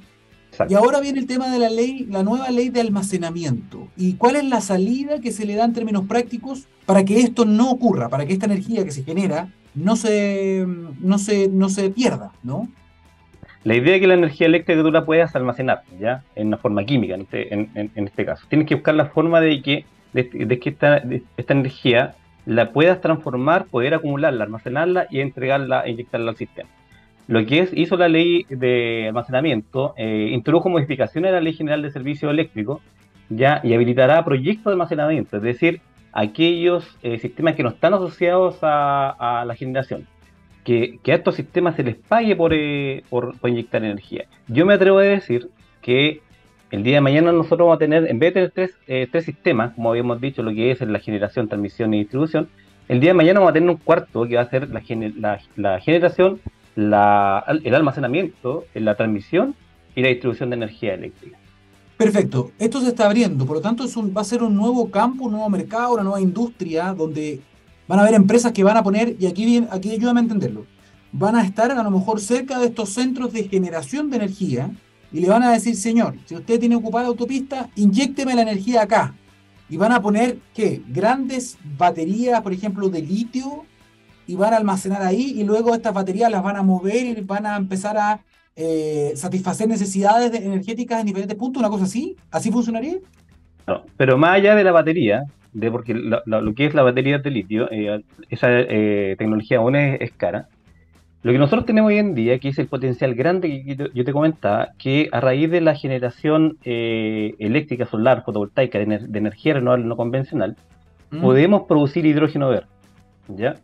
Y 0.70 0.74
ahora 0.74 1.00
viene 1.00 1.20
el 1.20 1.28
tema 1.28 1.50
de 1.50 1.60
la 1.60 1.70
ley, 1.70 2.06
la 2.10 2.24
nueva 2.24 2.50
ley 2.50 2.70
de 2.70 2.82
almacenamiento. 2.82 3.88
¿Y 3.98 4.14
cuál 4.14 4.36
es 4.36 4.46
la 4.46 4.62
salida 4.62 5.20
que 5.20 5.32
se 5.32 5.46
le 5.46 5.56
da 5.56 5.66
en 5.66 5.74
términos 5.74 6.06
prácticos 6.06 6.68
para 6.86 7.04
que 7.04 7.20
esto 7.20 7.46
no 7.46 7.70
ocurra, 7.70 8.10
para 8.10 8.26
que 8.26 8.34
esta 8.34 8.46
energía 8.46 8.84
que 8.84 8.92
se 8.92 9.04
genera 9.04 9.50
no 9.76 9.96
se, 9.96 10.66
no 11.02 11.20
se, 11.20 11.50
no 11.50 11.70
se 11.70 11.90
pierda, 11.90 12.32
¿no? 12.44 12.68
La 13.64 13.76
idea 13.76 13.96
es 13.96 14.02
que 14.02 14.08
la 14.08 14.14
energía 14.14 14.48
eléctrica 14.48 14.82
tú 14.82 14.92
la 14.92 15.06
puedas 15.06 15.36
almacenar, 15.36 15.84
¿ya? 16.00 16.24
En 16.36 16.48
una 16.48 16.58
forma 16.58 16.86
química, 16.86 17.16
en 17.16 17.22
este, 17.22 17.54
en, 17.54 17.92
este 17.96 18.26
caso. 18.26 18.46
Tienes 18.48 18.68
que 18.68 18.76
buscar 18.76 18.96
la 18.96 19.08
forma 19.08 19.42
de 19.42 19.62
que, 19.62 19.86
de, 20.14 20.60
que 20.60 20.70
esta, 20.70 21.04
esta, 21.36 21.54
energía 21.54 22.16
la 22.46 22.72
puedas 22.72 23.02
transformar, 23.02 23.66
poder 23.66 23.94
acumularla, 23.94 24.46
almacenarla 24.46 25.08
y 25.10 25.20
entregarla 25.20 25.82
e 25.82 25.92
inyectarla 25.92 26.32
al 26.32 26.38
sistema. 26.38 26.70
Lo 27.28 27.46
que 27.46 27.70
hizo 27.74 27.98
la 27.98 28.08
ley 28.08 28.46
de 28.50 29.08
almacenamiento, 29.08 29.94
eh, 29.98 30.30
introdujo 30.32 30.70
modificaciones 30.70 31.30
a 31.30 31.36
la 31.36 31.42
ley 31.42 31.54
general 31.54 31.82
de 31.82 31.92
servicio 31.92 32.30
eléctrico, 32.30 32.82
ya, 33.30 33.60
y 33.64 33.74
habilitará 33.74 34.24
proyectos 34.24 34.66
de 34.66 34.72
almacenamiento, 34.72 35.38
es 35.38 35.44
decir, 35.44 35.82
aquellos 36.14 36.98
eh, 37.04 37.20
sistemas 37.20 37.56
que 37.56 37.64
no 37.64 37.70
están 37.70 37.94
asociados 37.94 38.60
a 38.62 39.44
la 39.46 39.56
generación 39.56 40.08
que, 40.68 41.00
a 41.08 41.16
estos 41.16 41.36
sistemas 41.36 41.78
se 41.78 41.84
les 41.84 41.96
pague 41.96 42.36
eh, 42.52 43.04
por, 43.10 43.36
inyectar 43.46 43.84
energía. 43.86 44.26
Yo 44.50 44.66
me 44.66 44.74
atrevo 44.74 45.00
a 45.00 45.04
decir 45.04 45.50
que 45.82 46.20
el 46.72 46.84
día 46.84 46.96
de 46.96 47.02
mañana 47.02 47.32
nosotros 47.32 47.60
vamos 47.60 47.78
a 47.78 47.80
tener, 47.80 48.06
en 48.10 48.20
vez 48.20 48.34
de 48.34 48.34
tener 48.34 48.52
tres, 48.52 48.78
eh, 48.86 49.08
tres 49.10 49.24
sistemas, 49.24 49.74
como 49.76 49.92
habíamos 49.92 50.20
dicho, 50.20 50.44
lo 50.44 50.52
que 50.52 50.72
es 50.72 50.82
la 50.82 51.00
generación, 51.00 51.48
transmisión 51.48 51.94
y 51.94 52.00
distribución, 52.00 52.50
el 52.90 53.00
día 53.00 53.12
de 53.12 53.14
mañana 53.14 53.40
vamos 53.40 53.52
a 53.52 53.54
tener 53.54 53.70
un 53.70 53.78
cuarto 53.78 54.28
que 54.28 54.36
va 54.36 54.42
a 54.42 54.50
ser 54.50 54.68
la, 54.70 54.82
generación, 55.80 56.42
la, 56.78 57.44
el 57.66 57.76
almacenamiento, 57.76 58.64
la 58.74 58.96
transmisión 58.96 59.54
y 59.94 60.02
la 60.02 60.08
distribución 60.08 60.50
de 60.52 60.56
energía 60.56 60.94
eléctrica. 60.94 61.38
Perfecto, 61.98 62.52
esto 62.58 62.80
se 62.80 62.88
está 62.88 63.08
abriendo, 63.08 63.46
por 63.46 63.58
lo 63.58 63.62
tanto 63.62 63.84
un, 63.98 64.14
va 64.16 64.22
a 64.22 64.24
ser 64.24 64.42
un 64.44 64.56
nuevo 64.56 64.90
campo, 64.90 65.26
un 65.26 65.32
nuevo 65.32 65.50
mercado, 65.50 65.96
una 65.96 66.04
nueva 66.04 66.22
industria 66.22 66.94
donde 66.94 67.42
Van 67.88 68.00
a 68.00 68.02
haber 68.02 68.16
empresas 68.16 68.52
que 68.52 68.64
van 68.64 68.76
a 68.76 68.84
poner, 68.84 69.16
y 69.18 69.28
aquí, 69.28 69.66
aquí 69.72 69.92
ayúdame 69.92 70.20
a 70.20 70.24
entenderlo, 70.24 70.66
van 71.12 71.36
a 71.36 71.44
estar 71.44 71.72
a 71.72 71.84
lo 71.84 71.92
mejor 71.92 72.20
cerca 72.20 72.60
de 72.60 72.68
estos 72.68 72.90
centros 72.90 73.32
de 73.32 73.48
generación 73.48 74.10
de 74.10 74.18
energía 74.18 74.70
y 75.12 75.22
le 75.22 75.30
van 75.30 75.44
a 75.44 75.52
decir, 75.52 75.76
señor, 75.76 76.16
si 76.26 76.36
usted 76.36 76.60
tiene 76.60 76.76
ocupada 76.76 77.08
autopista, 77.08 77.70
inyecteme 77.76 78.36
la 78.36 78.42
energía 78.42 78.82
acá. 78.82 79.16
Y 79.70 79.78
van 79.78 79.94
a 79.94 80.02
poner, 80.02 80.38
¿qué? 80.54 80.82
Grandes 80.88 81.58
baterías, 81.78 82.42
por 82.42 82.52
ejemplo, 82.52 82.90
de 82.90 83.02
litio, 83.02 83.66
y 84.28 84.36
van 84.36 84.54
a 84.54 84.58
almacenar 84.58 85.02
ahí, 85.02 85.34
y 85.38 85.44
luego 85.44 85.74
estas 85.74 85.94
baterías 85.94 86.30
las 86.30 86.44
van 86.44 86.58
a 86.58 86.64
mover 86.64 87.06
y 87.06 87.22
van 87.22 87.46
a 87.46 87.58
empezar 87.58 87.98
a 87.98 88.20
eh, 88.56 89.14
satisfacer 89.16 89.68
necesidades 89.68 90.34
energéticas 90.34 91.00
en 91.00 91.08
diferentes 91.08 91.38
puntos, 91.38 91.62
una 91.62 91.70
cosa 91.70 91.86
así. 91.86 92.16
¿Así 92.32 92.52
funcionaría? 92.52 92.98
No, 93.68 93.84
pero 93.98 94.18
más 94.18 94.36
allá 94.36 94.56
de 94.56 94.64
la 94.64 94.72
batería, 94.72 95.24
de 95.54 95.72
porque 95.72 95.94
lo 95.94 96.54
que 96.54 96.66
es 96.66 96.74
la 96.74 96.84
batería 96.84 97.20
de 97.20 97.32
litio, 97.32 97.70
eh, 97.72 98.04
esa 98.30 98.48
eh, 98.52 99.16
tecnología 99.18 99.58
aún 99.58 99.76
es, 99.76 100.12
cara. 100.14 100.48
Lo 101.24 101.32
que 101.32 101.40
nosotros 101.40 101.66
tenemos 101.66 101.90
hoy 101.90 101.98
en 101.98 102.14
día, 102.14 102.38
que 102.40 102.50
es 102.50 102.60
el 102.60 102.68
potencial 102.68 103.16
grande 103.16 103.50
que 103.50 103.90
yo 103.94 104.06
te 104.06 104.14
comentaba, 104.14 104.70
que 104.78 105.10
a 105.12 105.20
raíz 105.20 105.50
de 105.50 105.62
la 105.62 105.76
generación 105.76 106.58
eh, 106.64 107.34
eléctrica 107.40 107.86
solar, 107.86 108.24
fotovoltaica, 108.24 108.78
de, 108.80 109.18
energía 109.18 109.56
renovable 109.56 109.86
no 109.86 109.98
convencional, 109.98 110.56
mm. 111.12 111.22
podemos 111.22 111.64
producir 111.64 112.06
hidrógeno 112.06 112.50
verde. 112.50 112.68
¿ya? 113.30 113.56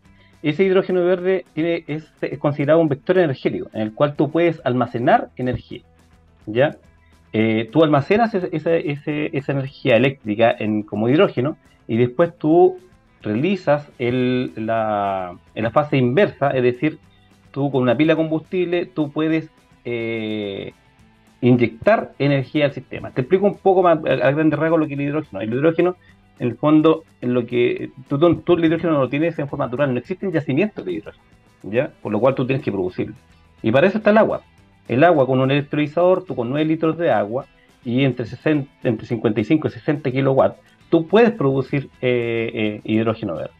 Ese 0.43 0.63
hidrógeno 0.63 1.03
verde 1.03 1.45
es, 1.55 2.11
considerado 2.37 2.79
un 2.79 2.89
vector 2.89 3.17
energético, 3.17 3.69
en 3.73 3.81
el 3.81 3.93
cual 3.93 4.15
tú 4.15 4.29
puedes 4.29 4.61
almacenar 4.63 5.29
energía. 5.37 5.81
¿ya? 6.45 6.77
tú 7.71 7.83
almacenas 7.83 8.35
esa, 8.35 8.75
energía 8.75 9.95
eléctrica 9.95 10.55
en, 10.59 10.83
como 10.83 11.09
hidrógeno 11.09 11.57
y 11.87 11.97
después 11.97 12.37
tú 12.37 12.77
realizas 13.23 13.89
la, 13.97 15.35
la 15.55 15.71
fase 15.71 15.97
inversa, 15.97 16.51
es 16.51 16.61
decir, 16.61 16.99
tú 17.53 17.71
con 17.71 17.83
una 17.83 17.95
pila 17.95 18.15
combustible, 18.15 18.85
tú 18.85 19.11
puedes 19.11 19.49
eh, 19.85 20.73
inyectar 21.41 22.11
energía 22.19 22.65
al 22.65 22.73
sistema. 22.73 23.11
Te 23.11 23.21
explico 23.21 23.45
un 23.45 23.57
poco 23.57 23.83
más 23.83 23.99
a, 23.99 24.31
grandes 24.31 24.59
rasgos 24.59 24.79
lo 24.79 24.87
que 24.87 24.93
es 24.93 24.99
el 24.99 25.05
hidrógeno. 25.05 25.41
El 25.41 25.53
hidrógeno, 25.53 25.95
en 26.39 26.47
el 26.47 26.55
fondo, 26.55 27.03
en 27.21 27.33
lo 27.33 27.45
que 27.45 27.91
tú, 28.07 28.17
tú, 28.35 28.53
el 28.53 28.65
hidrógeno 28.65 28.93
no 28.93 28.99
lo 28.99 29.09
tienes 29.09 29.37
en 29.39 29.47
forma 29.47 29.65
natural, 29.65 29.93
no 29.93 29.99
existen 29.99 30.31
yacimientos 30.31 30.83
de 30.83 30.93
hidrógeno, 30.93 31.23
¿ya? 31.63 31.91
Por 32.01 32.11
lo 32.11 32.19
cual 32.19 32.35
tú 32.35 32.45
tienes 32.45 32.63
que 32.63 32.71
producirlo. 32.71 33.15
Y 33.61 33.71
para 33.71 33.87
eso 33.87 33.97
está 33.97 34.09
el 34.09 34.17
agua. 34.17 34.41
El 34.87 35.03
agua 35.03 35.25
con 35.25 35.39
un 35.39 35.51
electrolizador, 35.51 36.25
tú 36.25 36.35
con 36.35 36.49
9 36.49 36.65
litros 36.65 36.97
de 36.97 37.11
agua 37.11 37.45
y 37.85 38.03
entre, 38.03 38.25
60, 38.25 38.69
entre 38.83 39.07
55 39.07 39.67
y 39.67 39.71
60 39.71 40.11
kilowatts, 40.11 40.57
tú 40.89 41.07
puedes 41.07 41.31
producir 41.31 41.89
eh, 42.01 42.51
eh, 42.53 42.81
hidrógeno 42.83 43.35
verde, 43.35 43.53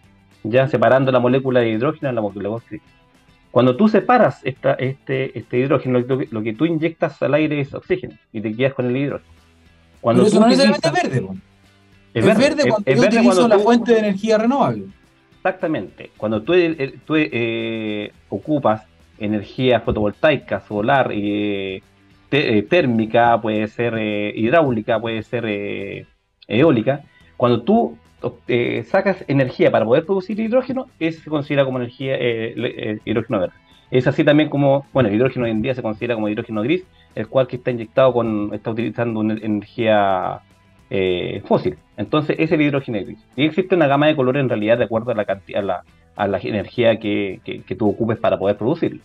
ya 0.43 0.67
separando 0.67 1.11
la 1.11 1.19
molécula 1.19 1.61
de 1.61 1.69
hidrógeno 1.69 2.09
en 2.09 2.15
la 2.15 2.21
molécula 2.21 2.49
de 2.49 2.55
oxígeno. 2.55 2.91
Cuando 3.51 3.77
tú 3.77 3.87
separas 3.87 4.39
esta, 4.43 4.73
este, 4.73 5.37
este 5.37 5.59
hidrógeno, 5.59 5.99
lo 5.99 6.43
que, 6.43 6.53
tú 6.53 6.65
inyectas 6.65 7.21
al 7.21 7.35
aire 7.35 7.59
es 7.59 7.73
oxígeno 7.73 8.15
y 8.31 8.41
te 8.41 8.55
quedas 8.55 8.73
con 8.73 8.87
el 8.87 8.97
hidrógeno. 8.97 9.31
Cuando 10.01 10.23
Pero 10.23 10.27
eso 10.27 10.39
no 10.39 10.47
necesariamente 10.47 10.87
es 10.87 11.21
verde. 11.21 11.39
Es, 12.13 12.25
verde, 12.25 12.69
cuando 12.69 12.83
es 12.85 13.01
verde 13.01 13.23
cuando 13.23 13.47
la 13.47 13.59
fuente 13.59 13.93
de 13.93 13.99
energía 13.99 14.37
renovable. 14.37 14.85
Exactamente. 15.37 16.11
Cuando 16.15 16.41
tú, 16.41 16.53
eh, 16.53 16.99
tú 17.05 17.15
ocupas 18.29 18.83
energía 19.17 19.81
fotovoltaica, 19.81 20.61
solar, 20.61 21.11
y 21.13 21.81
térmica, 22.69 23.39
puede 23.41 23.67
ser 23.67 23.97
hidráulica, 24.35 24.99
puede 24.99 25.21
ser 25.23 26.07
eólica, 26.47 27.03
cuando 27.37 27.61
tú 27.61 27.97
eh, 28.47 28.83
sacas 28.87 29.23
energía 29.27 29.69
para 29.71 29.85
poder 29.85 30.05
producir 30.05 30.39
hidrógeno, 30.39 30.87
es, 30.99 31.19
se 31.19 31.29
considera 31.29 31.65
como 31.65 31.77
energía 31.77 32.15
eh, 32.15 32.53
eh, 32.55 32.99
hidrógeno 33.03 33.39
verde. 33.39 33.55
Es 33.91 34.07
así 34.07 34.23
también 34.23 34.49
como, 34.49 34.85
bueno, 34.93 35.09
el 35.09 35.15
hidrógeno 35.15 35.45
hoy 35.45 35.51
en 35.51 35.61
día 35.61 35.75
se 35.75 35.81
considera 35.81 36.15
como 36.15 36.29
hidrógeno 36.29 36.61
gris, 36.61 36.85
el 37.15 37.27
cual 37.27 37.47
que 37.47 37.57
está 37.57 37.71
inyectado 37.71 38.13
con, 38.13 38.53
está 38.53 38.71
utilizando 38.71 39.19
una 39.19 39.33
energía 39.33 40.39
fósil. 41.45 41.77
Entonces, 41.97 42.35
es 42.39 42.51
el 42.51 42.61
hidrógeno 42.61 42.99
gris. 43.03 43.25
Y 43.35 43.45
existe 43.45 43.75
una 43.75 43.87
gama 43.87 44.07
de 44.07 44.15
colores 44.15 44.41
en 44.41 44.49
realidad 44.49 44.77
de 44.77 44.83
acuerdo 44.83 45.11
a 45.11 45.15
la 45.15 45.25
cantidad, 45.25 45.83
a 46.15 46.27
la, 46.27 46.39
energía 46.39 46.99
que, 46.99 47.39
que, 47.43 47.75
tú 47.75 47.89
ocupes 47.89 48.17
para 48.17 48.37
poder 48.37 48.57
producirlo. 48.57 49.01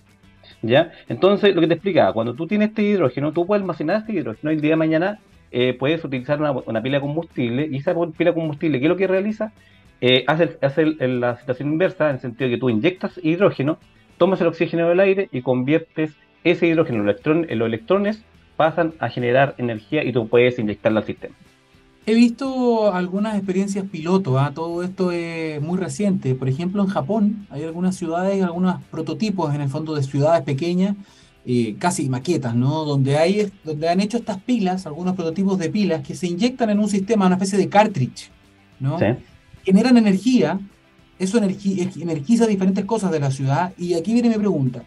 ¿Ya? 0.63 0.93
Entonces, 1.09 1.55
lo 1.55 1.61
que 1.61 1.67
te 1.67 1.75
explicaba, 1.75 2.13
cuando 2.13 2.35
tú 2.35 2.47
tienes 2.47 2.71
este 2.71 2.83
hidrógeno, 2.83 3.33
tú 3.33 3.47
puedes 3.47 3.63
almacenar 3.63 3.99
este 3.99 4.13
hidrógeno 4.13 4.51
y 4.51 4.57
el 4.57 4.61
día 4.61 4.71
de 4.71 4.77
mañana 4.77 5.19
eh, 5.51 5.75
puedes 5.79 6.05
utilizar 6.05 6.41
una, 6.41 6.83
pila 6.83 6.99
de 6.99 7.01
combustible 7.01 7.69
y 7.71 7.77
esa 7.77 7.95
pila 7.95 8.31
de 8.31 8.35
combustible, 8.35 8.79
¿qué 8.79 8.85
es 8.85 8.89
lo 8.89 8.97
que 8.97 9.07
realiza? 9.07 9.53
Eh, 10.01 10.25
hace, 10.27 10.59
hace 10.61 10.85
la 11.09 11.37
situación 11.39 11.71
inversa 11.71 12.11
en 12.11 12.17
el 12.17 12.21
sentido 12.21 12.49
de 12.49 12.57
que 12.57 12.61
tú 12.61 12.71
inyectas 12.71 13.19
hidrógeno, 13.23 13.79
tomas 14.19 14.41
el 14.41 14.49
oxígeno 14.49 14.89
del 14.89 15.01
aire 15.01 15.29
y 15.33 15.43
conviertes 15.43 16.17
ese 16.45 16.67
hidrógeno, 16.67 17.03
los, 17.03 17.17
los 17.25 17.67
electrones 17.67 18.25
pasan 18.57 18.95
a 18.99 19.09
generar 19.09 19.55
energía 19.59 20.05
y 20.05 20.13
tú 20.13 20.29
puedes 20.29 20.59
inyectarla 20.59 21.01
al 21.01 21.07
sistema. 21.07 21.35
He 22.09 22.15
visto 22.15 22.91
algunas 22.95 23.37
experiencias 23.37 23.85
piloto, 23.85 24.39
¿ah? 24.39 24.53
todo 24.55 24.83
esto 24.83 25.13
es 25.13 25.61
muy 25.61 25.77
reciente. 25.77 26.35
Por 26.35 26.49
ejemplo, 26.49 26.83
en 26.83 26.89
Japón 26.89 27.47
hay 27.51 27.65
algunas 27.65 27.97
ciudades, 27.97 28.43
algunos 28.43 28.83
prototipos 28.85 29.55
en 29.55 29.61
el 29.61 29.69
fondo 29.69 29.95
de 29.95 30.03
ciudades 30.03 30.43
pequeñas, 30.43 30.97
eh, 31.45 31.77
casi 31.79 32.09
maquetas, 32.09 32.55
¿no? 32.55 32.87
Donde, 32.87 33.19
hay, 33.19 33.53
donde 33.63 33.91
han 33.91 34.01
hecho 34.01 34.17
estas 34.17 34.39
pilas, 34.39 34.87
algunos 34.87 35.17
prototipos 35.17 35.59
de 35.59 35.69
pilas 35.69 36.01
que 36.01 36.15
se 36.15 36.27
inyectan 36.29 36.71
en 36.71 36.79
un 36.79 36.89
sistema, 36.89 37.27
una 37.27 37.35
especie 37.35 37.59
de 37.59 37.69
cartridge, 37.69 38.31
¿no? 38.81 38.99
Generan 39.63 39.99
energía, 39.99 40.59
eso 41.19 41.37
energiza 41.37 42.47
diferentes 42.47 42.87
cosas 42.87 43.11
de 43.11 43.21
la 43.21 43.31
ciudad. 43.31 43.75
Y 43.77 43.93
aquí 43.93 44.15
viene 44.15 44.31
mi 44.31 44.37
pregunta 44.37 44.83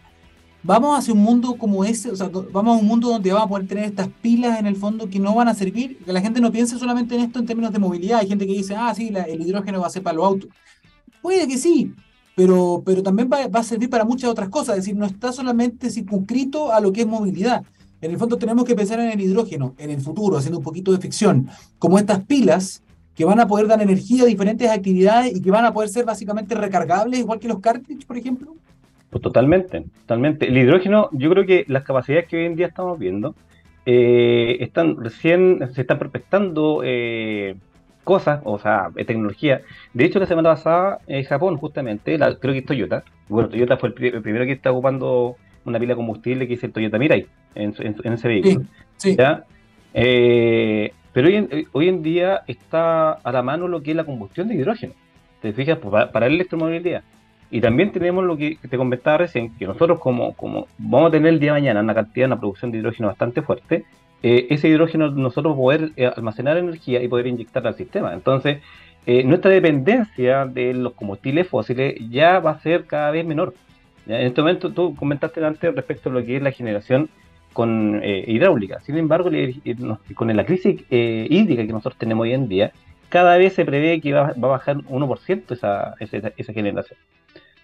vamos 0.62 0.98
hacia 0.98 1.12
un 1.12 1.20
mundo 1.20 1.56
como 1.56 1.84
ese, 1.84 2.10
o 2.10 2.16
sea, 2.16 2.28
vamos 2.28 2.76
a 2.76 2.80
un 2.80 2.86
mundo 2.86 3.08
donde 3.08 3.32
vamos 3.32 3.46
a 3.46 3.48
poder 3.48 3.66
tener 3.66 3.84
estas 3.84 4.08
pilas 4.20 4.58
en 4.58 4.66
el 4.66 4.76
fondo 4.76 5.08
que 5.08 5.18
no 5.18 5.34
van 5.34 5.48
a 5.48 5.54
servir, 5.54 5.98
que 5.98 6.12
la 6.12 6.20
gente 6.20 6.40
no 6.40 6.52
piense 6.52 6.78
solamente 6.78 7.14
en 7.14 7.22
esto 7.22 7.38
en 7.38 7.46
términos 7.46 7.72
de 7.72 7.78
movilidad. 7.78 8.20
Hay 8.20 8.28
gente 8.28 8.46
que 8.46 8.52
dice, 8.52 8.74
ah, 8.76 8.94
sí, 8.94 9.12
el 9.28 9.40
hidrógeno 9.40 9.80
va 9.80 9.86
a 9.86 9.90
ser 9.90 10.02
para 10.02 10.16
los 10.16 10.26
autos. 10.26 10.50
Puede 11.20 11.46
que 11.46 11.58
sí, 11.58 11.94
pero, 12.34 12.82
pero 12.84 13.02
también 13.02 13.28
va, 13.30 13.48
a 13.52 13.62
servir 13.62 13.90
para 13.90 14.04
muchas 14.04 14.30
otras 14.30 14.48
cosas, 14.48 14.76
es 14.76 14.84
decir, 14.84 14.96
no 14.96 15.06
está 15.06 15.32
solamente 15.32 15.90
circunscrito 15.90 16.72
a 16.72 16.80
lo 16.80 16.92
que 16.92 17.02
es 17.02 17.06
movilidad. 17.06 17.62
En 18.00 18.10
el 18.10 18.18
fondo 18.18 18.36
tenemos 18.36 18.64
que 18.64 18.74
pensar 18.74 18.98
en 19.00 19.10
el 19.10 19.20
hidrógeno, 19.20 19.74
en 19.78 19.90
el 19.90 20.00
futuro, 20.00 20.36
haciendo 20.36 20.58
un 20.58 20.64
poquito 20.64 20.90
de 20.90 20.98
ficción, 20.98 21.48
como 21.78 21.98
estas 21.98 22.24
pilas 22.24 22.82
que 23.14 23.24
van 23.24 23.38
a 23.38 23.46
poder 23.46 23.66
dar 23.66 23.80
energía 23.82 24.22
a 24.22 24.26
diferentes 24.26 24.68
actividades 24.68 25.36
y 25.36 25.40
que 25.40 25.50
van 25.50 25.64
a 25.64 25.72
poder 25.72 25.90
ser 25.90 26.04
básicamente 26.04 26.54
recargables, 26.54 27.20
igual 27.20 27.38
que 27.38 27.48
los 27.48 27.60
cartridge, 27.60 28.06
por 28.06 28.16
ejemplo. 28.16 28.56
Pues 29.12 29.20
totalmente, 29.20 29.84
totalmente. 30.00 30.48
El 30.48 30.56
hidrógeno, 30.56 31.10
yo 31.12 31.28
creo 31.28 31.44
que 31.44 31.66
las 31.68 31.84
capacidades 31.84 32.26
que 32.28 32.38
hoy 32.38 32.46
en 32.46 32.56
día 32.56 32.68
estamos 32.68 32.98
viendo 32.98 33.34
eh, 33.84 34.56
están 34.60 34.96
recién, 34.96 35.68
se 35.74 35.82
están 35.82 35.98
prospectando 35.98 36.80
eh, 36.82 37.56
cosas, 38.04 38.40
o 38.44 38.58
sea, 38.58 38.88
tecnología. 39.06 39.60
De 39.92 40.06
hecho, 40.06 40.18
la 40.18 40.24
semana 40.24 40.54
pasada 40.54 41.00
en 41.06 41.24
Japón, 41.24 41.58
justamente, 41.58 42.16
la, 42.16 42.36
creo 42.36 42.54
que 42.54 42.60
es 42.60 42.64
Toyota, 42.64 43.04
bueno, 43.28 43.50
Toyota 43.50 43.76
fue 43.76 43.90
el, 43.90 44.22
primero 44.22 44.46
que 44.46 44.52
está 44.52 44.72
ocupando 44.72 45.36
una 45.66 45.78
pila 45.78 45.90
de 45.90 45.96
combustible 45.96 46.48
que 46.48 46.54
es 46.54 46.64
el 46.64 46.72
Toyota 46.72 46.98
Mirai 46.98 47.26
en, 47.54 47.74
ese 48.14 48.28
vehículo. 48.28 48.64
Sí, 48.96 49.14
eh, 49.92 50.90
pero 51.12 51.28
hoy 51.28 51.34
en, 51.34 51.66
hoy 51.72 51.88
en 51.90 52.02
día 52.02 52.44
está 52.46 53.12
a 53.12 53.30
la 53.30 53.42
mano 53.42 53.68
lo 53.68 53.82
que 53.82 53.90
es 53.90 53.96
la 53.96 54.04
combustión 54.04 54.48
de 54.48 54.54
hidrógeno. 54.54 54.94
¿Te 55.42 55.52
fijas? 55.52 55.76
Pues, 55.76 55.92
para, 55.92 56.10
para 56.10 56.28
la 56.28 56.34
electromovilidad. 56.34 57.02
Y 57.52 57.60
también 57.60 57.92
tenemos 57.92 58.24
lo 58.24 58.38
que 58.38 58.56
te 58.68 58.78
comentaba 58.78 59.18
recién, 59.18 59.54
que 59.58 59.66
nosotros 59.66 60.00
como, 60.00 60.32
como 60.32 60.68
vamos 60.78 61.08
a 61.08 61.12
tener 61.12 61.34
el 61.34 61.38
día 61.38 61.52
de 61.52 61.60
mañana 61.60 61.80
una 61.80 61.94
cantidad, 61.94 62.26
una 62.26 62.40
producción 62.40 62.72
de 62.72 62.78
hidrógeno 62.78 63.08
bastante 63.08 63.42
fuerte, 63.42 63.84
eh, 64.22 64.46
ese 64.48 64.68
hidrógeno 64.68 65.10
nosotros 65.10 65.54
poder 65.54 65.90
eh, 65.96 66.06
almacenar 66.06 66.56
energía 66.56 67.02
y 67.02 67.08
poder 67.08 67.26
inyectar 67.26 67.66
al 67.66 67.74
sistema. 67.74 68.14
Entonces, 68.14 68.62
eh, 69.04 69.22
nuestra 69.24 69.50
dependencia 69.50 70.46
de 70.46 70.72
los 70.72 70.94
combustibles 70.94 71.46
fósiles 71.46 71.96
ya 72.08 72.40
va 72.40 72.52
a 72.52 72.60
ser 72.60 72.86
cada 72.86 73.10
vez 73.10 73.26
menor. 73.26 73.52
En 74.06 74.28
este 74.28 74.40
momento 74.40 74.72
tú 74.72 74.96
comentaste 74.96 75.44
antes 75.44 75.74
respecto 75.74 76.08
a 76.08 76.12
lo 76.12 76.24
que 76.24 76.36
es 76.36 76.42
la 76.42 76.52
generación 76.52 77.10
con 77.52 78.00
hidráulica. 78.02 78.80
Sin 78.80 78.96
embargo, 78.96 79.28
con 80.14 80.34
la 80.34 80.46
crisis 80.46 80.82
hídrica 80.90 81.66
que 81.66 81.72
nosotros 81.72 81.98
tenemos 81.98 82.22
hoy 82.22 82.32
en 82.32 82.48
día, 82.48 82.72
cada 83.10 83.36
vez 83.36 83.52
se 83.52 83.66
prevé 83.66 84.00
que 84.00 84.14
va, 84.14 84.28
a 84.28 84.32
bajar 84.32 84.78
1% 84.78 85.52
esa, 85.52 85.94
esa, 86.00 86.32
esa 86.34 86.52
generación. 86.54 86.98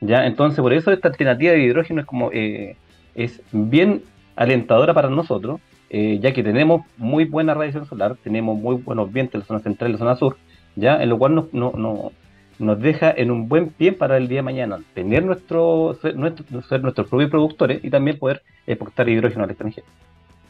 ¿Ya? 0.01 0.27
Entonces, 0.27 0.61
por 0.61 0.73
eso 0.73 0.93
esta 0.93 1.09
alternativa 1.09 1.53
de 1.53 1.63
hidrógeno 1.63 2.01
es 2.01 2.07
como 2.07 2.31
eh, 2.33 2.77
es 3.15 3.41
bien 3.53 4.03
alentadora 4.37 4.95
para 4.95 5.11
nosotros, 5.11 5.61
eh, 5.91 6.19
ya 6.21 6.33
que 6.33 6.43
tenemos 6.43 6.83
muy 6.97 7.25
buena 7.25 7.55
radiación 7.55 7.87
solar, 7.87 8.17
tenemos 8.23 8.59
muy 8.59 8.77
buenos 8.77 9.13
vientos 9.13 9.35
en 9.35 9.41
la 9.41 9.47
zona 9.47 9.61
central 9.61 9.91
y 9.91 9.93
la 9.95 9.99
zona 9.99 10.17
sur, 10.17 10.37
ya 10.77 11.03
en 11.03 11.09
lo 11.09 11.19
cual 11.19 11.35
nos, 11.35 11.53
no, 11.53 12.13
nos 12.59 12.81
deja 12.81 13.11
en 13.11 13.31
un 13.31 13.49
buen 13.49 13.71
pie 13.71 13.93
para 13.93 14.17
el 14.17 14.29
día 14.29 14.39
de 14.39 14.43
mañana 14.43 14.79
tener 14.95 15.25
nuestro 15.25 15.97
ser, 16.01 16.15
ser 16.69 16.83
nuestros 16.83 17.09
propios 17.09 17.31
productores 17.31 17.85
y 17.85 17.91
también 17.91 18.19
poder 18.19 18.43
exportar 18.67 19.09
hidrógeno 19.09 19.45
al 19.45 19.51
extranjero. 19.51 19.87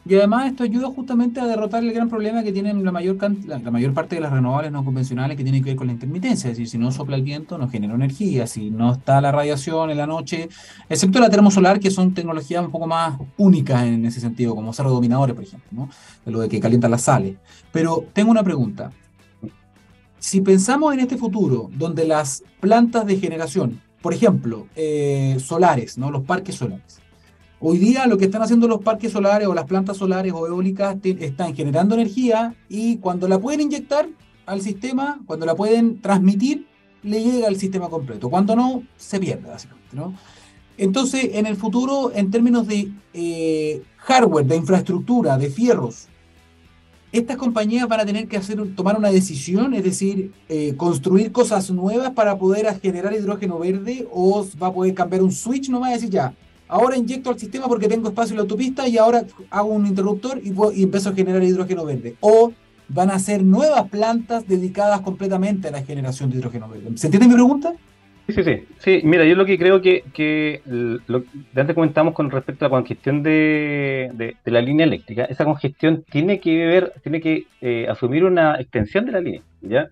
Y 0.05 0.15
además 0.15 0.47
esto 0.47 0.63
ayuda 0.63 0.87
justamente 0.87 1.39
a 1.39 1.45
derrotar 1.45 1.83
el 1.83 1.93
gran 1.93 2.09
problema 2.09 2.41
que 2.41 2.51
tienen 2.51 2.83
la 2.83 2.91
mayor, 2.91 3.17
la, 3.45 3.59
mayor 3.71 3.93
parte 3.93 4.15
de 4.15 4.21
las 4.21 4.31
renovables 4.31 4.71
no 4.71 4.83
convencionales 4.83 5.35
que 5.37 5.43
tienen 5.43 5.63
que 5.63 5.71
ver 5.71 5.77
con 5.77 5.87
la 5.87 5.93
intermitencia. 5.93 6.49
Es 6.49 6.57
decir, 6.57 6.69
si 6.69 6.77
no 6.77 6.91
sopla 6.91 7.15
el 7.15 7.23
viento, 7.23 7.57
no 7.57 7.69
genera 7.69 7.93
energía. 7.93 8.47
Si 8.47 8.71
no 8.71 8.93
está 8.93 9.19
la 9.19 9.31
radiación 9.31 9.89
en 9.89 9.97
la 9.97 10.07
noche, 10.07 10.49
excepto 10.87 11.19
la 11.19 11.29
termosolar, 11.29 11.79
que 11.79 11.91
son 11.91 12.13
tecnologías 12.13 12.63
un 12.63 12.71
poco 12.71 12.87
más 12.87 13.19
únicas 13.37 13.83
en 13.83 14.05
ese 14.05 14.21
sentido, 14.21 14.55
como 14.55 14.73
cerro 14.73 14.89
dominadores, 14.89 15.35
por 15.35 15.43
ejemplo, 15.43 15.69
¿no? 15.71 15.89
de 16.25 16.31
lo 16.31 16.39
de 16.39 16.49
que 16.49 16.59
calientan 16.59 16.91
las 16.91 17.03
sales. 17.03 17.35
Pero 17.71 18.05
tengo 18.13 18.31
una 18.31 18.43
pregunta. 18.43 18.91
Si 20.17 20.41
pensamos 20.41 20.93
en 20.93 21.01
este 21.01 21.17
futuro, 21.17 21.69
donde 21.77 22.05
las 22.05 22.43
plantas 22.59 23.05
de 23.05 23.17
generación, 23.17 23.81
por 24.01 24.13
ejemplo, 24.13 24.67
eh, 24.75 25.37
solares, 25.39 25.97
¿no? 25.97 26.09
los 26.09 26.23
parques 26.23 26.55
solares, 26.55 26.99
Hoy 27.61 27.77
día 27.77 28.07
lo 28.07 28.17
que 28.17 28.25
están 28.25 28.41
haciendo 28.41 28.69
los 28.69 28.81
parques 28.81 29.11
solares 29.11 29.45
o 29.45 29.53
las 29.53 29.65
plantas 29.65 29.97
solares 29.97 30.31
o 30.33 30.47
eólicas 30.47 30.95
están 31.03 31.53
generando 31.53 31.93
energía 31.95 32.55
y 32.69 32.97
cuando 32.97 33.27
la 33.27 33.37
pueden 33.37 33.59
inyectar 33.59 34.07
al 34.45 34.61
sistema, 34.61 35.19
cuando 35.25 35.45
la 35.45 35.55
pueden 35.55 35.99
transmitir, 35.99 36.67
le 37.03 37.21
llega 37.21 37.47
al 37.47 37.57
sistema 37.57 37.89
completo. 37.89 38.29
Cuando 38.29 38.55
no, 38.55 38.83
se 38.95 39.19
pierde 39.19 39.49
básicamente. 39.49 39.93
¿no? 39.93 40.13
Entonces, 40.77 41.31
en 41.33 41.45
el 41.45 41.57
futuro, 41.57 42.13
en 42.15 42.31
términos 42.31 42.65
de 42.65 42.93
eh, 43.13 43.83
hardware, 43.97 44.45
de 44.45 44.55
infraestructura, 44.55 45.37
de 45.37 45.49
fierros, 45.49 46.07
estas 47.11 47.35
compañías 47.35 47.89
van 47.89 47.99
a 47.99 48.05
tener 48.05 48.29
que 48.29 48.37
hacer, 48.37 48.73
tomar 48.73 48.97
una 48.97 49.11
decisión, 49.11 49.73
es 49.73 49.83
decir, 49.83 50.31
eh, 50.47 50.75
construir 50.77 51.33
cosas 51.33 51.69
nuevas 51.71 52.11
para 52.11 52.37
poder 52.37 52.79
generar 52.79 53.13
hidrógeno 53.13 53.59
verde 53.59 54.07
o 54.13 54.47
va 54.61 54.67
a 54.67 54.73
poder 54.73 54.93
cambiar 54.93 55.23
un 55.23 55.31
switch 55.33 55.69
no 55.69 55.81
va 55.81 55.87
a 55.87 55.91
decir 55.91 56.09
ya, 56.09 56.33
ahora 56.69 56.95
inyecto 56.95 57.29
al 57.29 57.39
sistema 57.39 57.67
porque 57.67 57.89
tengo 57.89 58.07
espacio 58.07 58.33
en 58.33 58.37
la 58.37 58.41
autopista 58.43 58.87
y 58.87 58.97
ahora 58.97 59.25
hago 59.49 59.69
un 59.69 59.85
interruptor 59.85 60.39
y, 60.41 60.53
y 60.79 60.83
empiezo 60.83 61.09
a 61.09 61.13
generar 61.13 61.43
hidrógeno 61.43 61.83
verde. 61.83 62.15
O 62.21 62.53
van 62.87 63.11
a 63.11 63.19
ser 63.19 63.43
nuevas 63.43 63.89
plantas 63.89 64.47
dedicadas 64.47 65.01
completamente 65.01 65.67
a 65.67 65.71
la 65.71 65.83
generación 65.83 66.29
de 66.29 66.37
hidrógeno 66.37 66.69
verde. 66.69 66.95
¿Se 66.95 67.07
entiende 67.07 67.27
mi 67.27 67.33
pregunta? 67.33 67.73
Sí, 68.27 68.43
sí, 68.43 68.67
sí. 68.77 69.01
mira, 69.05 69.25
yo 69.25 69.35
lo 69.35 69.45
que 69.45 69.57
creo 69.57 69.81
que, 69.81 70.03
de 70.15 71.61
antes 71.61 71.75
comentamos 71.75 72.13
con 72.13 72.29
respecto 72.29 72.63
a 72.63 72.67
la 72.67 72.75
congestión 72.75 73.23
de, 73.23 74.35
la 74.45 74.61
línea 74.61 74.85
eléctrica, 74.85 75.25
esa 75.25 75.45
congestión 75.45 76.03
tiene 76.03 76.39
que 76.39 76.65
ver, 76.67 76.93
tiene 77.01 77.21
que 77.21 77.47
eh, 77.61 77.87
asumir 77.89 78.23
una 78.23 78.59
extensión 78.59 79.05
de 79.05 79.11
la 79.11 79.21
línea, 79.21 79.41
¿ya? 79.61 79.87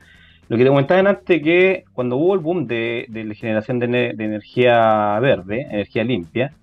Lo 0.49 0.55
que 0.55 0.63
te 0.63 0.69
comentaba 0.69 1.09
antes 1.09 1.41
que 1.41 1.85
cuando 1.93 2.15
hubo 2.17 2.35
el 2.35 2.39
boom 2.39 2.67
de, 2.67 3.05
de 3.09 3.23
la 3.25 3.33
generación 3.33 3.79
de, 3.79 4.09
energía 4.11 5.19
verde, 5.19 5.67
energía 5.71 6.03
limpia, 6.03 6.53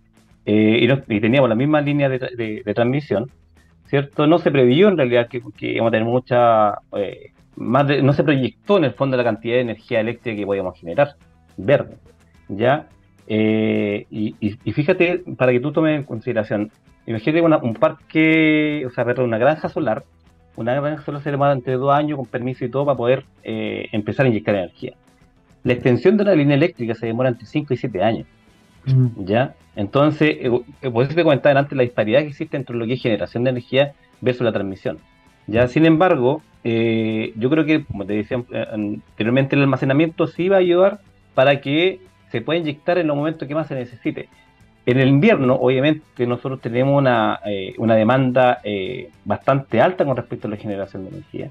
eh, 0.46 0.88
y, 1.08 1.20
teníamos 1.20 1.48
la 1.48 1.54
misma 1.54 1.80
línea 1.80 2.08
de, 2.08 2.62
transmisión, 2.74 3.30
¿cierto? 3.86 4.26
No 4.26 4.38
se 4.38 4.50
previó 4.50 4.88
en 4.88 4.96
realidad 4.96 5.28
que, 5.28 5.42
íbamos 5.60 5.88
a 5.88 5.92
tener 5.92 6.06
mucha, 6.06 6.78
eh, 6.96 7.32
más 7.56 7.86
no 8.02 8.12
se 8.12 8.24
proyectó 8.24 8.78
en 8.78 8.84
el 8.84 8.92
fondo 8.92 9.16
la 9.16 9.24
cantidad 9.24 9.54
de 9.54 9.62
energía 9.62 10.00
eléctrica 10.00 10.36
que 10.36 10.46
podíamos 10.46 10.78
generar, 10.78 11.16
verde, 11.56 11.96
¿ya? 12.48 12.88
Eh, 13.26 14.06
y, 14.10 14.72
fíjate, 14.72 15.22
para 15.36 15.52
que 15.52 15.60
tú 15.60 15.72
tomes 15.72 15.96
en 15.96 16.04
consideración, 16.04 16.70
imagínate 17.06 17.40
un 17.40 17.74
parque, 17.74 18.84
o 18.86 18.90
sea, 18.90 19.04
una 19.04 19.38
granja 19.38 19.68
solar, 19.68 20.04
una 20.56 20.74
granja 20.74 21.02
solar 21.02 21.22
se 21.22 21.30
demora 21.30 21.52
entre 21.52 21.74
dos 21.74 21.92
años 21.92 22.16
con 22.18 22.26
permiso 22.26 22.64
y 22.64 22.68
todo 22.68 22.84
para 22.84 22.96
poder 22.96 23.24
empezar 23.42 24.26
a 24.26 24.28
inyectar 24.28 24.54
energía. 24.54 24.94
La 25.64 25.72
extensión 25.72 26.18
de 26.18 26.24
una 26.24 26.34
línea 26.34 26.56
eléctrica 26.56 26.94
se 26.94 27.06
demora 27.06 27.30
entre 27.30 27.46
5 27.46 27.72
y 27.72 27.76
7 27.78 28.02
años. 28.02 28.26
Mm. 28.86 29.24
¿Ya? 29.24 29.54
Entonces, 29.76 30.36
eh, 30.40 30.50
eh, 30.82 30.90
por 30.90 31.04
eso 31.04 31.14
te 31.14 31.22
comentaba 31.22 31.58
antes 31.58 31.76
la 31.76 31.82
disparidad 31.82 32.20
que 32.20 32.28
existe 32.28 32.56
entre 32.56 32.76
lo 32.76 32.86
que 32.86 32.94
es 32.94 33.02
generación 33.02 33.44
de 33.44 33.50
energía 33.50 33.92
versus 34.20 34.42
la 34.42 34.52
transmisión. 34.52 34.98
¿Ya? 35.46 35.68
Sin 35.68 35.84
embargo, 35.84 36.42
eh, 36.62 37.32
yo 37.36 37.50
creo 37.50 37.64
que, 37.64 37.84
como 37.84 38.06
te 38.06 38.14
decía 38.14 38.42
anteriormente, 38.72 39.56
el 39.56 39.62
almacenamiento 39.62 40.26
sí 40.26 40.48
va 40.48 40.56
a 40.56 40.60
ayudar 40.60 41.00
para 41.34 41.60
que 41.60 42.00
se 42.30 42.40
pueda 42.40 42.58
inyectar 42.58 42.98
en 42.98 43.08
los 43.08 43.16
momentos 43.16 43.46
que 43.46 43.54
más 43.54 43.66
se 43.66 43.74
necesite. 43.74 44.28
En 44.86 44.98
el 44.98 45.08
invierno, 45.08 45.54
obviamente, 45.54 46.26
nosotros 46.26 46.60
tenemos 46.60 46.98
una, 46.98 47.40
una 47.78 47.94
demanda 47.94 48.60
bastante 49.24 49.80
alta 49.80 50.04
con 50.04 50.16
respecto 50.16 50.46
a 50.46 50.50
la 50.50 50.56
generación 50.56 51.04
de 51.04 51.10
energía. 51.10 51.50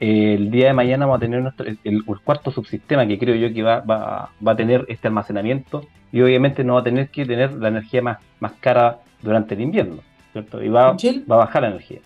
El 0.00 0.50
día 0.50 0.68
de 0.68 0.72
mañana 0.72 1.04
vamos 1.04 1.18
a 1.18 1.20
tener 1.20 1.42
nuestro, 1.42 1.66
el, 1.84 2.04
cuarto 2.24 2.50
subsistema 2.50 3.06
que 3.06 3.18
creo 3.18 3.34
yo 3.34 3.52
que 3.52 3.62
va, 3.62 3.80
va, 3.80 4.30
va, 4.46 4.52
a 4.52 4.56
tener 4.56 4.86
este 4.88 5.08
almacenamiento 5.08 5.84
y 6.10 6.22
obviamente 6.22 6.64
no 6.64 6.74
va 6.74 6.80
a 6.80 6.84
tener 6.84 7.10
que 7.10 7.26
tener 7.26 7.52
la 7.52 7.68
energía 7.68 8.00
más, 8.00 8.18
más 8.40 8.52
cara 8.60 9.00
durante 9.22 9.54
el 9.54 9.60
invierno, 9.60 9.98
¿cierto? 10.32 10.62
Y 10.62 10.70
va, 10.70 10.92
va 10.92 11.34
a 11.34 11.38
bajar 11.38 11.62
la 11.62 11.68
energía. 11.68 11.98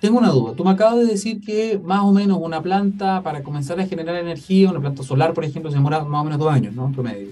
Tengo 0.00 0.18
una 0.18 0.30
duda. 0.30 0.54
Tú 0.54 0.64
me 0.64 0.70
acabas 0.70 0.96
de 0.96 1.06
decir 1.06 1.40
que 1.40 1.78
más 1.82 2.00
o 2.00 2.12
menos 2.12 2.38
una 2.40 2.62
planta 2.62 3.22
para 3.22 3.42
comenzar 3.42 3.78
a 3.78 3.86
generar 3.86 4.16
energía, 4.16 4.70
una 4.70 4.80
planta 4.80 5.02
solar, 5.02 5.34
por 5.34 5.44
ejemplo, 5.44 5.70
se 5.70 5.76
demora 5.76 6.02
más 6.02 6.22
o 6.22 6.24
menos 6.24 6.38
dos 6.38 6.50
años, 6.50 6.74
¿no? 6.74 6.86
En 6.86 6.92
promedio. 6.92 7.28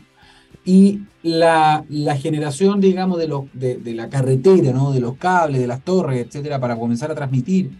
Y 0.64 1.00
la, 1.22 1.84
la 1.88 2.16
generación, 2.16 2.80
digamos, 2.80 3.18
de, 3.18 3.28
los, 3.28 3.44
de, 3.54 3.76
de, 3.76 3.94
la 3.94 4.08
carretera, 4.08 4.72
¿no? 4.72 4.92
De 4.92 5.00
los 5.00 5.16
cables, 5.16 5.60
de 5.60 5.66
las 5.66 5.82
torres, 5.82 6.24
etcétera, 6.24 6.60
para 6.60 6.76
comenzar 6.76 7.10
a 7.10 7.14
transmitir 7.14 7.70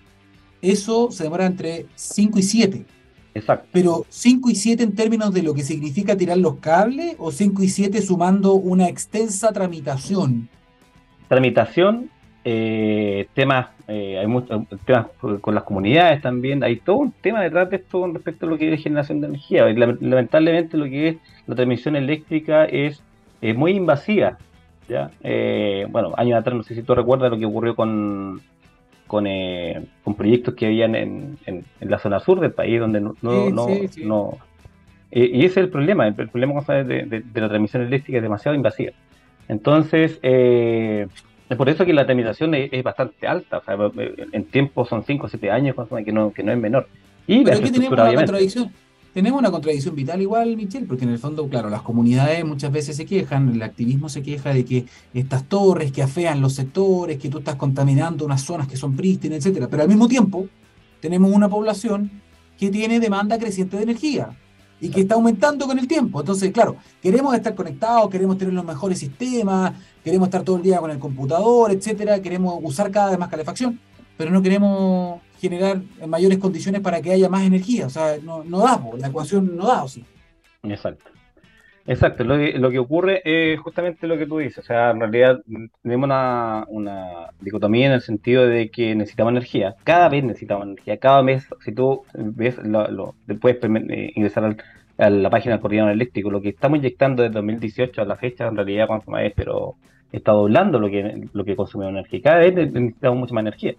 eso 0.63 1.11
se 1.11 1.25
demora 1.25 1.47
entre 1.47 1.87
5 1.97 2.39
y 2.39 2.43
7. 2.43 2.85
Exacto. 3.35 3.69
Pero 3.73 4.07
5 4.09 4.51
y 4.51 4.55
7 4.55 4.83
en 4.83 4.95
términos 4.95 5.35
de 5.35 5.43
lo 5.43 5.55
que 5.55 5.63
significa 5.63 6.17
tirar 6.17 6.39
los 6.39 6.57
cables 6.57 7.17
o 7.19 7.33
5 7.33 7.63
y 7.63 7.69
7 7.69 8.01
sumando 8.03 8.55
una 8.55 8.89
extensa 8.89 9.53
tramitación. 9.53 10.49
Tramitación, 11.29 12.11
eh, 12.45 13.27
temas, 13.35 13.69
eh, 13.89 14.19
hay 14.19 14.27
muchos 14.27 14.63
temas 14.85 15.07
con 15.41 15.55
las 15.55 15.65
comunidades 15.65 16.21
también, 16.21 16.63
hay 16.63 16.77
todo 16.77 16.97
un 16.97 17.13
tema 17.13 17.41
detrás 17.41 17.71
de 17.71 17.77
esto 17.77 18.01
con 18.01 18.15
respecto 18.15 18.47
a 18.47 18.51
lo 18.51 18.59
que 18.59 18.73
es 18.73 18.83
generación 18.83 19.21
de 19.21 19.29
energía. 19.29 19.65
Lamentablemente 19.65 20.77
lo 20.77 20.85
que 20.85 21.09
es 21.09 21.17
la 21.47 21.55
transmisión 21.55 21.97
eléctrica 21.97 22.65
es, 22.67 23.03
muy 23.57 23.73
invasiva. 23.73 24.39
¿ya? 24.89 25.11
Eh, 25.23 25.87
bueno, 25.91 26.13
años 26.17 26.39
atrás, 26.39 26.55
no 26.55 26.63
sé 26.63 26.75
si 26.75 26.83
tú 26.83 26.95
recuerdas 26.95 27.31
lo 27.31 27.39
que 27.39 27.47
ocurrió 27.47 27.75
con 27.75 28.41
con, 29.13 29.27
eh, 29.27 29.85
con 30.05 30.15
proyectos 30.15 30.55
que 30.55 30.65
habían 30.65 30.95
en, 30.95 31.37
en, 31.45 31.65
la 31.81 31.99
zona 31.99 32.19
sur 32.19 32.41
del 32.41 32.53
país, 32.53 32.81
donde 32.81 32.99
no... 32.99 33.15
no, 33.21 33.51
no, 33.51 34.39
eh, 35.11 35.31
y 35.35 35.41
ese 35.41 35.61
es 35.61 35.67
el 35.67 35.69
problema, 35.69 36.07
el, 36.07 36.15
problema 36.15 36.63
de, 36.63 36.83
de, 37.05 37.41
la 37.43 37.49
transmisión 37.51 37.83
eléctrica 37.83 38.17
es 38.17 38.23
demasiado 38.23 38.57
invasiva. 38.57 38.93
Entonces, 39.49 40.19
eh, 40.23 41.07
es 41.51 41.57
por 41.59 41.69
eso 41.69 41.85
que 41.85 41.93
la 41.93 42.07
terminación 42.07 42.55
es, 42.55 42.83
bastante 42.83 43.27
alta, 43.27 43.59
o 43.59 43.63
sea, 43.63 43.77
en 44.33 44.45
tiempo 44.47 44.87
son 44.87 45.05
5 45.05 45.27
o 45.27 45.29
7 45.29 45.51
años, 45.51 45.77
que 46.07 46.11
no, 46.11 46.33
que 46.33 46.43
no 46.43 46.53
es 46.53 46.59
menor. 46.59 46.89
Y 47.27 47.45
Pero 47.45 47.59
aquí 47.59 47.71
tenemos 47.71 47.93
una 47.93 48.15
contradicción 48.15 48.73
tenemos 49.13 49.39
una 49.39 49.51
contradicción 49.51 49.95
vital 49.95 50.23
igual, 50.23 50.57
Michelle, 50.57 50.87
porque 50.87 51.05
en 51.05 51.11
el 51.11 51.19
fondo, 51.19 51.47
claro, 51.49 51.69
las 51.69 51.83
comunidades 51.83 52.45
muchas 52.45 52.73
veces 52.73 52.97
se 52.97 53.05
quejan, 53.05 53.51
el 53.51 53.63
activismo 53.63 54.09
se 54.09 54.23
queja 54.23 54.55
de 54.55 54.65
que 54.65 54.87
estas 55.13 55.45
torres 55.45 55.93
que 55.93 56.03
afean 56.03 56.41
los 56.41 56.55
sectores, 56.55 57.19
que 57.19 57.29
tú 57.29 57.39
estás 57.39 57.57
contaminando 57.57 58.25
unas 58.25 58.43
zonas 58.43 58.69
que 58.69 58.77
son 58.77 58.97
prístinas, 58.97 59.39
etcétera. 59.39 59.69
Pero 59.69 59.83
al 59.83 59.89
mismo 59.89 60.09
tiempo, 60.09 60.47
tenemos 61.01 61.31
una 61.31 61.49
población 61.49 62.11
que 62.59 62.71
tiene 62.71 63.01
demanda 63.01 63.39
creciente 63.39 63.77
de 63.77 63.83
energía 63.83 64.31
y 64.81 64.89
que 64.89 65.03
está 65.03 65.15
aumentando 65.15 65.67
con 65.67 65.79
el 65.79 65.87
tiempo. 65.87 66.21
Entonces, 66.21 66.51
claro, 66.51 66.77
queremos 67.03 67.35
estar 67.35 67.55
conectados, 67.55 68.09
queremos 68.09 68.39
tener 68.39 68.55
los 68.55 68.65
mejores 68.65 68.99
sistemas, 68.99 69.75
queremos 70.03 70.29
estar 70.29 70.43
todo 70.43 70.57
el 70.57 70.63
día 70.63 70.79
con 70.79 70.91
el 70.91 70.99
computador, 70.99 71.71
etcétera, 71.71 72.23
queremos 72.23 72.59
usar 72.63 72.91
cada 72.91 73.11
vez 73.11 73.19
más 73.19 73.29
calefacción, 73.29 73.79
pero 74.17 74.31
no 74.31 74.41
queremos 74.41 75.21
generar 75.43 75.83
mayores 76.07 76.39
condiciones 76.39 76.81
para 76.81 77.03
que 77.03 77.11
haya 77.11 77.29
más 77.29 77.43
energía. 77.43 77.87
O 77.87 77.91
sea, 77.91 78.17
no, 78.23 78.45
da, 78.45 78.81
la 78.97 79.09
ecuación 79.09 79.57
no 79.57 79.67
da, 79.67 79.83
¿o 79.83 79.89
sí? 79.89 80.05
Exacto. 80.63 81.11
Exacto, 81.85 82.23
lo 82.23 82.37
que, 82.37 82.53
lo 82.61 82.71
que 82.71 82.79
ocurre 82.79 83.23
es 83.25 83.59
justamente 83.59 84.07
lo 84.07 84.17
que 84.17 84.25
tú 84.25 84.39
dices, 84.39 84.59
o 84.59 84.63
sea, 84.63 84.93
en 84.93 85.01
realidad 85.01 85.41
tenemos 85.83 86.05
una, 86.05 86.65
una 86.69 87.31
dicotomía 87.41 87.87
en 87.87 87.93
el 87.95 88.03
sentido 88.03 88.47
de 88.47 88.71
que 88.71 88.95
necesitamos 88.95 89.33
energía, 89.33 89.75
cada 89.83 90.09
vez 90.09 90.23
necesitamos 90.23 90.65
energía, 90.69 90.99
cada 90.99 91.25
mes, 91.25 91.45
si 91.65 91.73
tú 91.73 92.05
ves, 92.15 92.57
lo, 92.59 93.17
puedes 93.41 93.59
eh, 93.65 94.13
ingresar 94.15 94.57
a 94.97 95.11
la 95.11 95.29
página 95.29 95.55
del 95.55 95.61
coordinador 95.61 95.91
eléctrico, 95.91 96.31
lo 96.31 96.41
que 96.41 96.51
estamos 96.51 96.79
inyectando 96.79 97.25
desde 97.25 97.35
2018 97.35 98.01
a 98.01 98.05
la 98.05 98.15
fecha, 98.15 98.47
en 98.47 98.55
realidad, 98.55 98.87
cuánto 98.87 99.19
es, 99.19 99.33
pero 99.35 99.75
está 100.13 100.31
doblando 100.31 100.79
lo 100.79 100.89
que, 100.89 101.27
lo 101.33 101.45
que 101.45 101.57
consumimos 101.57 101.95
energía, 101.95 102.21
cada 102.23 102.39
vez 102.39 102.55
necesitamos 102.55 103.19
mucha 103.19 103.35
más 103.35 103.43
energía. 103.43 103.75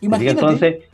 Entonces, 0.00 0.84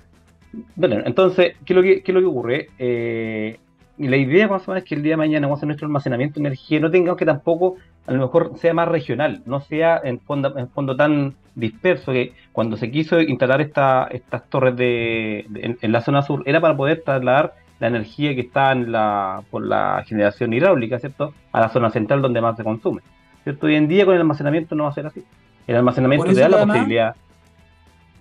entonces 0.76 1.57
¿qué 1.64 1.72
es 1.72 1.76
lo 1.76 1.82
que, 1.82 2.02
qué 2.02 2.11
es 2.11 2.14
lo 2.14 2.20
que 2.20 2.26
ocurre? 2.26 2.68
Eh, 2.78 3.59
la 3.98 4.16
idea 4.16 4.48
más 4.48 4.66
o 4.66 4.70
menos 4.72 4.82
es 4.82 4.88
que 4.88 4.94
el 4.96 5.02
día 5.02 5.12
de 5.12 5.18
mañana 5.18 5.46
vamos 5.46 5.59
a 5.59 5.61
hacer 5.61 5.68
nuestro 5.68 5.86
almacenamiento 5.86 6.40
de 6.40 6.48
energía, 6.48 6.80
no 6.80 6.90
tengamos 6.90 7.16
que 7.16 7.24
tampoco, 7.24 7.76
a 8.07 8.12
lo 8.12 8.20
mejor 8.20 8.52
sea 8.57 8.74
más 8.74 8.88
regional, 8.88 9.42
no 9.46 9.61
sea 9.61 10.00
en 10.02 10.18
fondo, 10.20 10.57
en 10.59 10.68
fondo 10.68 10.96
tan 10.96 11.34
disperso 11.55 12.12
que 12.12 12.32
cuando 12.52 12.76
se 12.76 12.90
quiso 12.90 13.20
instalar 13.20 13.61
esta, 13.61 14.09
estas 14.11 14.48
torres 14.48 14.76
de, 14.76 15.46
en, 15.80 15.92
la 15.92 16.00
zona 16.00 16.22
sur 16.22 16.42
era 16.46 16.61
para 16.61 16.76
poder 16.76 17.02
trasladar 17.05 17.55
la 17.78 17.86
energía 17.88 18.34
que 18.34 18.40
está 18.40 18.72
en 18.72 18.90
la, 18.90 19.42
por 19.50 19.64
la 19.64 20.02
generación 20.07 20.52
hidráulica, 20.52 20.98
¿cierto? 20.98 21.32
A 21.52 21.61
la 21.61 21.68
zona 21.68 21.90
central 21.90 22.22
donde 22.22 22.40
más 22.40 22.57
se 22.57 22.64
consume. 22.64 23.02
¿cierto? 23.44 23.66
Hoy 23.66 23.76
en 23.76 23.86
día 23.86 24.05
con 24.05 24.14
el 24.14 24.20
almacenamiento 24.20 24.74
no 24.74 24.84
va 24.84 24.90
a 24.90 24.94
ser 24.94 25.07
así. 25.07 25.22
El 25.66 25.76
almacenamiento 25.76 26.26
te 26.26 26.40
da 26.40 26.48
la 26.48 26.66
posibilidad 26.66 27.14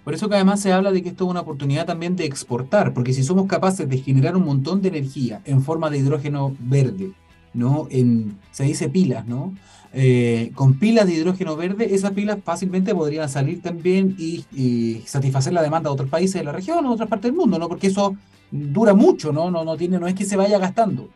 por 0.04 0.14
eso 0.14 0.28
que 0.28 0.36
además 0.36 0.60
se 0.60 0.74
habla 0.74 0.92
de 0.92 1.02
que 1.02 1.10
esto 1.10 1.26
es 1.26 1.32
una 1.32 1.42
oportunidad 1.42 1.86
también 1.86 2.16
de 2.16 2.26
exportar, 2.26 2.94
porque 2.94 3.14
si 3.14 3.24
somos 3.24 3.48
capaces 3.48 3.88
de 3.88 3.98
generar 4.00 4.36
un 4.36 4.46
montón 4.46 4.82
de 4.82 4.90
energía 4.90 5.42
en 5.46 5.62
forma 5.62 5.90
de 5.90 6.00
hidrógeno 6.00 6.56
verde, 6.60 7.12
¿no? 7.54 7.88
En, 7.90 8.38
se 8.52 8.66
dice 8.66 8.90
pilas, 8.90 9.26
¿no? 9.28 9.54
Eh, 9.94 10.52
con 10.56 10.74
pilas 10.80 11.06
de 11.06 11.14
hidrógeno 11.14 11.56
verde, 11.56 11.94
esas 11.94 12.12
pilas 12.12 12.40
fácilmente 12.44 12.96
podrían 12.96 13.30
salir 13.30 13.62
también 13.62 14.16
y, 14.18 15.04
satisfacer 15.06 15.54
la 15.54 15.62
demanda 15.62 15.90
de 15.90 15.94
otros 15.94 16.10
países 16.10 16.34
de 16.34 16.44
la 16.44 16.52
región 16.52 16.84
o 16.86 16.90
de 16.90 16.94
otras 16.96 17.10
partes 17.10 17.32
del 17.32 17.40
mundo, 17.40 17.58
¿no? 17.60 17.70
Porque 17.70 17.88
eso 17.88 18.16
dura 18.52 18.94
mucho, 18.94 19.32
¿no? 19.32 19.52
No, 19.52 19.64
no, 19.64 19.78
tiene, 19.78 20.00
no 20.00 20.08
es 20.08 20.16
que 20.16 20.26
se 20.26 20.36
vaya 20.36 20.58
gastando. 20.58 21.10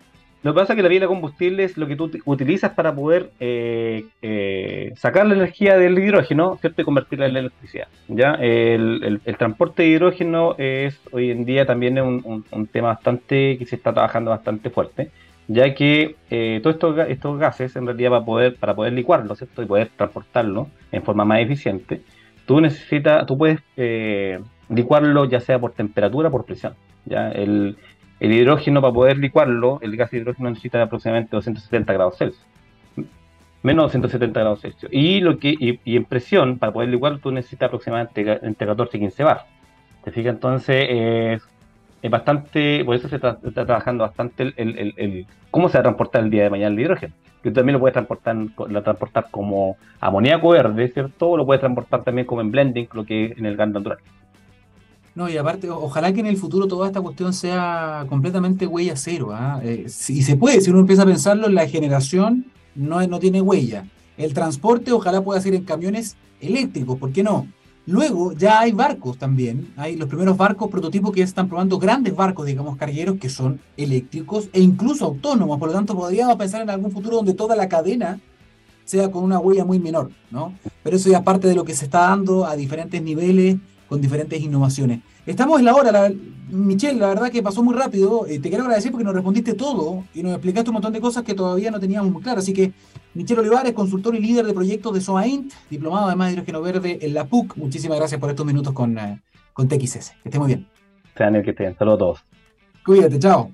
Lo 0.43 0.53
que 0.53 0.59
pasa 0.59 0.73
es 0.73 0.77
que 0.77 0.83
la 0.83 0.89
pila 0.89 1.01
de 1.01 1.07
combustible 1.07 1.63
es 1.63 1.77
lo 1.77 1.87
que 1.87 1.95
tú 1.95 2.11
utilizas 2.25 2.71
para 2.73 2.93
poder 2.93 3.31
eh, 3.39 4.05
eh, 4.21 4.93
sacar 4.95 5.25
la 5.25 5.33
energía 5.33 5.77
del 5.77 5.97
hidrógeno, 5.97 6.57
¿cierto? 6.61 6.81
Y 6.81 6.85
convertirla 6.85 7.25
en 7.25 7.37
electricidad. 7.37 7.87
¿ya? 8.07 8.33
El, 8.35 9.19
transporte 9.37 9.83
de 9.83 9.89
hidrógeno 9.89 10.55
es 10.57 10.99
hoy 11.11 11.31
en 11.31 11.43
día 11.43 11.65
también 11.65 11.99
un, 11.99 12.45
un, 12.51 12.67
tema 12.67 12.89
bastante 12.89 13.57
que 13.57 13.65
se 13.65 13.75
está 13.75 13.93
trabajando 13.93 14.29
bastante 14.31 14.69
fuerte, 14.69 15.09
ya 15.47 15.73
que 15.73 16.15
eh, 16.29 16.59
todos 16.61 16.75
estos, 16.75 16.99
estos 17.09 17.39
gases, 17.39 17.75
en 17.75 17.85
realidad, 17.87 18.11
para 18.11 18.25
poder, 18.25 18.55
para 18.55 18.75
poder 18.75 18.93
licuarlo, 18.93 19.35
¿cierto? 19.35 19.63
Y 19.63 19.65
poder 19.65 19.89
transportarlo 19.95 20.69
en 20.91 21.01
forma 21.01 21.25
más 21.25 21.39
eficiente, 21.39 22.01
tú 22.45 22.61
necesitas, 22.61 23.25
tú 23.25 23.37
puedes 23.37 23.59
licuarlo 24.69 25.25
ya 25.25 25.39
sea 25.39 25.59
por 25.59 25.71
temperatura 25.73 26.29
o 26.29 26.31
por 26.31 26.45
presión. 26.45 26.73
¿ya? 27.05 27.31
El, 27.31 27.77
el 28.19 28.33
hidrógeno, 28.33 28.81
para 28.81 28.93
poder 28.93 29.17
licuarlo, 29.17 29.79
el 29.81 29.95
gas 29.95 30.11
de 30.11 30.17
hidrógeno 30.17 30.49
necesita 30.49 30.81
aproximadamente 30.81 31.35
270 31.35 31.93
grados 31.93 32.17
Celsius. 32.17 32.45
Menos 33.63 33.85
270 33.85 34.39
grados 34.39 34.61
Celsius. 34.61 34.91
Y, 34.91 35.19
lo 35.19 35.37
que, 35.37 35.55
y, 35.59 35.95
en 35.95 36.05
presión, 36.05 36.57
para 36.57 36.73
poder 36.73 36.89
licuarlo, 36.89 37.19
tú 37.19 37.31
necesitas 37.31 37.67
aproximadamente 37.67 38.39
entre 38.41 38.67
14 38.67 38.97
y 38.97 38.99
15 39.01 39.23
bar. 39.23 39.45
¿Te 40.03 40.11
fijas? 40.11 40.33
Entonces, 40.33 41.41
es 42.01 42.11
bastante, 42.11 42.83
por 42.85 42.95
eso 42.95 43.07
se 43.09 43.15
está, 43.15 43.37
trabajando 43.37 44.03
bastante 44.03 44.53
el, 44.55 44.93
el, 44.97 45.27
cómo 45.51 45.69
se 45.69 45.77
va 45.77 45.81
a 45.81 45.83
transportar 45.83 46.23
el 46.23 46.29
día 46.29 46.43
de 46.43 46.49
mañana 46.49 46.73
el 46.73 46.79
hidrógeno. 46.79 47.13
Que 47.43 47.51
también 47.51 47.73
lo 47.73 47.79
puedes 47.79 47.93
transportar, 47.93 48.35
lo 48.35 48.83
transportar 48.83 49.27
como 49.29 49.77
amoníaco 49.99 50.49
verde, 50.49 50.89
¿cierto? 50.89 51.29
O 51.29 51.37
lo 51.37 51.45
puedes 51.45 51.59
transportar 51.59 52.03
también 52.03 52.25
como 52.25 52.41
en 52.41 52.51
blending, 52.51 52.87
lo 52.93 53.05
que 53.05 53.25
es 53.25 53.37
en 53.37 53.45
el 53.45 53.55
gas 53.55 53.69
natural. 53.69 53.99
No, 55.17 55.27
y 55.27 55.35
aparte, 55.35 55.67
ojalá 55.71 56.13
que 56.13 56.19
en 56.19 56.27
el 56.27 56.37
futuro 56.37 56.67
toda 56.67 56.85
esta 56.85 57.01
cuestión 57.01 57.33
sea 57.33 58.05
completamente 58.07 58.67
huella 58.67 58.95
cero. 58.95 59.29
¿ah? 59.31 59.59
Eh, 59.63 59.85
si 59.87 60.21
se 60.21 60.35
puede, 60.35 60.61
si 60.61 60.69
uno 60.69 60.81
empieza 60.81 61.01
a 61.01 61.05
pensarlo, 61.07 61.49
la 61.49 61.67
generación 61.67 62.45
no, 62.75 63.01
no 63.07 63.17
tiene 63.17 63.41
huella. 63.41 63.87
El 64.15 64.35
transporte 64.35 64.91
ojalá 64.91 65.23
pueda 65.23 65.41
ser 65.41 65.55
en 65.55 65.63
camiones 65.63 66.17
eléctricos, 66.39 66.99
¿por 66.99 67.11
qué 67.11 67.23
no? 67.23 67.47
Luego 67.87 68.33
ya 68.33 68.59
hay 68.59 68.73
barcos 68.73 69.17
también, 69.17 69.73
hay 69.75 69.95
los 69.95 70.07
primeros 70.07 70.37
barcos 70.37 70.69
prototipos 70.69 71.11
que 71.11 71.23
están 71.23 71.49
probando 71.49 71.79
grandes 71.79 72.15
barcos, 72.15 72.45
digamos, 72.45 72.77
cargueros 72.77 73.17
que 73.17 73.29
son 73.29 73.59
eléctricos 73.75 74.49
e 74.53 74.61
incluso 74.61 75.03
autónomos, 75.05 75.57
por 75.57 75.69
lo 75.69 75.73
tanto 75.73 75.95
podríamos 75.95 76.35
pensar 76.35 76.61
en 76.61 76.69
algún 76.69 76.91
futuro 76.91 77.15
donde 77.15 77.33
toda 77.33 77.55
la 77.55 77.67
cadena 77.67 78.19
sea 78.85 79.09
con 79.09 79.23
una 79.23 79.39
huella 79.39 79.65
muy 79.65 79.79
menor, 79.79 80.11
¿no? 80.29 80.53
Pero 80.83 80.95
eso 80.95 81.09
ya 81.09 81.17
es 81.17 81.23
parte 81.23 81.47
de 81.47 81.55
lo 81.55 81.63
que 81.63 81.73
se 81.73 81.85
está 81.85 82.01
dando 82.01 82.45
a 82.45 82.55
diferentes 82.55 83.01
niveles 83.01 83.55
con 83.87 84.01
diferentes 84.01 84.41
innovaciones. 84.41 84.99
Estamos 85.25 85.59
en 85.59 85.65
la 85.65 85.75
hora, 85.75 85.91
la, 85.91 86.11
Michelle, 86.49 86.99
la 86.99 87.07
verdad 87.07 87.31
que 87.31 87.43
pasó 87.43 87.63
muy 87.63 87.75
rápido. 87.75 88.25
Eh, 88.27 88.39
te 88.39 88.49
quiero 88.49 88.63
agradecer 88.63 88.91
porque 88.91 89.03
nos 89.03 89.13
respondiste 89.13 89.53
todo 89.53 90.03
y 90.13 90.23
nos 90.23 90.33
explicaste 90.33 90.69
un 90.69 90.75
montón 90.75 90.93
de 90.93 91.01
cosas 91.01 91.23
que 91.23 91.33
todavía 91.33 91.71
no 91.71 91.79
teníamos 91.79 92.11
muy 92.11 92.21
claras. 92.21 92.43
Así 92.43 92.53
que, 92.53 92.73
Michelle 93.13 93.41
Olivares, 93.41 93.73
consultor 93.73 94.15
y 94.15 94.19
líder 94.19 94.45
de 94.45 94.53
proyectos 94.53 94.93
de 94.93 95.01
SOAINT, 95.01 95.53
diplomado 95.69 96.07
además 96.07 96.27
de 96.27 96.33
hidrógeno 96.33 96.61
verde 96.61 96.99
en 97.01 97.13
la 97.13 97.25
PUC. 97.25 97.57
Muchísimas 97.57 97.97
gracias 97.97 98.19
por 98.19 98.29
estos 98.29 98.45
minutos 98.45 98.73
con, 98.73 98.97
eh, 98.97 99.21
con 99.53 99.67
TXS. 99.67 100.11
Que 100.23 100.29
esté 100.29 100.39
muy 100.39 100.47
bien. 100.47 100.67
Sean 101.17 101.41
que 101.43 101.49
estén. 101.49 101.77
Saludos 101.77 101.95
a 101.95 101.99
todos. 101.99 102.25
Cuídate, 102.85 103.19
chao. 103.19 103.51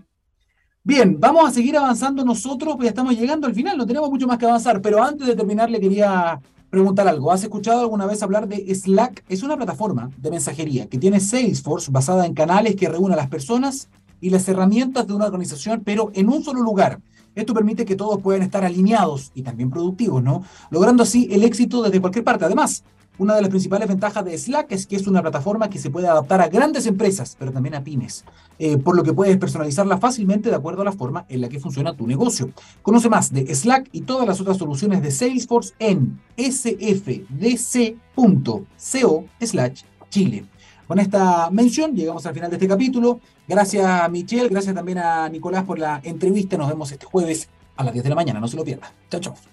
Bien, 0.85 1.17
vamos 1.17 1.49
a 1.49 1.51
seguir 1.51 1.77
avanzando 1.77 2.25
nosotros, 2.25 2.75
pues 2.75 2.87
ya 2.87 2.89
estamos 2.89 3.17
llegando 3.17 3.47
al 3.47 3.55
final, 3.55 3.77
no 3.77 3.87
tenemos 3.87 4.09
mucho 4.09 4.27
más 4.27 4.37
que 4.37 4.45
avanzar, 4.45 4.81
pero 4.81 5.01
antes 5.01 5.25
de 5.25 5.33
terminar 5.33 5.71
le 5.71 5.79
quería 5.79 6.41
preguntar 6.73 7.07
algo. 7.07 7.31
¿Has 7.31 7.43
escuchado 7.43 7.81
alguna 7.81 8.07
vez 8.07 8.23
hablar 8.23 8.47
de 8.47 8.73
Slack? 8.73 9.23
Es 9.29 9.43
una 9.43 9.55
plataforma 9.55 10.09
de 10.17 10.31
mensajería 10.31 10.89
que 10.89 10.97
tiene 10.97 11.19
Salesforce 11.19 11.91
basada 11.91 12.25
en 12.25 12.33
canales 12.33 12.75
que 12.75 12.89
reúnen 12.89 13.13
a 13.13 13.15
las 13.15 13.29
personas 13.29 13.89
y 14.19 14.31
las 14.31 14.49
herramientas 14.49 15.05
de 15.05 15.13
una 15.13 15.25
organización, 15.25 15.83
pero 15.85 16.09
en 16.15 16.29
un 16.29 16.43
solo 16.43 16.63
lugar. 16.63 16.99
Esto 17.35 17.53
permite 17.53 17.85
que 17.85 17.95
todos 17.95 18.19
puedan 18.23 18.41
estar 18.41 18.65
alineados 18.65 19.31
y 19.35 19.43
también 19.43 19.69
productivos, 19.69 20.23
¿no? 20.23 20.41
Logrando 20.71 21.03
así 21.03 21.27
el 21.29 21.43
éxito 21.43 21.83
desde 21.83 22.01
cualquier 22.01 22.25
parte. 22.25 22.45
Además, 22.45 22.83
una 23.17 23.35
de 23.35 23.41
las 23.41 23.49
principales 23.49 23.87
ventajas 23.87 24.25
de 24.25 24.37
Slack 24.37 24.71
es 24.71 24.87
que 24.87 24.95
es 24.95 25.05
una 25.05 25.21
plataforma 25.21 25.69
que 25.69 25.77
se 25.77 25.89
puede 25.89 26.07
adaptar 26.07 26.41
a 26.41 26.47
grandes 26.47 26.87
empresas, 26.87 27.35
pero 27.37 27.51
también 27.51 27.75
a 27.75 27.83
pymes, 27.83 28.25
eh, 28.57 28.77
por 28.77 28.95
lo 28.95 29.03
que 29.03 29.13
puedes 29.13 29.37
personalizarla 29.37 29.97
fácilmente 29.99 30.49
de 30.49 30.55
acuerdo 30.55 30.81
a 30.81 30.85
la 30.85 30.91
forma 30.91 31.25
en 31.29 31.41
la 31.41 31.49
que 31.49 31.59
funciona 31.59 31.95
tu 31.95 32.07
negocio. 32.07 32.49
Conoce 32.81 33.09
más 33.09 33.31
de 33.31 33.53
Slack 33.53 33.89
y 33.91 34.01
todas 34.01 34.27
las 34.27 34.41
otras 34.41 34.57
soluciones 34.57 35.01
de 35.03 35.11
Salesforce 35.11 35.73
en 35.79 36.19
sfdc.co 36.37 37.05
chile. 40.09 40.45
Con 40.87 40.99
esta 40.99 41.49
mención 41.49 41.95
llegamos 41.95 42.25
al 42.25 42.33
final 42.33 42.49
de 42.49 42.57
este 42.57 42.67
capítulo. 42.67 43.19
Gracias 43.47 44.09
Michelle, 44.11 44.49
gracias 44.49 44.75
también 44.75 44.99
a 44.99 45.29
Nicolás 45.29 45.63
por 45.63 45.79
la 45.79 46.01
entrevista. 46.03 46.57
Nos 46.57 46.69
vemos 46.69 46.91
este 46.91 47.05
jueves 47.05 47.49
a 47.75 47.83
las 47.83 47.93
10 47.93 48.03
de 48.03 48.09
la 48.09 48.15
mañana, 48.15 48.39
no 48.39 48.47
se 48.47 48.57
lo 48.57 48.63
pierda. 48.63 48.91
Chao, 49.09 49.21
chao. 49.21 49.52